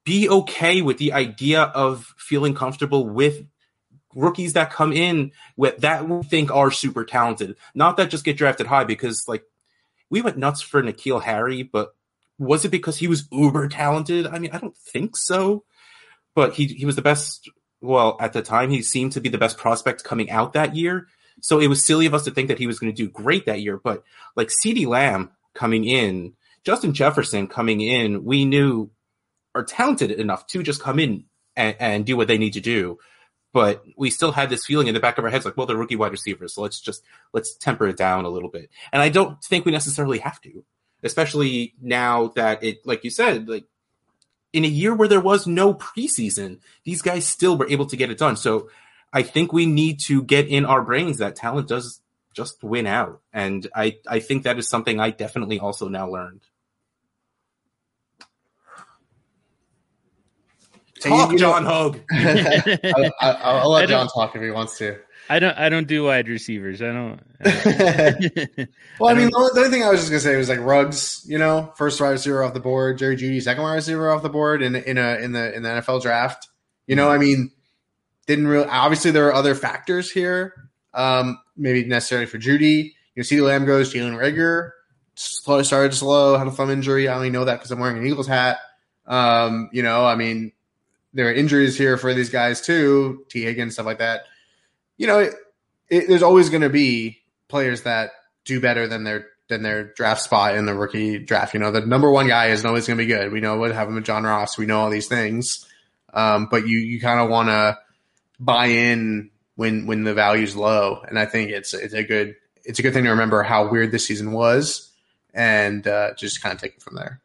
[0.03, 3.47] be okay with the idea of feeling comfortable with
[4.13, 8.37] rookies that come in with that we think are super talented, not that just get
[8.37, 9.43] drafted high because like
[10.11, 11.95] we went nuts for N'Keal Harry, but
[12.37, 14.27] was it because he was uber talented?
[14.27, 15.63] I mean, I don't think so.
[16.35, 17.49] But he he was the best.
[17.81, 21.07] Well, at the time, he seemed to be the best prospect coming out that year.
[21.41, 23.45] So it was silly of us to think that he was going to do great
[23.45, 23.77] that year.
[23.77, 24.03] But
[24.35, 26.33] like CeeDee Lamb coming in,
[26.63, 28.89] Justin Jefferson coming in, we knew
[29.53, 31.25] are talented enough to just come in
[31.55, 32.97] and, and do what they need to do
[33.57, 35.75] but we still had this feeling in the back of our heads like, well, they're
[35.75, 38.69] rookie wide receivers, so let's just let's temper it down a little bit.
[38.91, 40.63] And I don't think we necessarily have to,
[41.03, 43.65] especially now that it, like you said, like
[44.57, 48.09] in a year where there was no preseason, these guys still were able to get
[48.09, 48.35] it done.
[48.35, 48.69] So
[49.13, 52.01] I think we need to get in our brains that talent does
[52.33, 56.41] just win out, and I I think that is something I definitely also now learned.
[60.99, 61.99] Talk, you, John Hogue.
[62.11, 64.97] I, will let John talk if he wants to.
[65.29, 65.57] I don't.
[65.57, 66.81] I don't do wide receivers.
[66.81, 67.19] I don't.
[67.43, 70.49] I don't well, I, I mean, the only thing I was just gonna say was
[70.49, 71.23] like Ruggs.
[71.27, 72.97] You know, first wide receiver off the board.
[72.97, 75.69] Jerry Jeudy, second wide receiver off the board in in a in the in the
[75.69, 76.47] NFL draft.
[76.87, 77.51] You know, I mean,
[78.25, 78.67] didn't really.
[78.67, 80.53] Obviously, there are other factors here.
[80.93, 82.93] Um, maybe necessarily for Jeudy.
[83.15, 83.93] You know, CeeDee Lamb goes.
[83.93, 84.71] Jalen Reagor
[85.17, 87.07] slow, started slow, had a thumb injury.
[87.07, 88.59] I only know that because I'm wearing an Eagles hat.
[89.05, 90.51] Um, you know, I mean,
[91.13, 94.21] there are injuries here for these guys too, Tee Higgins, stuff like that.
[94.97, 95.35] You know, it,
[95.89, 98.11] it, there's always going to be players that
[98.45, 101.53] do better than their than their draft spot in the rookie draft.
[101.53, 103.31] You know, the number one guy isn't always going to be good.
[103.31, 104.57] We know what happened with John Ross.
[104.57, 105.65] We know all these things,
[106.13, 107.77] um, but you you kind of want to
[108.39, 112.79] buy in when when the value's low, and I think it's it's a good it's
[112.79, 114.91] a good thing to remember how weird this season was,
[115.33, 117.21] and uh, just kind of take it from there.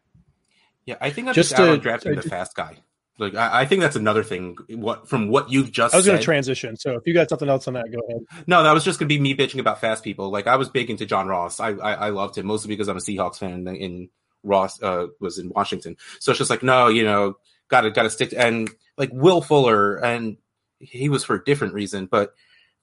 [0.86, 2.76] Yeah, I think I'm just, just out to, on drafting the fast guy.
[3.18, 4.56] Like I, I, think that's another thing.
[4.70, 6.76] What from what you've just I was going to transition.
[6.76, 8.44] So if you got something else on that, go ahead.
[8.46, 10.30] No, that was just going to be me bitching about fast people.
[10.30, 11.60] Like I was big into John Ross.
[11.60, 13.66] I I, I loved him mostly because I'm a Seahawks fan.
[13.68, 14.08] And in
[14.42, 17.36] Ross uh, was in Washington, so it's just like no, you know,
[17.68, 20.38] got to got to stick to, and like Will Fuller, and
[20.80, 22.34] he was for a different reason, but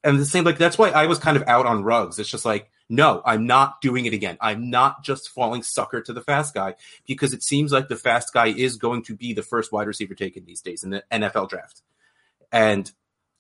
[0.04, 2.20] and the same like that's why I was kind of out on Ruggs.
[2.20, 4.38] It's just like no, I'm not doing it again.
[4.42, 6.76] I'm not just falling sucker to the fast guy
[7.06, 10.16] because it seems like the fast guy is going to be the first wide receiver
[10.16, 11.84] taken these days in the NFL draft.
[12.52, 12.92] And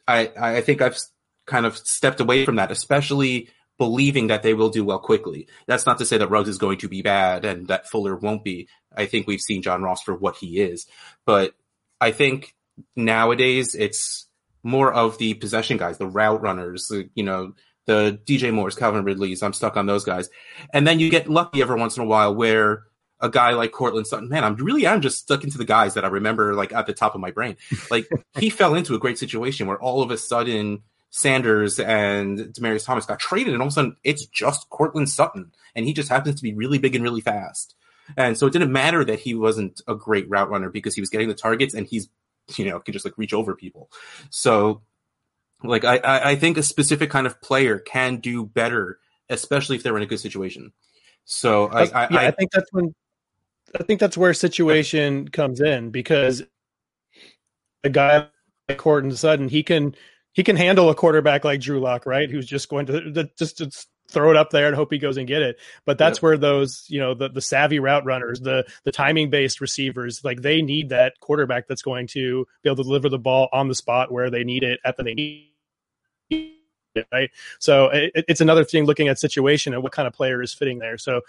[0.08, 1.00] I, I think I've
[1.48, 3.50] kind of stepped away from that, especially
[3.80, 5.48] believing that they will do well quickly.
[5.66, 8.44] That's not to say that Ruggs is going to be bad and that Fuller won't
[8.44, 8.68] be.
[8.96, 10.86] I think we've seen John Ross for what he is.
[11.26, 11.56] But
[12.00, 12.56] I think
[12.96, 14.28] nowadays it's
[14.62, 17.54] more of the possession guys, the route runners, you know,
[17.86, 19.42] the DJ Moores, Calvin Ridley's.
[19.42, 20.30] I'm stuck on those guys.
[20.74, 22.84] And then you get lucky every once in a while where
[23.20, 26.06] a guy like Courtland Sutton, man, I'm really I'm just stuck into the guys that
[26.06, 27.58] I remember like at the top of my brain.
[27.92, 28.08] Like
[28.38, 33.06] he fell into a great situation where all of a sudden Sanders and Demaryius Thomas
[33.06, 36.36] got traded, and all of a sudden it's just Courtland Sutton, and he just happens
[36.36, 37.76] to be really big and really fast.
[38.18, 41.10] And so it didn't matter that he wasn't a great route runner because he was
[41.10, 42.10] getting the targets and he's
[42.58, 43.92] you know can just like reach over people.
[44.30, 44.82] So
[45.64, 49.00] like I, I think a specific kind of player can do better,
[49.30, 50.72] especially if they're in a good situation.
[51.26, 52.94] So I, I, yeah, I, I think that's when
[53.80, 56.44] I think that's where situation comes in because
[57.84, 58.28] a guy
[58.68, 59.96] like Courtland Sutton, he can
[60.34, 62.30] he can handle a quarterback like Drew Lock, right?
[62.30, 65.28] Who's just going to just, just throw it up there and hope he goes and
[65.28, 65.60] get it.
[65.86, 66.24] But that's yep.
[66.24, 70.42] where those, you know, the the savvy route runners, the the timing based receivers, like
[70.42, 73.76] they need that quarterback that's going to be able to deliver the ball on the
[73.76, 75.49] spot where they need it at the they
[77.00, 77.30] need right?
[77.60, 80.80] So it, it's another thing looking at situation and what kind of player is fitting
[80.80, 80.98] there.
[80.98, 81.22] So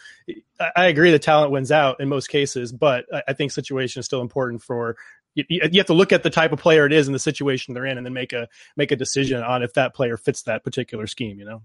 [0.60, 4.00] I, I agree the talent wins out in most cases, but I, I think situation
[4.00, 4.96] is still important for
[5.34, 7.74] you, you, have to look at the type of player it is and the situation
[7.74, 10.64] they're in, and then make a make a decision on if that player fits that
[10.64, 11.38] particular scheme.
[11.38, 11.62] You know.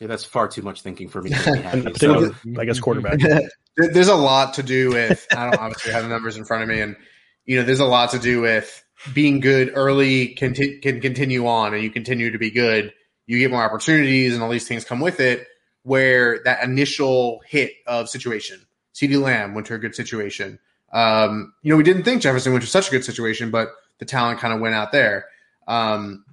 [0.00, 1.30] Yeah, that's far too much thinking for me.
[1.32, 2.34] Happy, so.
[2.58, 3.20] I guess quarterback.
[3.76, 5.26] there's a lot to do with.
[5.30, 6.96] I don't obviously have the numbers in front of me, and
[7.44, 8.84] you know, there's a lot to do with
[9.14, 12.92] being good early can, t- can continue on, and you continue to be good
[13.26, 15.46] you get more opportunities and all these things come with it
[15.84, 18.60] where that initial hit of situation.
[18.94, 20.58] CeeDee Lamb went to a good situation.
[20.92, 24.04] Um, you know, we didn't think Jefferson went to such a good situation, but the
[24.04, 25.26] talent kind of went out there.
[25.66, 26.24] Um,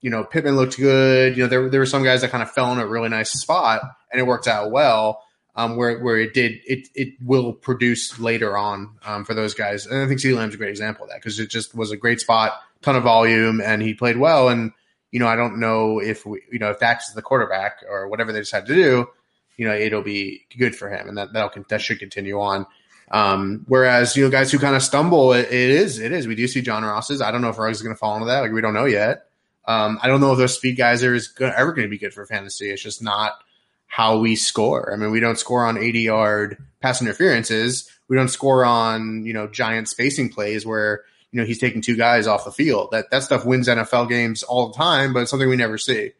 [0.00, 1.36] you know, Pittman looked good.
[1.36, 3.32] You know, there, there were some guys that kind of fell in a really nice
[3.32, 3.82] spot
[4.12, 5.22] and it worked out well.
[5.56, 9.86] um, where where it did it it will produce later on um, for those guys.
[9.86, 11.96] And I think CeeDee Lamb's a great example of that because it just was a
[11.96, 12.52] great spot,
[12.82, 14.48] ton of volume, and he played well.
[14.50, 14.72] And
[15.16, 18.32] you know, I don't know if we, you know if is the quarterback or whatever
[18.32, 19.08] they decide to do,
[19.56, 22.66] you know, it'll be good for him, and that that'll that should continue on.
[23.10, 26.28] Um, whereas you know, guys who kind of stumble, it, it is it is.
[26.28, 27.22] We do see John Ross's.
[27.22, 28.40] I don't know if Ruggs is going to fall into that.
[28.40, 29.24] Like we don't know yet.
[29.64, 32.26] Um, I don't know if those speed guys are ever going to be good for
[32.26, 32.68] fantasy.
[32.68, 33.40] It's just not
[33.86, 34.92] how we score.
[34.92, 37.90] I mean, we don't score on 80 yard pass interferences.
[38.06, 41.96] We don't score on, you know, giant spacing plays where, you know, he's taking two
[41.96, 42.90] guys off the field.
[42.92, 46.12] That, that stuff wins NFL games all the time, but it's something we never see.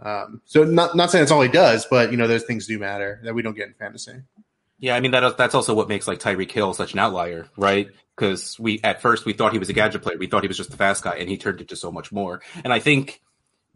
[0.00, 2.78] Um, so not, not saying that's all he does, but, you know, those things do
[2.78, 4.22] matter that we don't get in fantasy.
[4.82, 7.86] Yeah, I mean that that's also what makes like Tyreek Hill such an outlier, right?
[8.16, 10.56] Because we at first we thought he was a gadget player, we thought he was
[10.56, 12.42] just a fast guy, and he turned into so much more.
[12.64, 13.22] And I think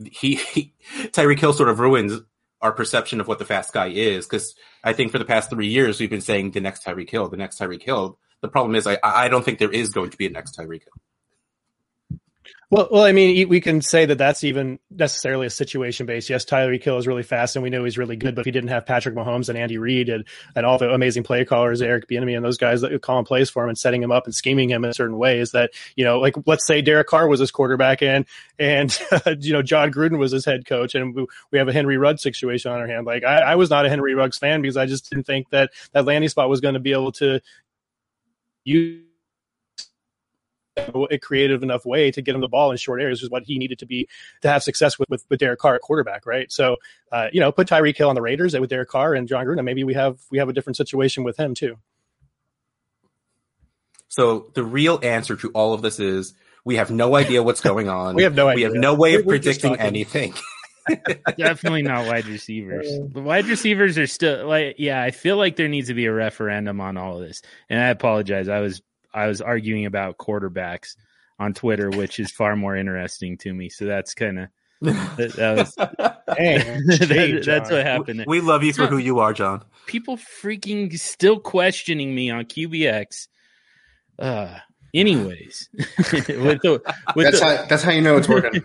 [0.04, 0.74] he, he
[1.12, 2.20] Tyreek Hill sort of ruins
[2.60, 4.26] our perception of what the fast guy is.
[4.26, 7.28] Because I think for the past three years we've been saying the next Tyreek Hill,
[7.28, 8.18] the next Tyreek Hill.
[8.42, 10.82] The problem is I I don't think there is going to be a next Tyreek.
[12.68, 16.28] Well, well, I mean, we can say that that's even necessarily a situation based.
[16.28, 18.34] Yes, Tyreek Hill is really fast, and we know he's really good.
[18.34, 20.24] But if he didn't have Patrick Mahomes and Andy Reid and,
[20.56, 23.50] and all the amazing play callers, Eric Bieniemy and those guys that call calling plays
[23.50, 26.18] for him and setting him up and scheming him in certain ways, that you know,
[26.18, 28.26] like let's say Derek Carr was his quarterback and
[28.58, 28.98] and
[29.38, 32.22] you know Jon Gruden was his head coach, and we, we have a Henry Ruggs
[32.22, 33.06] situation on our hand.
[33.06, 35.70] Like I, I was not a Henry Ruggs fan because I just didn't think that
[35.92, 37.40] that landing spot was going to be able to
[38.66, 39.02] use
[41.10, 43.58] a creative enough way to get him the ball in short areas is what he
[43.58, 44.06] needed to be
[44.42, 46.52] to have success with with, with Derek Carr at quarterback, right?
[46.52, 46.76] So,
[47.12, 49.64] uh, you know, put Tyreek Hill on the Raiders with Derek Carr and Jon Gruden.
[49.64, 51.78] Maybe we have we have a different situation with him too.
[54.08, 56.34] So the real answer to all of this is
[56.64, 58.14] we have no idea what's going on.
[58.16, 58.68] we have no idea.
[58.68, 60.34] We have no way of We're predicting anything.
[61.36, 62.86] Definitely not wide receivers.
[63.12, 66.12] The wide receivers are still like, yeah, I feel like there needs to be a
[66.12, 67.42] referendum on all of this.
[67.68, 68.48] And I apologize.
[68.48, 68.82] I was
[69.12, 70.96] I was arguing about quarterbacks
[71.38, 73.68] on Twitter, which is far more interesting to me.
[73.68, 74.48] So that's kind of
[74.82, 75.74] that, that, was
[76.26, 78.24] that, that's what happened.
[78.26, 79.64] We, we love you for who you are, John.
[79.86, 83.28] People freaking still questioning me on QBX.
[84.18, 84.58] Uh,
[84.94, 85.68] anyways,
[85.98, 86.82] with the,
[87.14, 88.62] with that's the, how that's how you know it's working.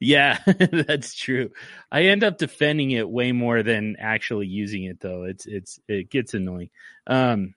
[0.00, 1.50] Yeah, that's true.
[1.90, 5.24] I end up defending it way more than actually using it, though.
[5.24, 6.70] It's it's it gets annoying.
[7.06, 7.54] Um,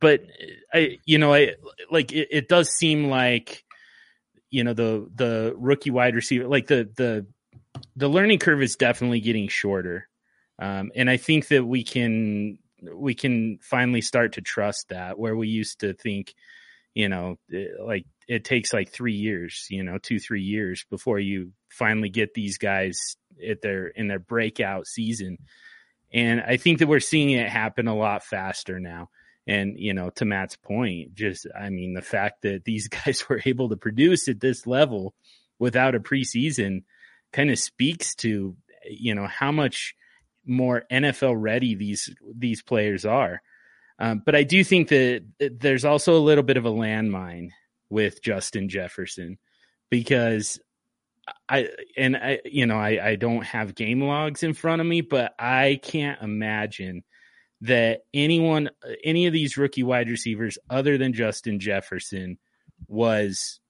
[0.00, 0.22] but
[0.72, 1.54] I, you know, I
[1.90, 3.64] like it, it does seem like,
[4.50, 7.26] you know, the the rookie wide receiver, like the the
[7.96, 10.08] the learning curve is definitely getting shorter,
[10.58, 12.58] um, and I think that we can
[12.94, 16.34] we can finally start to trust that where we used to think,
[16.94, 17.36] you know,
[17.84, 22.34] like it takes like three years, you know, two three years before you finally get
[22.34, 25.38] these guys at their in their breakout season,
[26.14, 29.10] and I think that we're seeing it happen a lot faster now.
[29.46, 33.42] And, you know, to Matt's point, just, I mean, the fact that these guys were
[33.44, 35.12] able to produce at this level
[35.58, 36.84] without a preseason
[37.32, 38.56] kind of speaks to,
[38.88, 39.94] you know, how much
[40.46, 43.42] more NFL ready these, these players are.
[43.98, 47.50] Um, but I do think that there's also a little bit of a landmine
[47.94, 49.38] with Justin Jefferson
[49.88, 50.58] because
[51.48, 55.00] I and I you know I I don't have game logs in front of me,
[55.00, 57.04] but I can't imagine
[57.60, 58.68] that anyone,
[59.04, 62.38] any of these rookie wide receivers, other than Justin Jefferson,
[62.88, 63.60] was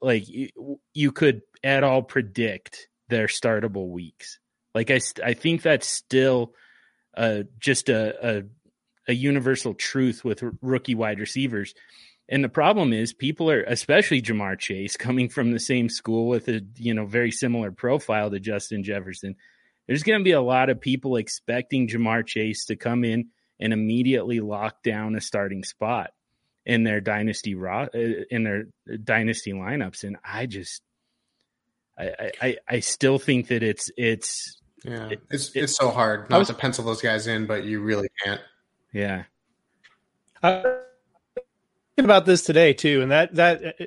[0.00, 4.38] like you, you could at all predict their startable weeks.
[4.72, 6.54] Like I, I think that's still
[7.16, 8.42] uh, just a, a
[9.08, 11.74] a universal truth with rookie wide receivers.
[12.28, 16.48] And the problem is people are, especially Ja'Marr Chase, coming from the same school with
[16.48, 19.36] a you know very similar profile to Justin Jefferson
[19.88, 23.28] there's going to be a lot of people expecting Ja'Marr Chase to come in
[23.58, 26.10] and immediately lock down a starting spot
[26.64, 27.86] in their dynasty uh,
[28.30, 28.64] in their
[29.02, 30.82] dynasty lineups, and I just,
[31.98, 36.38] I, I, I still think that it's it's yeah, it's it, it's so hard not
[36.38, 38.42] was, to pencil those guys in, but you really can't.
[38.92, 39.24] Yeah.
[41.98, 43.84] Uh, about this today too, and that that uh,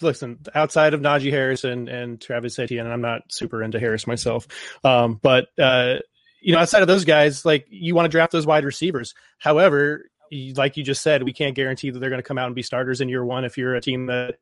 [0.00, 4.06] listen outside of Najee Harris and, and Travis Etienne, and I'm not super into Harris
[4.06, 4.46] myself,
[4.84, 5.96] um, but uh,
[6.40, 9.14] you know outside of those guys, like you want to draft those wide receivers.
[9.38, 10.10] However,
[10.56, 12.62] like you just said, we can't guarantee that they're going to come out and be
[12.62, 14.36] starters in year one if you're a team that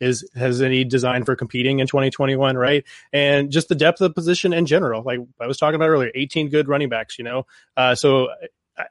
[0.00, 2.84] is has any design for competing in 2021, right?
[3.12, 5.02] And just the depth of the position in general.
[5.02, 7.46] Like I was talking about earlier, 18 good running backs, you know.
[7.76, 8.28] Uh, so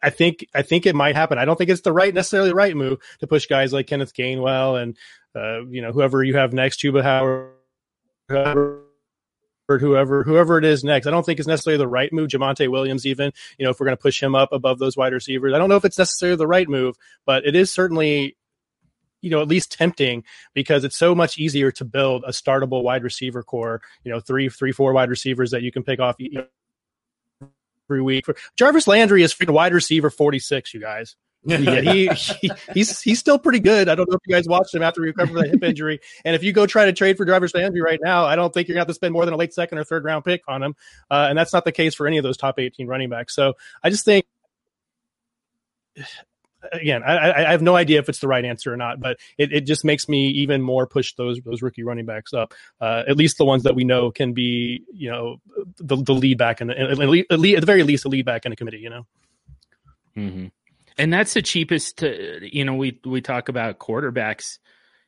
[0.01, 1.37] I think I think it might happen.
[1.37, 4.13] I don't think it's the right necessarily the right move to push guys like Kenneth
[4.13, 4.97] Gainwell and
[5.35, 7.51] uh, you know whoever you have next, Chuba Hubbard,
[9.67, 11.07] whoever whoever it is next.
[11.07, 12.29] I don't think it's necessarily the right move.
[12.29, 15.13] Javonte Williams, even you know, if we're going to push him up above those wide
[15.13, 16.95] receivers, I don't know if it's necessarily the right move,
[17.25, 18.37] but it is certainly
[19.21, 23.03] you know at least tempting because it's so much easier to build a startable wide
[23.03, 23.81] receiver corps.
[24.03, 26.17] You know, three three four wide receivers that you can pick off.
[26.19, 26.45] You know,
[27.91, 28.25] every week.
[28.25, 31.15] For Jarvis Landry is freaking wide receiver 46, you guys.
[31.43, 33.89] yeah, he, he, he's he's still pretty good.
[33.89, 35.99] I don't know if you guys watched him after he recovered from the hip injury.
[36.23, 38.67] And if you go try to trade for Jarvis Landry right now, I don't think
[38.67, 40.43] you're going to have to spend more than a late second or third round pick
[40.47, 40.75] on him.
[41.09, 43.33] Uh, and that's not the case for any of those top 18 running backs.
[43.35, 43.53] So
[43.83, 44.25] I just think
[46.71, 49.51] again, I, I, have no idea if it's the right answer or not, but it,
[49.51, 52.53] it just makes me even more push those those rookie running backs up.
[52.79, 55.37] Uh, at least the ones that we know can be, you know,
[55.77, 58.51] the, the lead back and at, least, at the very least, a lead back in
[58.51, 58.79] a committee.
[58.79, 59.05] You know.
[60.15, 60.47] Mm-hmm.
[60.97, 61.97] And that's the cheapest.
[61.99, 64.59] To, you know, we we talk about quarterbacks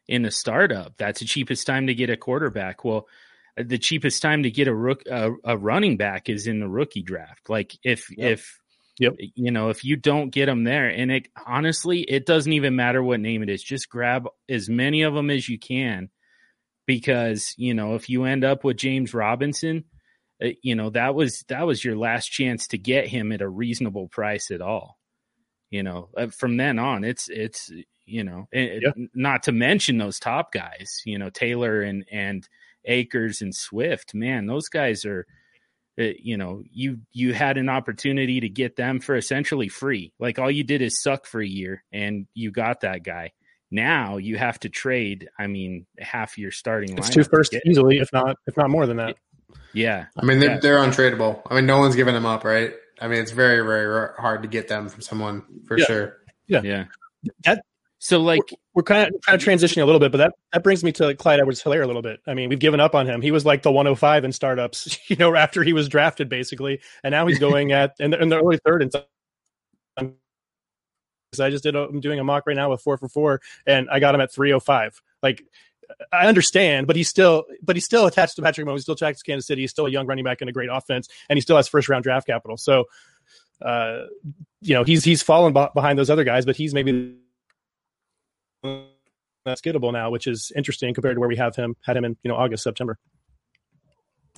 [0.07, 0.93] in a startup.
[0.97, 2.83] That's the cheapest time to get a quarterback.
[2.83, 3.07] Well,
[3.55, 7.03] the cheapest time to get a rook a, a running back is in the rookie
[7.03, 7.49] draft.
[7.49, 8.31] Like if yep.
[8.33, 8.59] if
[8.99, 9.15] Yep.
[9.35, 13.01] You know, if you don't get them there, and it honestly, it doesn't even matter
[13.01, 13.63] what name it is.
[13.63, 16.09] Just grab as many of them as you can,
[16.85, 19.85] because you know if you end up with James Robinson,
[20.43, 23.49] uh, you know that was that was your last chance to get him at a
[23.49, 24.99] reasonable price at all.
[25.71, 27.71] You know, uh, from then on, it's it's
[28.05, 31.01] you know, it, not to mention those top guys.
[31.05, 32.47] You know, Taylor and and
[32.85, 34.13] Akers and Swift.
[34.13, 35.25] Man, those guys are
[35.99, 40.11] uh, you know you you had an opportunity to get them for essentially free.
[40.19, 43.31] Like all you did is suck for a year and you got that guy.
[43.69, 46.99] Now you have to trade i mean half your starting line.
[46.99, 49.17] it's two first easily if not if not more than that.
[49.73, 50.05] Yeah.
[50.17, 50.59] I mean they're, yeah.
[50.59, 51.41] they're untradeable.
[51.49, 52.73] I mean no one's giving them up right?
[52.99, 55.85] I mean it's very very hard to get them from someone for yeah.
[55.85, 56.17] sure.
[56.47, 56.61] Yeah.
[56.63, 56.85] Yeah.
[57.45, 57.63] That
[58.03, 60.61] so like we're, we're, kind of kind of transitioning a little bit, but that that
[60.61, 62.19] brings me to like Clyde Edwards-Helaire a little bit.
[62.27, 63.21] I mean, we've given up on him.
[63.21, 67.13] He was like the 105 in startups, you know, after he was drafted basically, and
[67.13, 68.91] now he's going at in the, in the early third and
[71.33, 71.75] so I just did.
[71.75, 74.21] A, I'm doing a mock right now with four for four, and I got him
[74.21, 75.01] at 305.
[75.21, 75.41] Like,
[76.11, 78.73] I understand, but he's still, but he's still attached to Patrick Mahomes.
[78.73, 79.61] He's still attached to Kansas City.
[79.61, 81.87] He's still a young running back in a great offense, and he still has first
[81.87, 82.57] round draft capital.
[82.57, 82.85] So,
[83.61, 84.03] uh,
[84.61, 87.15] you know, he's he's fallen behind those other guys, but he's maybe
[89.45, 92.17] that's gettable now, which is interesting compared to where we have him had him in
[92.23, 92.97] you know August September.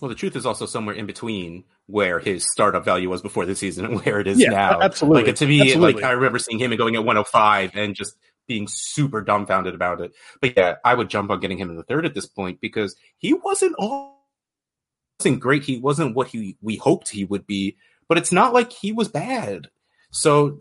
[0.02, 3.56] Well, the truth is also somewhere in between where his startup value was before the
[3.56, 4.82] season and where it is yeah, now.
[4.82, 5.24] Absolutely.
[5.24, 5.94] Like to me, absolutely.
[5.94, 10.02] like I remember seeing him and going at 105 and just being super dumbfounded about
[10.02, 10.14] it.
[10.42, 12.96] But yeah, I would jump on getting him in the third at this point because
[13.18, 14.28] he wasn't all
[15.20, 15.64] wasn't great.
[15.64, 17.78] He wasn't what he we hoped he would be,
[18.10, 19.70] but it's not like he was bad.
[20.12, 20.60] So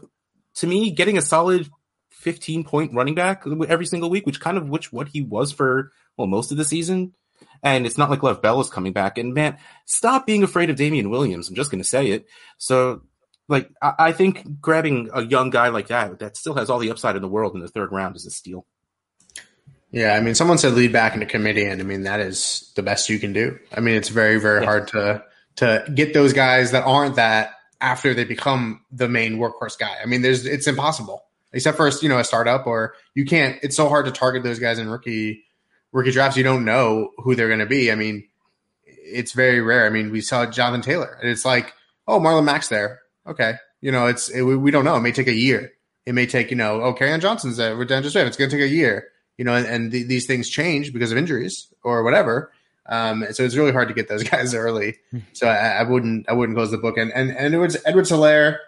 [0.57, 1.69] to me, getting a solid
[2.25, 5.93] 15 point running back every single week, which kind of which what he was for
[6.17, 7.13] well most of the season.
[7.63, 9.19] And it's not like Lev Bell is coming back.
[9.19, 11.49] And man, stop being afraid of Damien Williams.
[11.49, 12.27] I'm just going to say it.
[12.59, 13.03] So,
[13.49, 16.91] like, I, I, think grabbing a young guy like that that still has all the
[16.91, 18.67] upside in the world in the third round is a steal.
[19.91, 22.73] Yeah, I mean, someone said lead back in a committee, and I mean that is
[22.77, 23.59] the best you can do.
[23.73, 24.67] I mean, it's very, very yeah.
[24.67, 25.25] hard to
[25.57, 29.97] to get those guys that aren't that after they become the main workhorse guy.
[30.03, 31.23] I mean, there's it's impossible
[31.55, 33.59] except for you know a startup or you can't.
[33.63, 35.45] It's so hard to target those guys in rookie
[35.93, 36.37] rookie drafts.
[36.37, 37.91] You don't know who they're going to be.
[37.91, 38.29] I mean,
[38.85, 39.87] it's very rare.
[39.87, 41.73] I mean, we saw Jonathan Taylor, and it's like,
[42.07, 43.01] oh, Marlon Mack's there.
[43.27, 44.97] Okay, you know, it's it, we don't know.
[44.97, 45.73] It may take a year.
[46.05, 48.29] It may take you know, oh, Kerryon Johnson's there with D'Andre Swift.
[48.29, 49.09] It's going to take a year.
[49.39, 52.53] You know, and, and th- these things change because of injuries or whatever.
[52.87, 54.97] Um, so it's really hard to get those guys early.
[55.33, 56.99] So I, I, wouldn't, I wouldn't close the book.
[56.99, 58.59] And and and Edwards Edwards-Helaire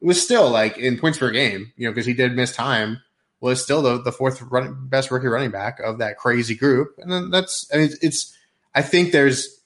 [0.00, 3.00] was still like in points per game, you know, because he did miss time,
[3.40, 4.42] was still the, the fourth
[4.88, 6.94] best rookie running back of that crazy group.
[6.98, 8.38] And then that's, I mean, it's, it's,
[8.74, 9.60] I think there's,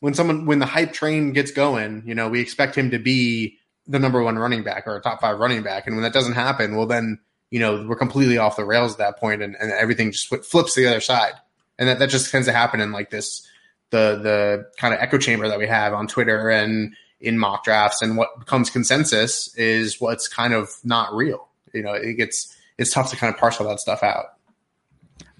[0.00, 3.58] when someone, when the hype train gets going, you know, we expect him to be
[3.86, 5.86] the number one running back or a top five running back.
[5.86, 7.18] And when that doesn't happen, well, then,
[7.50, 10.74] you know, we're completely off the rails at that point and, and everything just flips
[10.74, 11.32] to the other side.
[11.78, 13.48] And that, that just tends to happen in like this,
[13.90, 18.02] the, the kind of echo chamber that we have on Twitter and, in mock drafts
[18.02, 21.48] and what becomes consensus is what's kind of not real.
[21.72, 24.26] You know, it gets it's tough to kind of parse all that stuff out.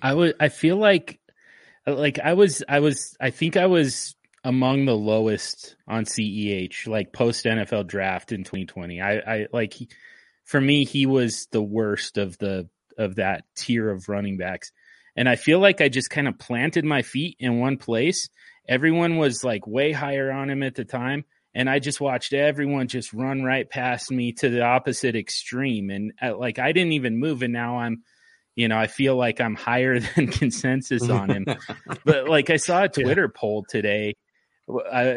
[0.02, 1.20] I would I feel like
[1.86, 7.12] like I was I was I think I was among the lowest on CEH like
[7.12, 9.00] post NFL draft in 2020.
[9.00, 9.74] I I like
[10.44, 14.72] for me he was the worst of the of that tier of running backs.
[15.16, 18.28] And I feel like I just kind of planted my feet in one place.
[18.68, 21.24] Everyone was like way higher on him at the time
[21.54, 26.12] and I just watched everyone just run right past me to the opposite extreme, and
[26.20, 28.02] uh, like I didn't even move, and now I'm,
[28.56, 31.46] you know, I feel like I'm higher than consensus on him.
[32.04, 33.38] but like I saw a Twitter yeah.
[33.38, 34.14] poll today
[34.68, 35.16] uh,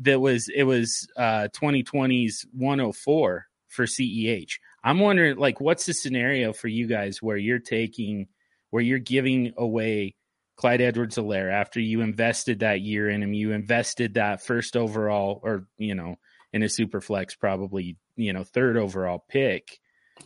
[0.00, 4.52] that was it was uh, 2020's 104 for CEH.
[4.82, 8.28] I'm wondering, like, what's the scenario for you guys where you're taking,
[8.70, 10.14] where you're giving away
[10.56, 15.66] Clyde Edwards-Helaire after you invested that year in him, you invested that first overall, or
[15.78, 16.16] you know,
[16.52, 19.78] in a super flex, probably you know, third overall pick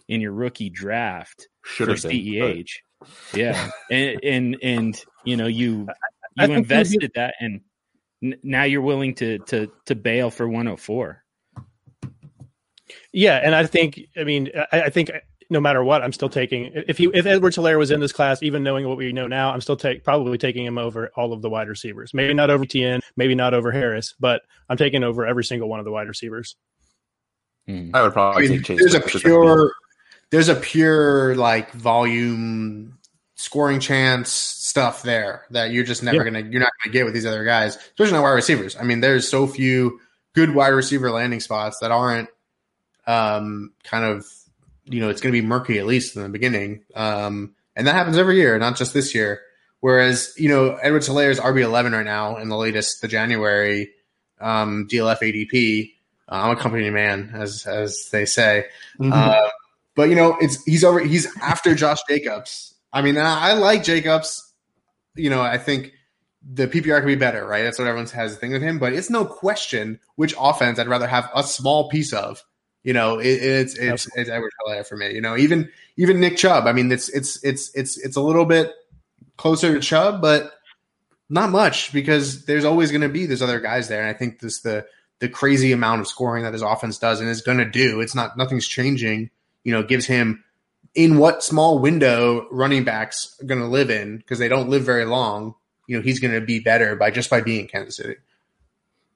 [0.08, 2.10] in your rookie draft Should for have been,
[3.34, 5.88] Yeah, and and and you know, you
[6.36, 7.60] you invested that, and
[8.22, 11.24] n- now you're willing to to to bail for 104.
[13.12, 15.10] Yeah, and I think I mean I, I think
[15.50, 18.62] no matter what, I'm still taking if he if Edwards-Helaire was in this class, even
[18.62, 21.50] knowing what we know now, I'm still take probably taking him over all of the
[21.50, 22.14] wide receivers.
[22.14, 25.80] Maybe not over Etienne, maybe not over Harris, but I'm taking over every single one
[25.80, 26.56] of the wide receivers.
[27.66, 27.90] Hmm.
[27.92, 28.78] I would probably I mean, take Chase.
[28.78, 29.72] there's a pure,
[30.30, 32.96] there's a pure like volume
[33.34, 36.24] scoring chance stuff there that you're just never Yeah.
[36.24, 38.76] gonna, you're not gonna get with these other guys, especially not wide receivers.
[38.76, 39.98] I mean, there's so few
[40.34, 42.28] good wide receiver landing spots that aren't
[43.06, 44.26] um, kind of,
[44.90, 48.18] you know, it's gonna be murky at least in the beginning, um, and that happens
[48.18, 49.40] every year, not just this year.
[49.80, 53.90] Whereas, you know, Edwards Helaire is RB11 right now in the latest, the January
[54.40, 55.92] um, DLF ADP.
[56.28, 58.66] Uh, I'm a company man, as as they say.
[58.98, 59.12] Mhm.
[59.12, 59.48] Uh,
[59.94, 61.00] but you know, it's he's over.
[61.00, 62.74] He's after Josh Jacobs.
[62.92, 64.52] I mean, I, I like Jacobs.
[65.14, 65.92] You know, I think
[66.42, 67.62] the PPR could be better, right?
[67.62, 68.78] That's what everyone has a thing with him.
[68.78, 72.42] But it's no question which offense I'd rather have a small piece of.
[72.82, 75.12] You know, it, it's it's it's Edward Helaire for me.
[75.12, 76.66] You know, even even Nick Chubb.
[76.66, 78.72] I mean, it's it's it's it's it's a little bit
[79.36, 80.52] closer to Chubb, but
[81.28, 84.00] not much because there's always going to be those other guys there.
[84.00, 84.86] And I think this the
[85.18, 88.00] the crazy amount of scoring that his offense does and is going to do.
[88.00, 89.30] It's not nothing's changing.
[89.62, 90.42] You know, gives him
[90.94, 94.84] in what small window running backs are going to live in because they don't live
[94.84, 95.54] very long.
[95.86, 98.16] You know, he's going to be better by just by being Kansas City.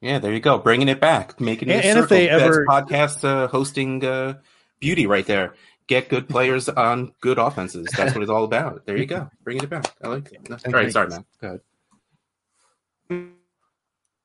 [0.01, 1.77] Yeah, there you go, bringing it back, making it.
[1.77, 2.39] And- a and if they circle.
[2.39, 4.35] That's ever- podcast uh, hosting uh,
[4.81, 5.55] beauty right there.
[5.87, 7.89] Get good players on good offenses.
[7.95, 8.87] That's what it's all about.
[8.87, 9.95] There you go, bringing it back.
[10.03, 10.41] I like it.
[10.66, 11.27] All right, sorry, man.
[11.43, 11.61] Go
[13.11, 13.33] ahead.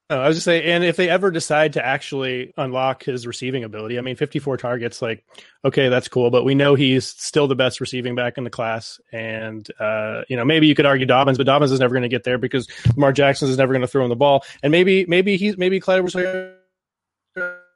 [0.09, 3.63] No, I was just saying, and if they ever decide to actually unlock his receiving
[3.63, 5.23] ability, I mean, 54 targets, like,
[5.63, 8.99] okay, that's cool, but we know he's still the best receiving back in the class.
[9.11, 12.09] And, uh, you know, maybe you could argue Dobbins, but Dobbins is never going to
[12.09, 14.43] get there because Lamar Jackson is never going to throw him the ball.
[14.63, 16.15] And maybe, maybe he's, maybe Clyde was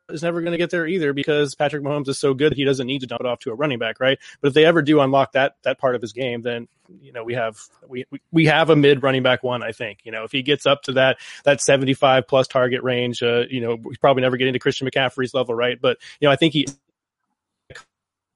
[0.10, 2.88] is never going to get there either because Patrick Mahomes is so good he doesn't
[2.88, 4.20] need to dump it off to a running back, right?
[4.42, 6.68] But if they ever do unlock that that part of his game, then
[7.02, 7.58] you know we have
[7.88, 9.64] we we, have a mid running back one.
[9.64, 12.84] I think you know if he gets up to that that seventy five plus target
[12.84, 15.80] range, uh, you know we probably never get into Christian McCaffrey's level, right?
[15.80, 16.68] But you know I think he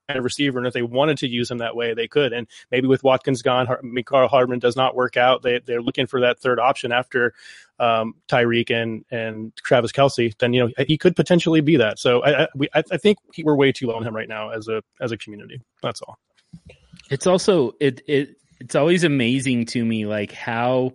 [0.10, 2.34] of receiver, and if they wanted to use him that way, they could.
[2.34, 5.42] And maybe with Watkins gone, Har- Carl Hardman does not work out.
[5.42, 7.34] They they're looking for that third option after
[7.80, 10.38] um, Tyreek and and Travis Kelce.
[10.38, 12.00] Then you know he could potentially be that.
[12.00, 14.52] So I I, we, I, I think we're way too low on him right now
[14.52, 15.62] as a as a community.
[15.82, 16.18] That's all.
[17.10, 20.94] It's also it it it's always amazing to me like how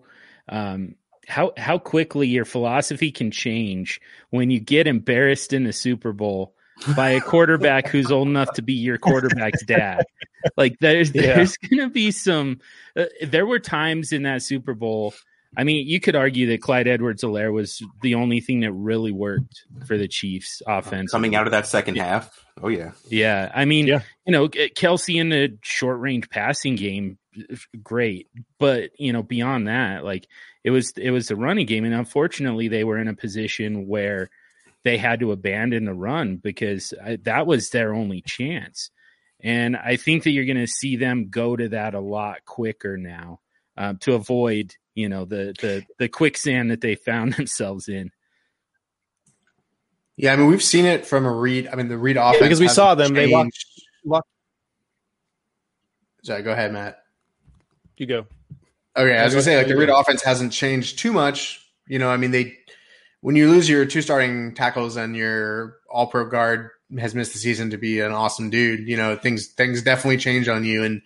[0.48, 0.94] um
[1.28, 6.54] how how quickly your philosophy can change when you get embarrassed in the Super Bowl
[6.96, 10.04] by a quarterback who's old enough to be your quarterback's dad.
[10.56, 11.34] Like there's Yeah.
[11.36, 12.60] there's going to be some
[12.96, 15.14] uh, there were times in that Super Bowl
[15.54, 19.66] I mean, you could argue that Clyde Edwards-Helaire was the only thing that really worked
[19.86, 21.10] for the Chiefs offense.
[21.10, 22.42] Coming out of that second half.
[22.62, 22.92] Oh yeah.
[23.10, 24.00] Yeah, I mean, Yeah.
[24.26, 27.18] you know, Kelce in the short range passing game,
[27.82, 28.28] great,
[28.58, 30.26] but you know, beyond that, like
[30.64, 34.30] it was it was the running game, and unfortunately, they were in a position where
[34.84, 38.90] they had to abandon the run because I, that was their only chance.
[39.40, 42.96] And I think that you're going to see them go to that a lot quicker
[42.96, 43.40] now
[43.76, 48.10] um, to avoid, you know, the the the quicksand that they found themselves in.
[50.16, 51.68] Yeah, I mean we've seen it from a Reid.
[51.72, 53.32] I mean the Reid offense because we saw them, they changed.
[53.34, 53.64] locked-
[54.04, 54.28] locked-
[56.24, 57.02] Sorry, go ahead, Matt.
[57.96, 58.26] You go.
[58.96, 61.66] Okay, I was Yeah, gonna say like the Reid offense hasn't changed too much.
[61.88, 62.58] You know, I mean they
[63.22, 67.38] when you lose your two starting tackles and your all pro guard has missed the
[67.38, 70.82] season to be an awesome dude, you know, things things definitely change on you.
[70.84, 71.02] And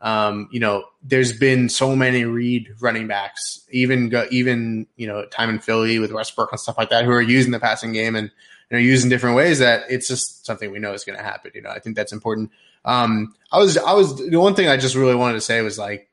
[0.00, 5.26] um, you know, there's been so many Reid running backs, even go, even you know,
[5.26, 8.14] time in Philly with Westbrook and stuff like that, who are using the passing game
[8.14, 8.30] and
[8.70, 11.50] you know, using different ways that it's just something we know is going to happen.
[11.54, 12.50] You know, I think that's important.
[12.84, 15.78] Um, I was, I was, the one thing I just really wanted to say was
[15.78, 16.08] like,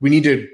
[0.00, 0.48] we need to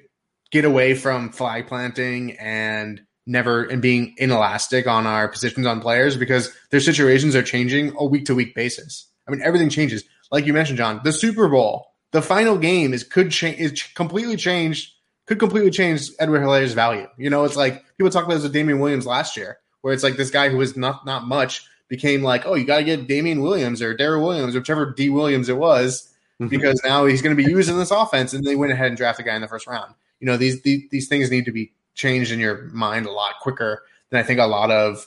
[0.51, 6.17] get away from flag planting and never and being inelastic on our positions on players
[6.17, 9.07] because their situations are changing a week to week basis.
[9.27, 10.05] I mean, everything changes.
[10.31, 14.37] Like you mentioned, John, the Super Bowl, the final game is could change is completely
[14.37, 14.93] changed
[15.27, 17.07] could completely change Edward Helaire's value.
[17.17, 20.03] You know, it's like people talk about this with Damien Williams last year, where it's
[20.03, 23.07] like this guy who was not not much became like, oh, you got to get
[23.07, 26.49] Damien Williams or Darrel Williams, or whichever D Williams it was, mm-hmm.
[26.49, 28.97] because now he's going to be used in this offense, and they went ahead and
[28.97, 29.95] draft a guy in the first round.
[30.21, 33.35] You know, these, these these things need to be changed in your mind a lot
[33.41, 35.07] quicker than I think a lot of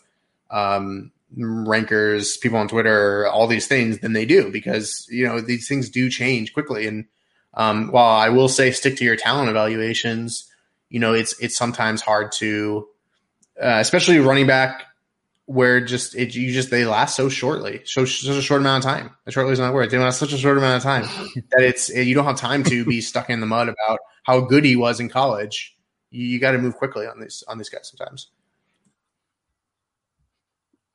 [0.50, 5.68] um, rankers, people on Twitter, all these things than they do because you know these
[5.68, 6.88] things do change quickly.
[6.88, 7.06] And
[7.54, 10.52] um, while I will say stick to your talent evaluations,
[10.90, 12.88] you know it's it's sometimes hard to,
[13.62, 14.84] uh, especially running back
[15.48, 18.92] where just it you just they last so shortly, so such a short amount of
[18.92, 19.12] time.
[19.26, 19.90] A shortly is not word.
[19.90, 21.04] They last such a short amount of time
[21.52, 24.66] that it's you don't have time to be stuck in the mud about how good
[24.66, 25.77] he was in college.
[26.10, 28.30] You, you got to move quickly on these on these guys sometimes.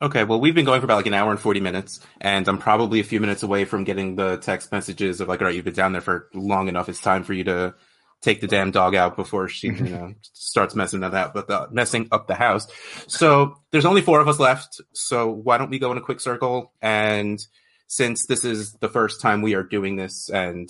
[0.02, 2.58] Okay, well, we've been going for about like an hour and 40 minutes, and I'm
[2.58, 5.64] probably a few minutes away from getting the text messages of like, all right, you've
[5.64, 6.88] been down there for long enough.
[6.88, 7.74] It's time for you to
[8.20, 11.68] take the damn dog out before she, you know, starts messing that out, but the,
[11.70, 12.66] messing up the house.
[13.06, 14.80] So there's only four of us left.
[14.92, 16.72] So why don't we go in a quick circle?
[16.82, 17.44] And
[17.86, 20.68] since this is the first time we are doing this, and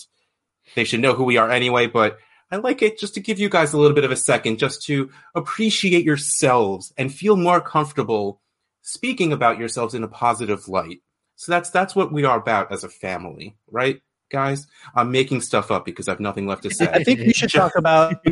[0.74, 2.18] they should know who we are anyway, but
[2.52, 4.82] I like it just to give you guys a little bit of a second just
[4.82, 8.42] to appreciate yourselves and feel more comfortable
[8.82, 11.00] speaking about yourselves in a positive light.
[11.36, 14.66] So that's that's what we are about as a family, right, guys?
[14.94, 16.88] I'm making stuff up because I have nothing left to say.
[16.92, 18.22] I think we should talk about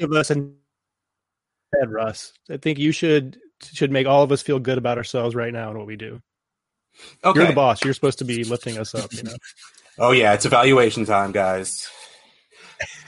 [0.00, 0.56] of us and
[1.86, 2.32] Russ.
[2.50, 5.70] I think you should should make all of us feel good about ourselves right now
[5.70, 6.20] and what we do.
[7.22, 7.38] Okay.
[7.38, 7.84] You're the boss.
[7.84, 9.36] You're supposed to be lifting us up, you know.
[9.98, 11.88] oh yeah, it's evaluation time, guys.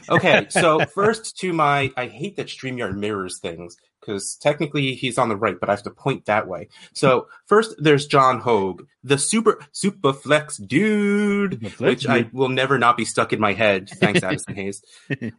[0.08, 5.28] Okay, so first to my I hate that StreamYard mirrors things because technically he's on
[5.28, 6.68] the right, but I have to point that way.
[6.94, 12.10] So first, there's John Hogue, the super super flex dude, which dude.
[12.10, 13.88] I will never not be stuck in my head.
[13.88, 14.82] Thanks, Addison Hayes,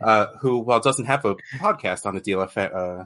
[0.01, 3.05] uh, who while doesn't have a podcast on the DLF uh,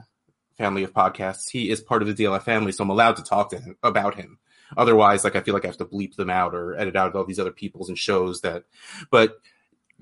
[0.56, 3.50] family of podcasts, he is part of the DLF family, so I'm allowed to talk
[3.50, 4.38] to him about him.
[4.76, 7.24] Otherwise, like I feel like I have to bleep them out or edit out all
[7.24, 8.64] these other people's and shows that.
[9.10, 9.36] But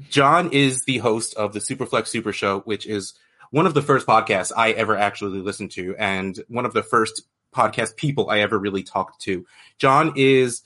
[0.08, 3.14] John is the host of the Superflex Super Show, which is
[3.50, 7.22] one of the first podcasts I ever actually listened to, and one of the first
[7.54, 9.44] podcast people I ever really talked to.
[9.78, 10.62] John is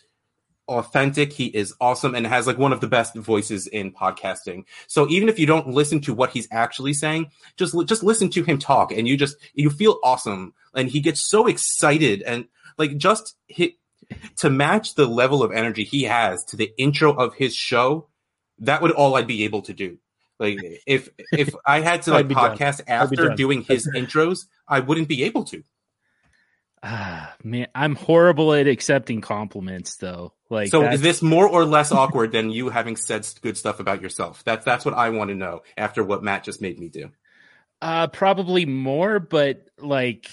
[0.68, 1.32] authentic.
[1.32, 4.64] He is awesome and has like one of the best voices in podcasting.
[4.86, 8.44] So even if you don't listen to what he's actually saying, just just listen to
[8.44, 10.54] him talk, and you just you feel awesome.
[10.74, 12.46] And he gets so excited and
[12.78, 13.74] like just hit
[14.36, 18.08] to match the level of energy he has to the intro of his show.
[18.60, 19.98] That would all I'd be able to do.
[20.38, 25.24] Like if if I had to like podcast after doing his intros, I wouldn't be
[25.24, 25.62] able to.
[26.86, 30.34] Ah, man, I'm horrible at accepting compliments though.
[30.50, 34.02] Like So is this more or less awkward than you having said good stuff about
[34.02, 34.44] yourself?
[34.44, 37.10] That's that's what I want to know after what Matt just made me do.
[37.80, 40.28] Uh probably more, but like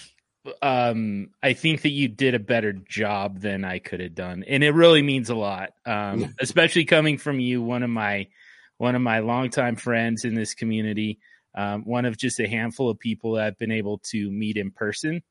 [0.61, 4.43] um I think that you did a better job than I could have done.
[4.47, 5.71] And it really means a lot.
[5.85, 8.27] Um especially coming from you, one of my
[8.77, 11.19] one of my longtime friends in this community,
[11.53, 14.71] um, one of just a handful of people that I've been able to meet in
[14.71, 15.21] person.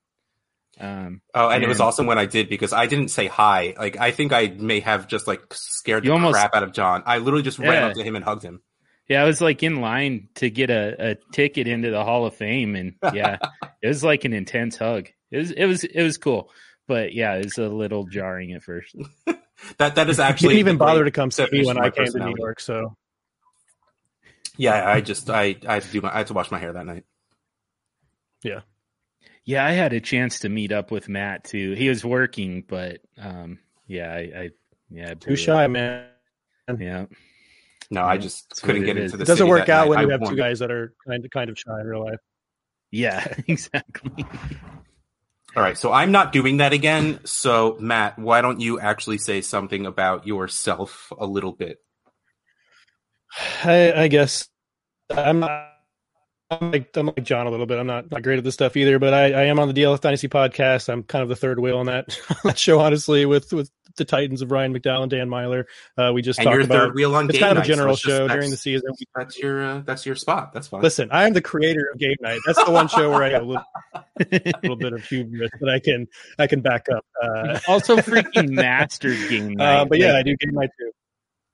[0.78, 3.74] Um, oh, and, and, it was awesome when I did because I didn't say hi.
[3.76, 7.02] Like I think I may have just like scared the almost, crap out of John.
[7.06, 7.70] I literally just yeah.
[7.70, 8.62] ran up to him and hugged him.
[9.10, 12.34] Yeah, I was like in line to get a, a ticket into the Hall of
[12.36, 13.38] Fame, and yeah,
[13.82, 15.08] it was like an intense hug.
[15.32, 16.52] It was it was it was cool,
[16.86, 18.94] but yeah, it was a little jarring at first.
[19.78, 22.20] that that is actually didn't even bother to come see me when I came to
[22.20, 22.60] New York.
[22.60, 22.96] So
[24.56, 26.72] yeah, I just I I had to do my I had to wash my hair
[26.72, 27.02] that night.
[28.44, 28.60] Yeah.
[29.44, 31.72] Yeah, I had a chance to meet up with Matt too.
[31.72, 33.58] He was working, but um
[33.88, 34.50] yeah, I, I
[34.88, 36.06] yeah, too shy, man.
[36.78, 37.06] Yeah.
[37.90, 39.24] No, I just couldn't get into the.
[39.24, 39.88] It doesn't work out night.
[39.88, 42.04] when you I have two guys that are kind of kind of shy in real
[42.04, 42.20] life.
[42.90, 44.24] Yeah, exactly.
[45.56, 47.18] All right, so I'm not doing that again.
[47.24, 51.78] So Matt, why don't you actually say something about yourself a little bit?
[53.64, 54.48] I, I guess
[55.10, 55.69] I'm not.
[56.50, 57.78] I'm like, I'm like John a little bit.
[57.78, 60.00] I'm not, not great at this stuff either, but I, I am on the DLF
[60.00, 60.88] Dynasty podcast.
[60.88, 64.42] I'm kind of the third wheel on that, that show, honestly, with with the Titans
[64.42, 65.64] of Ryan McDowell and Dan Meylor.
[65.96, 68.08] Uh, we just and talked about third wheel on it's kind of a general so
[68.08, 68.90] show during the season.
[69.14, 70.52] That's your uh, that's your spot.
[70.52, 70.82] That's fine.
[70.82, 72.40] Listen, I am the creator of Game Night.
[72.46, 73.64] That's the one show where I have a little,
[74.20, 76.08] a little bit of hubris that I can
[76.38, 77.04] I can back up.
[77.22, 79.80] Uh, also, freaking mastered Game uh, Night.
[79.80, 80.90] Uh, but yeah, I do Game Night too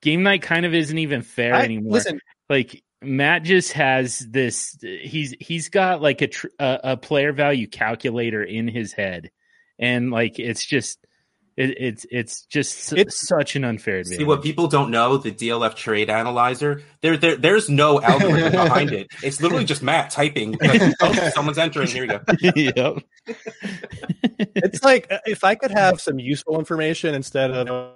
[0.03, 1.95] game night kind of isn't even fair I, anymore.
[1.95, 4.77] Listen, like Matt just has this.
[4.81, 9.31] He's he's got like a, a a player value calculator in his head,
[9.79, 10.99] and like it's just
[11.57, 14.19] It, it's it's just it's such an unfair advantage.
[14.19, 16.83] See what people don't know: the DLF trade analyzer.
[17.01, 19.09] There, there there's no algorithm behind it.
[19.23, 20.59] It's literally just Matt typing.
[20.67, 21.89] Like, oh, someone's entering.
[21.89, 22.21] Here you go.
[22.55, 23.03] yep.
[24.55, 27.95] it's like uh, if I could have some useful information instead of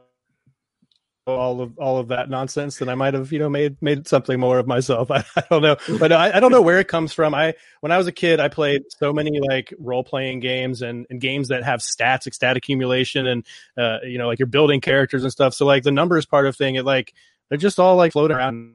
[1.37, 4.39] all of all of that nonsense, then I might have you know made made something
[4.39, 5.11] more of myself.
[5.11, 7.35] I, I don't know, but I, I, don't know where it comes from.
[7.35, 11.07] I when I was a kid, I played so many like role playing games and,
[11.11, 13.47] and games that have stats, like stat accumulation, and
[13.79, 15.55] uh, you know like you're building characters and stuff.
[15.55, 17.15] So like the numbers part of thing, it like
[17.49, 18.75] they're just all like floating around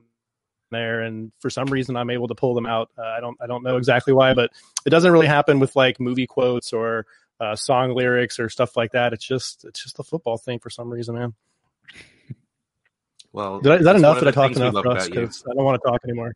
[0.71, 3.47] there and for some reason i'm able to pull them out uh, i don't i
[3.47, 4.51] don't know exactly why but
[4.85, 7.05] it doesn't really happen with like movie quotes or
[7.39, 10.69] uh, song lyrics or stuff like that it's just it's just a football thing for
[10.69, 11.33] some reason man
[13.35, 15.09] well, I, is that enough that I talked enough for us?
[15.09, 16.33] Because I don't want to talk anymore.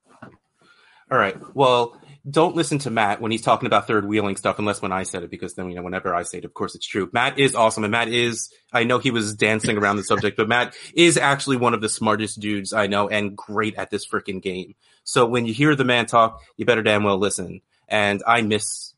[1.11, 1.35] All right.
[1.55, 1.99] Well,
[2.29, 5.23] don't listen to Matt when he's talking about third wheeling stuff, unless when I said
[5.23, 7.09] it, because then you know whenever I say it, of course it's true.
[7.13, 8.53] Matt is awesome, and Matt is.
[8.73, 11.89] I know he was dancing around the subject, but Matt is actually one of the
[11.89, 14.75] smartest dudes I know, and great at this freaking game.
[15.05, 17.61] So when you hear the man talk, you better damn well listen.
[17.87, 18.93] And I miss.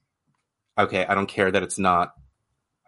[0.78, 2.14] Okay, I don't care that it's not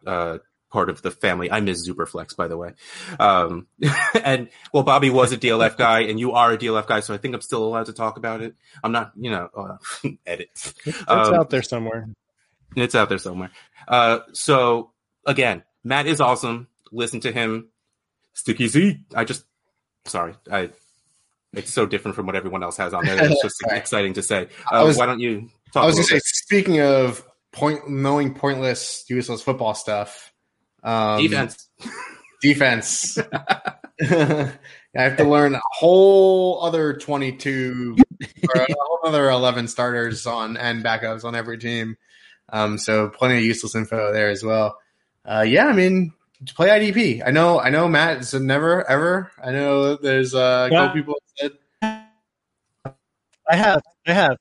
[0.06, 0.40] uh,
[0.74, 1.52] part of the family.
[1.52, 2.74] I miss Superflex, by the way.
[3.20, 3.68] Um,
[4.24, 7.18] and well, Bobby was a DLF guy, and you are a DLF guy, so I
[7.18, 8.56] think I'm still allowed to talk about it.
[8.84, 9.78] I'm not, you know, uh,
[10.26, 10.50] edit.
[10.86, 12.10] It's um, out there somewhere.
[12.76, 13.52] It's out there somewhere.
[13.88, 14.92] Uh, so
[15.26, 16.68] again, Matt is awesome.
[16.92, 17.70] Listen to him.
[18.34, 19.00] Sticky Z.
[19.16, 19.46] I just,
[20.06, 20.72] sorry, I.
[21.56, 23.24] It's so different from what everyone else has on there.
[23.24, 24.48] It's just exciting to say.
[24.72, 25.52] Uh, was, why don't you?
[25.76, 30.33] I was going to say, speaking of point knowing pointless, useless football stuff.
[30.84, 31.70] Um, defense.
[32.42, 33.18] Defense.
[34.02, 37.96] I have to learn a whole other 22
[38.56, 41.98] or a whole other 11 starters on and backups on every team.
[42.50, 44.78] Um, so plenty of useless info there as well.
[45.26, 46.14] Uh, yeah, I mean,
[46.54, 47.24] play IDP.
[47.26, 49.32] I know, I know Matt said never ever.
[49.42, 50.80] I know there's uh, a yeah.
[50.80, 51.52] couple people said.
[51.82, 54.38] I have, I have.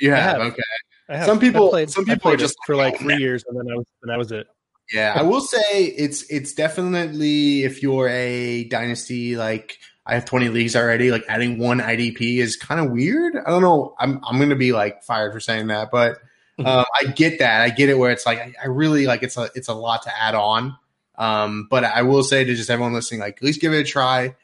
[0.00, 0.52] You have, have.
[0.52, 0.62] okay.
[1.08, 1.26] Have.
[1.26, 4.10] Some people, played, some people just for like three years, and then I was, and
[4.10, 4.46] that was it.
[4.92, 10.50] Yeah, I will say it's it's definitely if you're a dynasty like I have 20
[10.50, 13.36] leagues already, like adding one IDP is kind of weird.
[13.36, 13.94] I don't know.
[13.98, 16.18] I'm I'm gonna be like fired for saying that, but
[16.58, 16.66] mm-hmm.
[16.66, 17.62] um, I get that.
[17.62, 20.02] I get it where it's like I, I, really like it's a it's a lot
[20.02, 20.76] to add on.
[21.16, 23.84] Um, but I will say to just everyone listening, like at least give it a
[23.84, 24.34] try.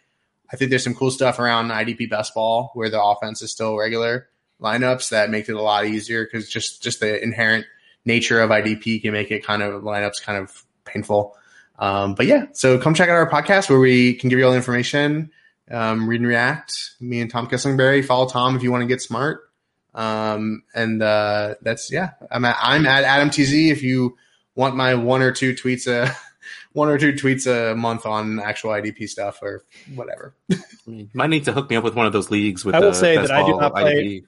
[0.53, 3.77] I think there's some cool stuff around IDP best ball where the offense is still
[3.77, 4.29] regular
[4.61, 7.67] lineups that make it a lot easier because just just the inherent
[8.05, 11.37] nature of IDP can make it kind of lineups kind of painful.
[11.79, 14.51] Um, but yeah, so come check out our podcast where we can give you all
[14.51, 15.31] the information,
[15.71, 16.95] um, read and react.
[17.01, 18.05] Me and Tom Kislingbury.
[18.05, 19.51] Follow Tom if you want to get smart.
[19.95, 22.11] Um, and uh, that's yeah.
[22.31, 23.53] I'm at I'm at Adam TZ.
[23.53, 24.17] If you
[24.55, 26.15] want my one or two tweets a
[26.73, 29.65] one or two tweets a month on actual IDP stuff or
[29.95, 30.35] whatever.
[30.87, 32.75] you might need to hook me up with one of those leagues with.
[32.75, 34.23] I will say that I do not play.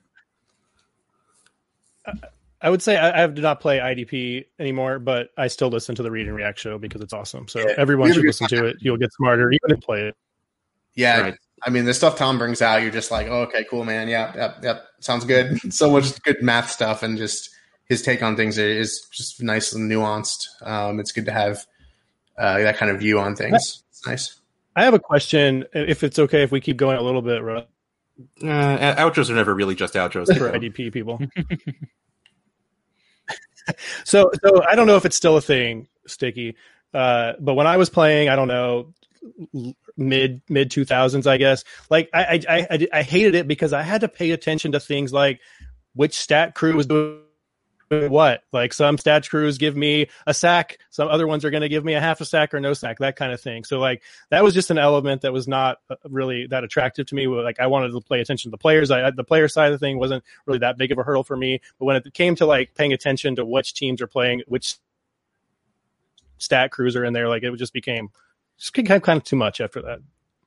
[2.06, 2.22] IDP.
[2.62, 6.02] I would say I, I do not play IDP anymore, but I still listen to
[6.02, 7.48] the Read and React show because it's awesome.
[7.48, 8.76] So yeah, everyone should listen to it.
[8.80, 10.16] You'll get smarter even if play it.
[10.94, 11.34] Yeah, right.
[11.64, 14.08] I mean the stuff Tom brings out, you're just like, oh, okay, cool, man.
[14.08, 15.58] Yeah, yep, yep, sounds good.
[15.72, 17.50] so much good math stuff, and just
[17.86, 20.46] his take on things is just nice and nuanced.
[20.62, 21.66] Um, it's good to have
[22.38, 23.82] uh, that kind of view on things.
[23.90, 24.40] It's nice.
[24.74, 27.42] I have a question, if it's okay, if we keep going a little bit.
[27.42, 27.66] Uh,
[28.42, 31.20] outros are never really just outros for IDP people.
[34.04, 36.56] so so I don't know if it's still a thing, Sticky.
[36.92, 38.92] Uh, but when I was playing, I don't know,
[39.96, 41.64] mid mid two thousands, I guess.
[41.90, 45.12] Like I, I I I hated it because I had to pay attention to things
[45.12, 45.40] like
[45.94, 47.20] which stat crew was doing
[47.92, 48.42] what.
[48.52, 51.84] Like some stats crews give me a sack, some other ones are going to give
[51.84, 53.64] me a half a sack or no sack, that kind of thing.
[53.64, 57.14] So like that was just an element that was not uh, really that attractive to
[57.14, 57.26] me.
[57.26, 58.90] Like I wanted to pay attention to the players.
[58.90, 61.36] I the player side of the thing wasn't really that big of a hurdle for
[61.36, 61.60] me.
[61.78, 64.76] But when it came to like paying attention to which teams are playing, which
[66.38, 68.10] stat crews are in there, like it just became
[68.58, 70.00] just kind of, kind of too much after that.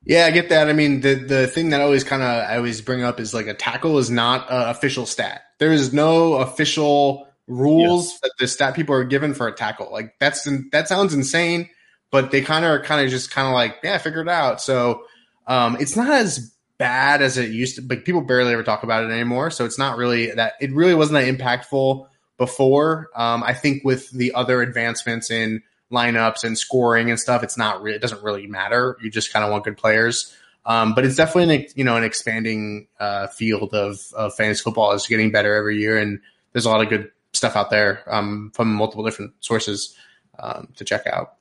[0.05, 0.69] Yeah, I get that.
[0.69, 3.33] I mean, the the thing that I always kind of I always bring up is
[3.33, 5.41] like a tackle is not an official stat.
[5.57, 9.91] There is no official rules that the stat people are given for a tackle.
[9.91, 11.69] Like that's that sounds insane,
[12.11, 14.61] but they kind of are kind of just kind of like yeah, figure it out.
[14.61, 15.03] So
[15.47, 17.81] um, it's not as bad as it used to.
[17.81, 19.51] But people barely ever talk about it anymore.
[19.51, 20.53] So it's not really that.
[20.59, 22.07] It really wasn't that impactful
[22.37, 23.09] before.
[23.15, 25.61] Um, I think with the other advancements in
[25.91, 27.97] lineups and scoring and stuff, it's not really.
[27.97, 28.97] It doesn't really matter.
[29.01, 30.35] You just kind of want good players.
[30.65, 34.93] Um, but it's definitely an, you know an expanding uh, field of, of fantasy football
[34.93, 36.19] is getting better every year, and
[36.53, 39.95] there's a lot of good stuff out there um, from multiple different sources
[40.39, 41.35] um, to check out.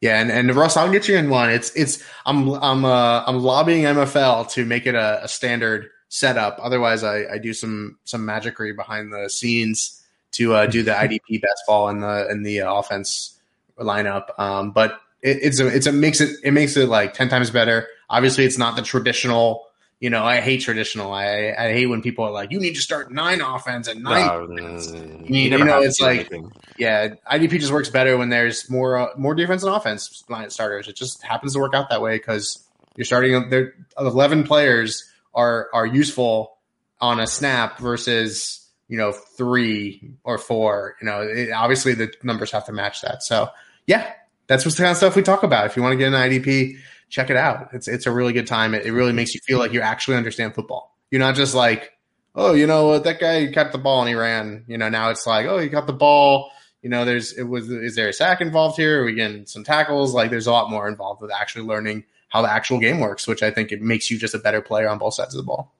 [0.00, 1.50] Yeah, and, and Russ, I'll get you in one.
[1.50, 6.58] It's it's I'm I'm uh I'm lobbying MFL to make it a, a standard setup.
[6.62, 11.40] Otherwise, I, I do some some magicry behind the scenes to uh, do the IDP
[11.42, 13.38] best ball in the in the uh, offense
[13.78, 14.38] lineup.
[14.38, 17.50] Um, but it, it's a it's a makes it it makes it like ten times
[17.50, 17.86] better.
[18.08, 19.66] Obviously, it's not the traditional
[20.00, 21.12] you know, I hate traditional.
[21.12, 24.26] I I hate when people are like, you need to start nine offense and nine.
[24.26, 26.50] No, you, you, you know, it's like, anything.
[26.78, 30.88] yeah, IDP just works better when there's more uh, more defense and offense line starters.
[30.88, 32.66] It just happens to work out that way because
[32.96, 33.50] you're starting.
[33.50, 35.04] There, eleven players
[35.34, 36.56] are are useful
[36.98, 40.96] on a snap versus you know three or four.
[41.02, 43.22] You know, it, obviously the numbers have to match that.
[43.22, 43.50] So
[43.86, 44.14] yeah,
[44.46, 45.66] that's what's the kind of stuff we talk about.
[45.66, 46.78] If you want to get an IDP
[47.10, 47.68] check it out.
[47.72, 48.74] It's it's a really good time.
[48.74, 50.96] It, it really makes you feel like you actually understand football.
[51.10, 51.92] You're not just like,
[52.34, 54.64] oh, you know what, that guy got the ball and he ran.
[54.66, 56.50] You know, now it's like, oh, he got the ball.
[56.82, 59.02] You know, there's it was is there a sack involved here?
[59.02, 60.14] Are we getting some tackles?
[60.14, 63.42] Like, there's a lot more involved with actually learning how the actual game works, which
[63.42, 65.74] I think it makes you just a better player on both sides of the ball.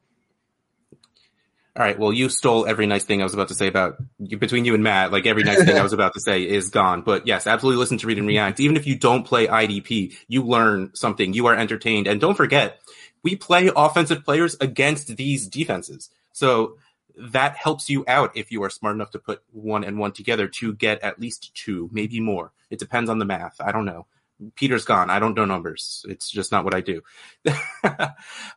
[1.81, 1.99] All right.
[1.99, 3.97] Well, you stole every nice thing I was about to say about
[4.39, 5.13] between you and Matt.
[5.13, 7.01] Like every nice thing I was about to say is gone.
[7.01, 8.61] But yes, absolutely listen to Read and React.
[8.61, 11.33] Even if you don't play IDP, you learn something.
[11.33, 12.07] You are entertained.
[12.07, 12.81] And don't forget,
[13.23, 16.11] we play offensive players against these defenses.
[16.33, 16.77] So
[17.17, 20.49] that helps you out if you are smart enough to put one and one together
[20.49, 22.53] to get at least two, maybe more.
[22.69, 23.59] It depends on the math.
[23.59, 24.05] I don't know.
[24.55, 25.09] Peter's gone.
[25.09, 26.05] I don't know numbers.
[26.07, 27.01] It's just not what I do.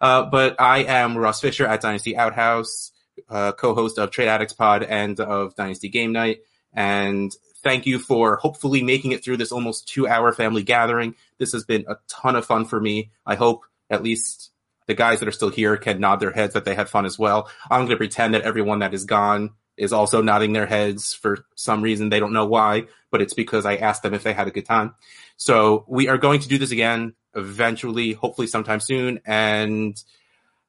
[0.01, 2.92] uh, but I am Russ Fisher at Dynasty Outhouse
[3.29, 6.39] uh, co-host of Trade Addicts Pod and of Dynasty Game Night.
[6.73, 7.31] And
[7.63, 11.15] thank you for hopefully making it through this almost two-hour family gathering.
[11.37, 13.11] This has been a ton of fun for me.
[13.25, 14.51] I hope at least
[14.87, 17.17] the guys that are still here can nod their heads that they had fun as
[17.17, 17.49] well.
[17.69, 21.45] I'm going to pretend that everyone that is gone is also nodding their heads for
[21.55, 22.09] some reason.
[22.09, 24.65] They don't know why, but it's because I asked them if they had a good
[24.65, 24.95] time.
[25.37, 29.19] So we are going to do this again eventually, hopefully sometime soon.
[29.25, 30.01] And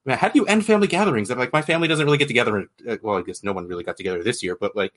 [0.07, 1.31] how do you end family gatherings?
[1.31, 2.69] I'm like, my family doesn't really get together.
[2.89, 4.93] Uh, well, I guess no one really got together this year, but like,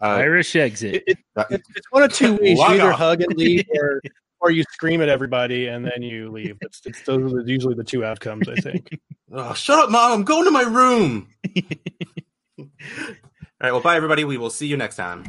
[0.00, 0.94] uh, Irish exit.
[1.06, 1.18] It,
[1.50, 4.00] it, it's one of two ways: you either hug and leave, or
[4.40, 6.58] or you scream at everybody and then you leave.
[6.60, 8.98] It's, it's those are usually the two outcomes, I think.
[9.32, 10.12] oh, shut up, mom!
[10.12, 11.28] I'm going to my room.
[12.58, 12.66] All
[13.60, 13.72] right.
[13.72, 14.24] Well, bye, everybody.
[14.24, 15.24] We will see you next time.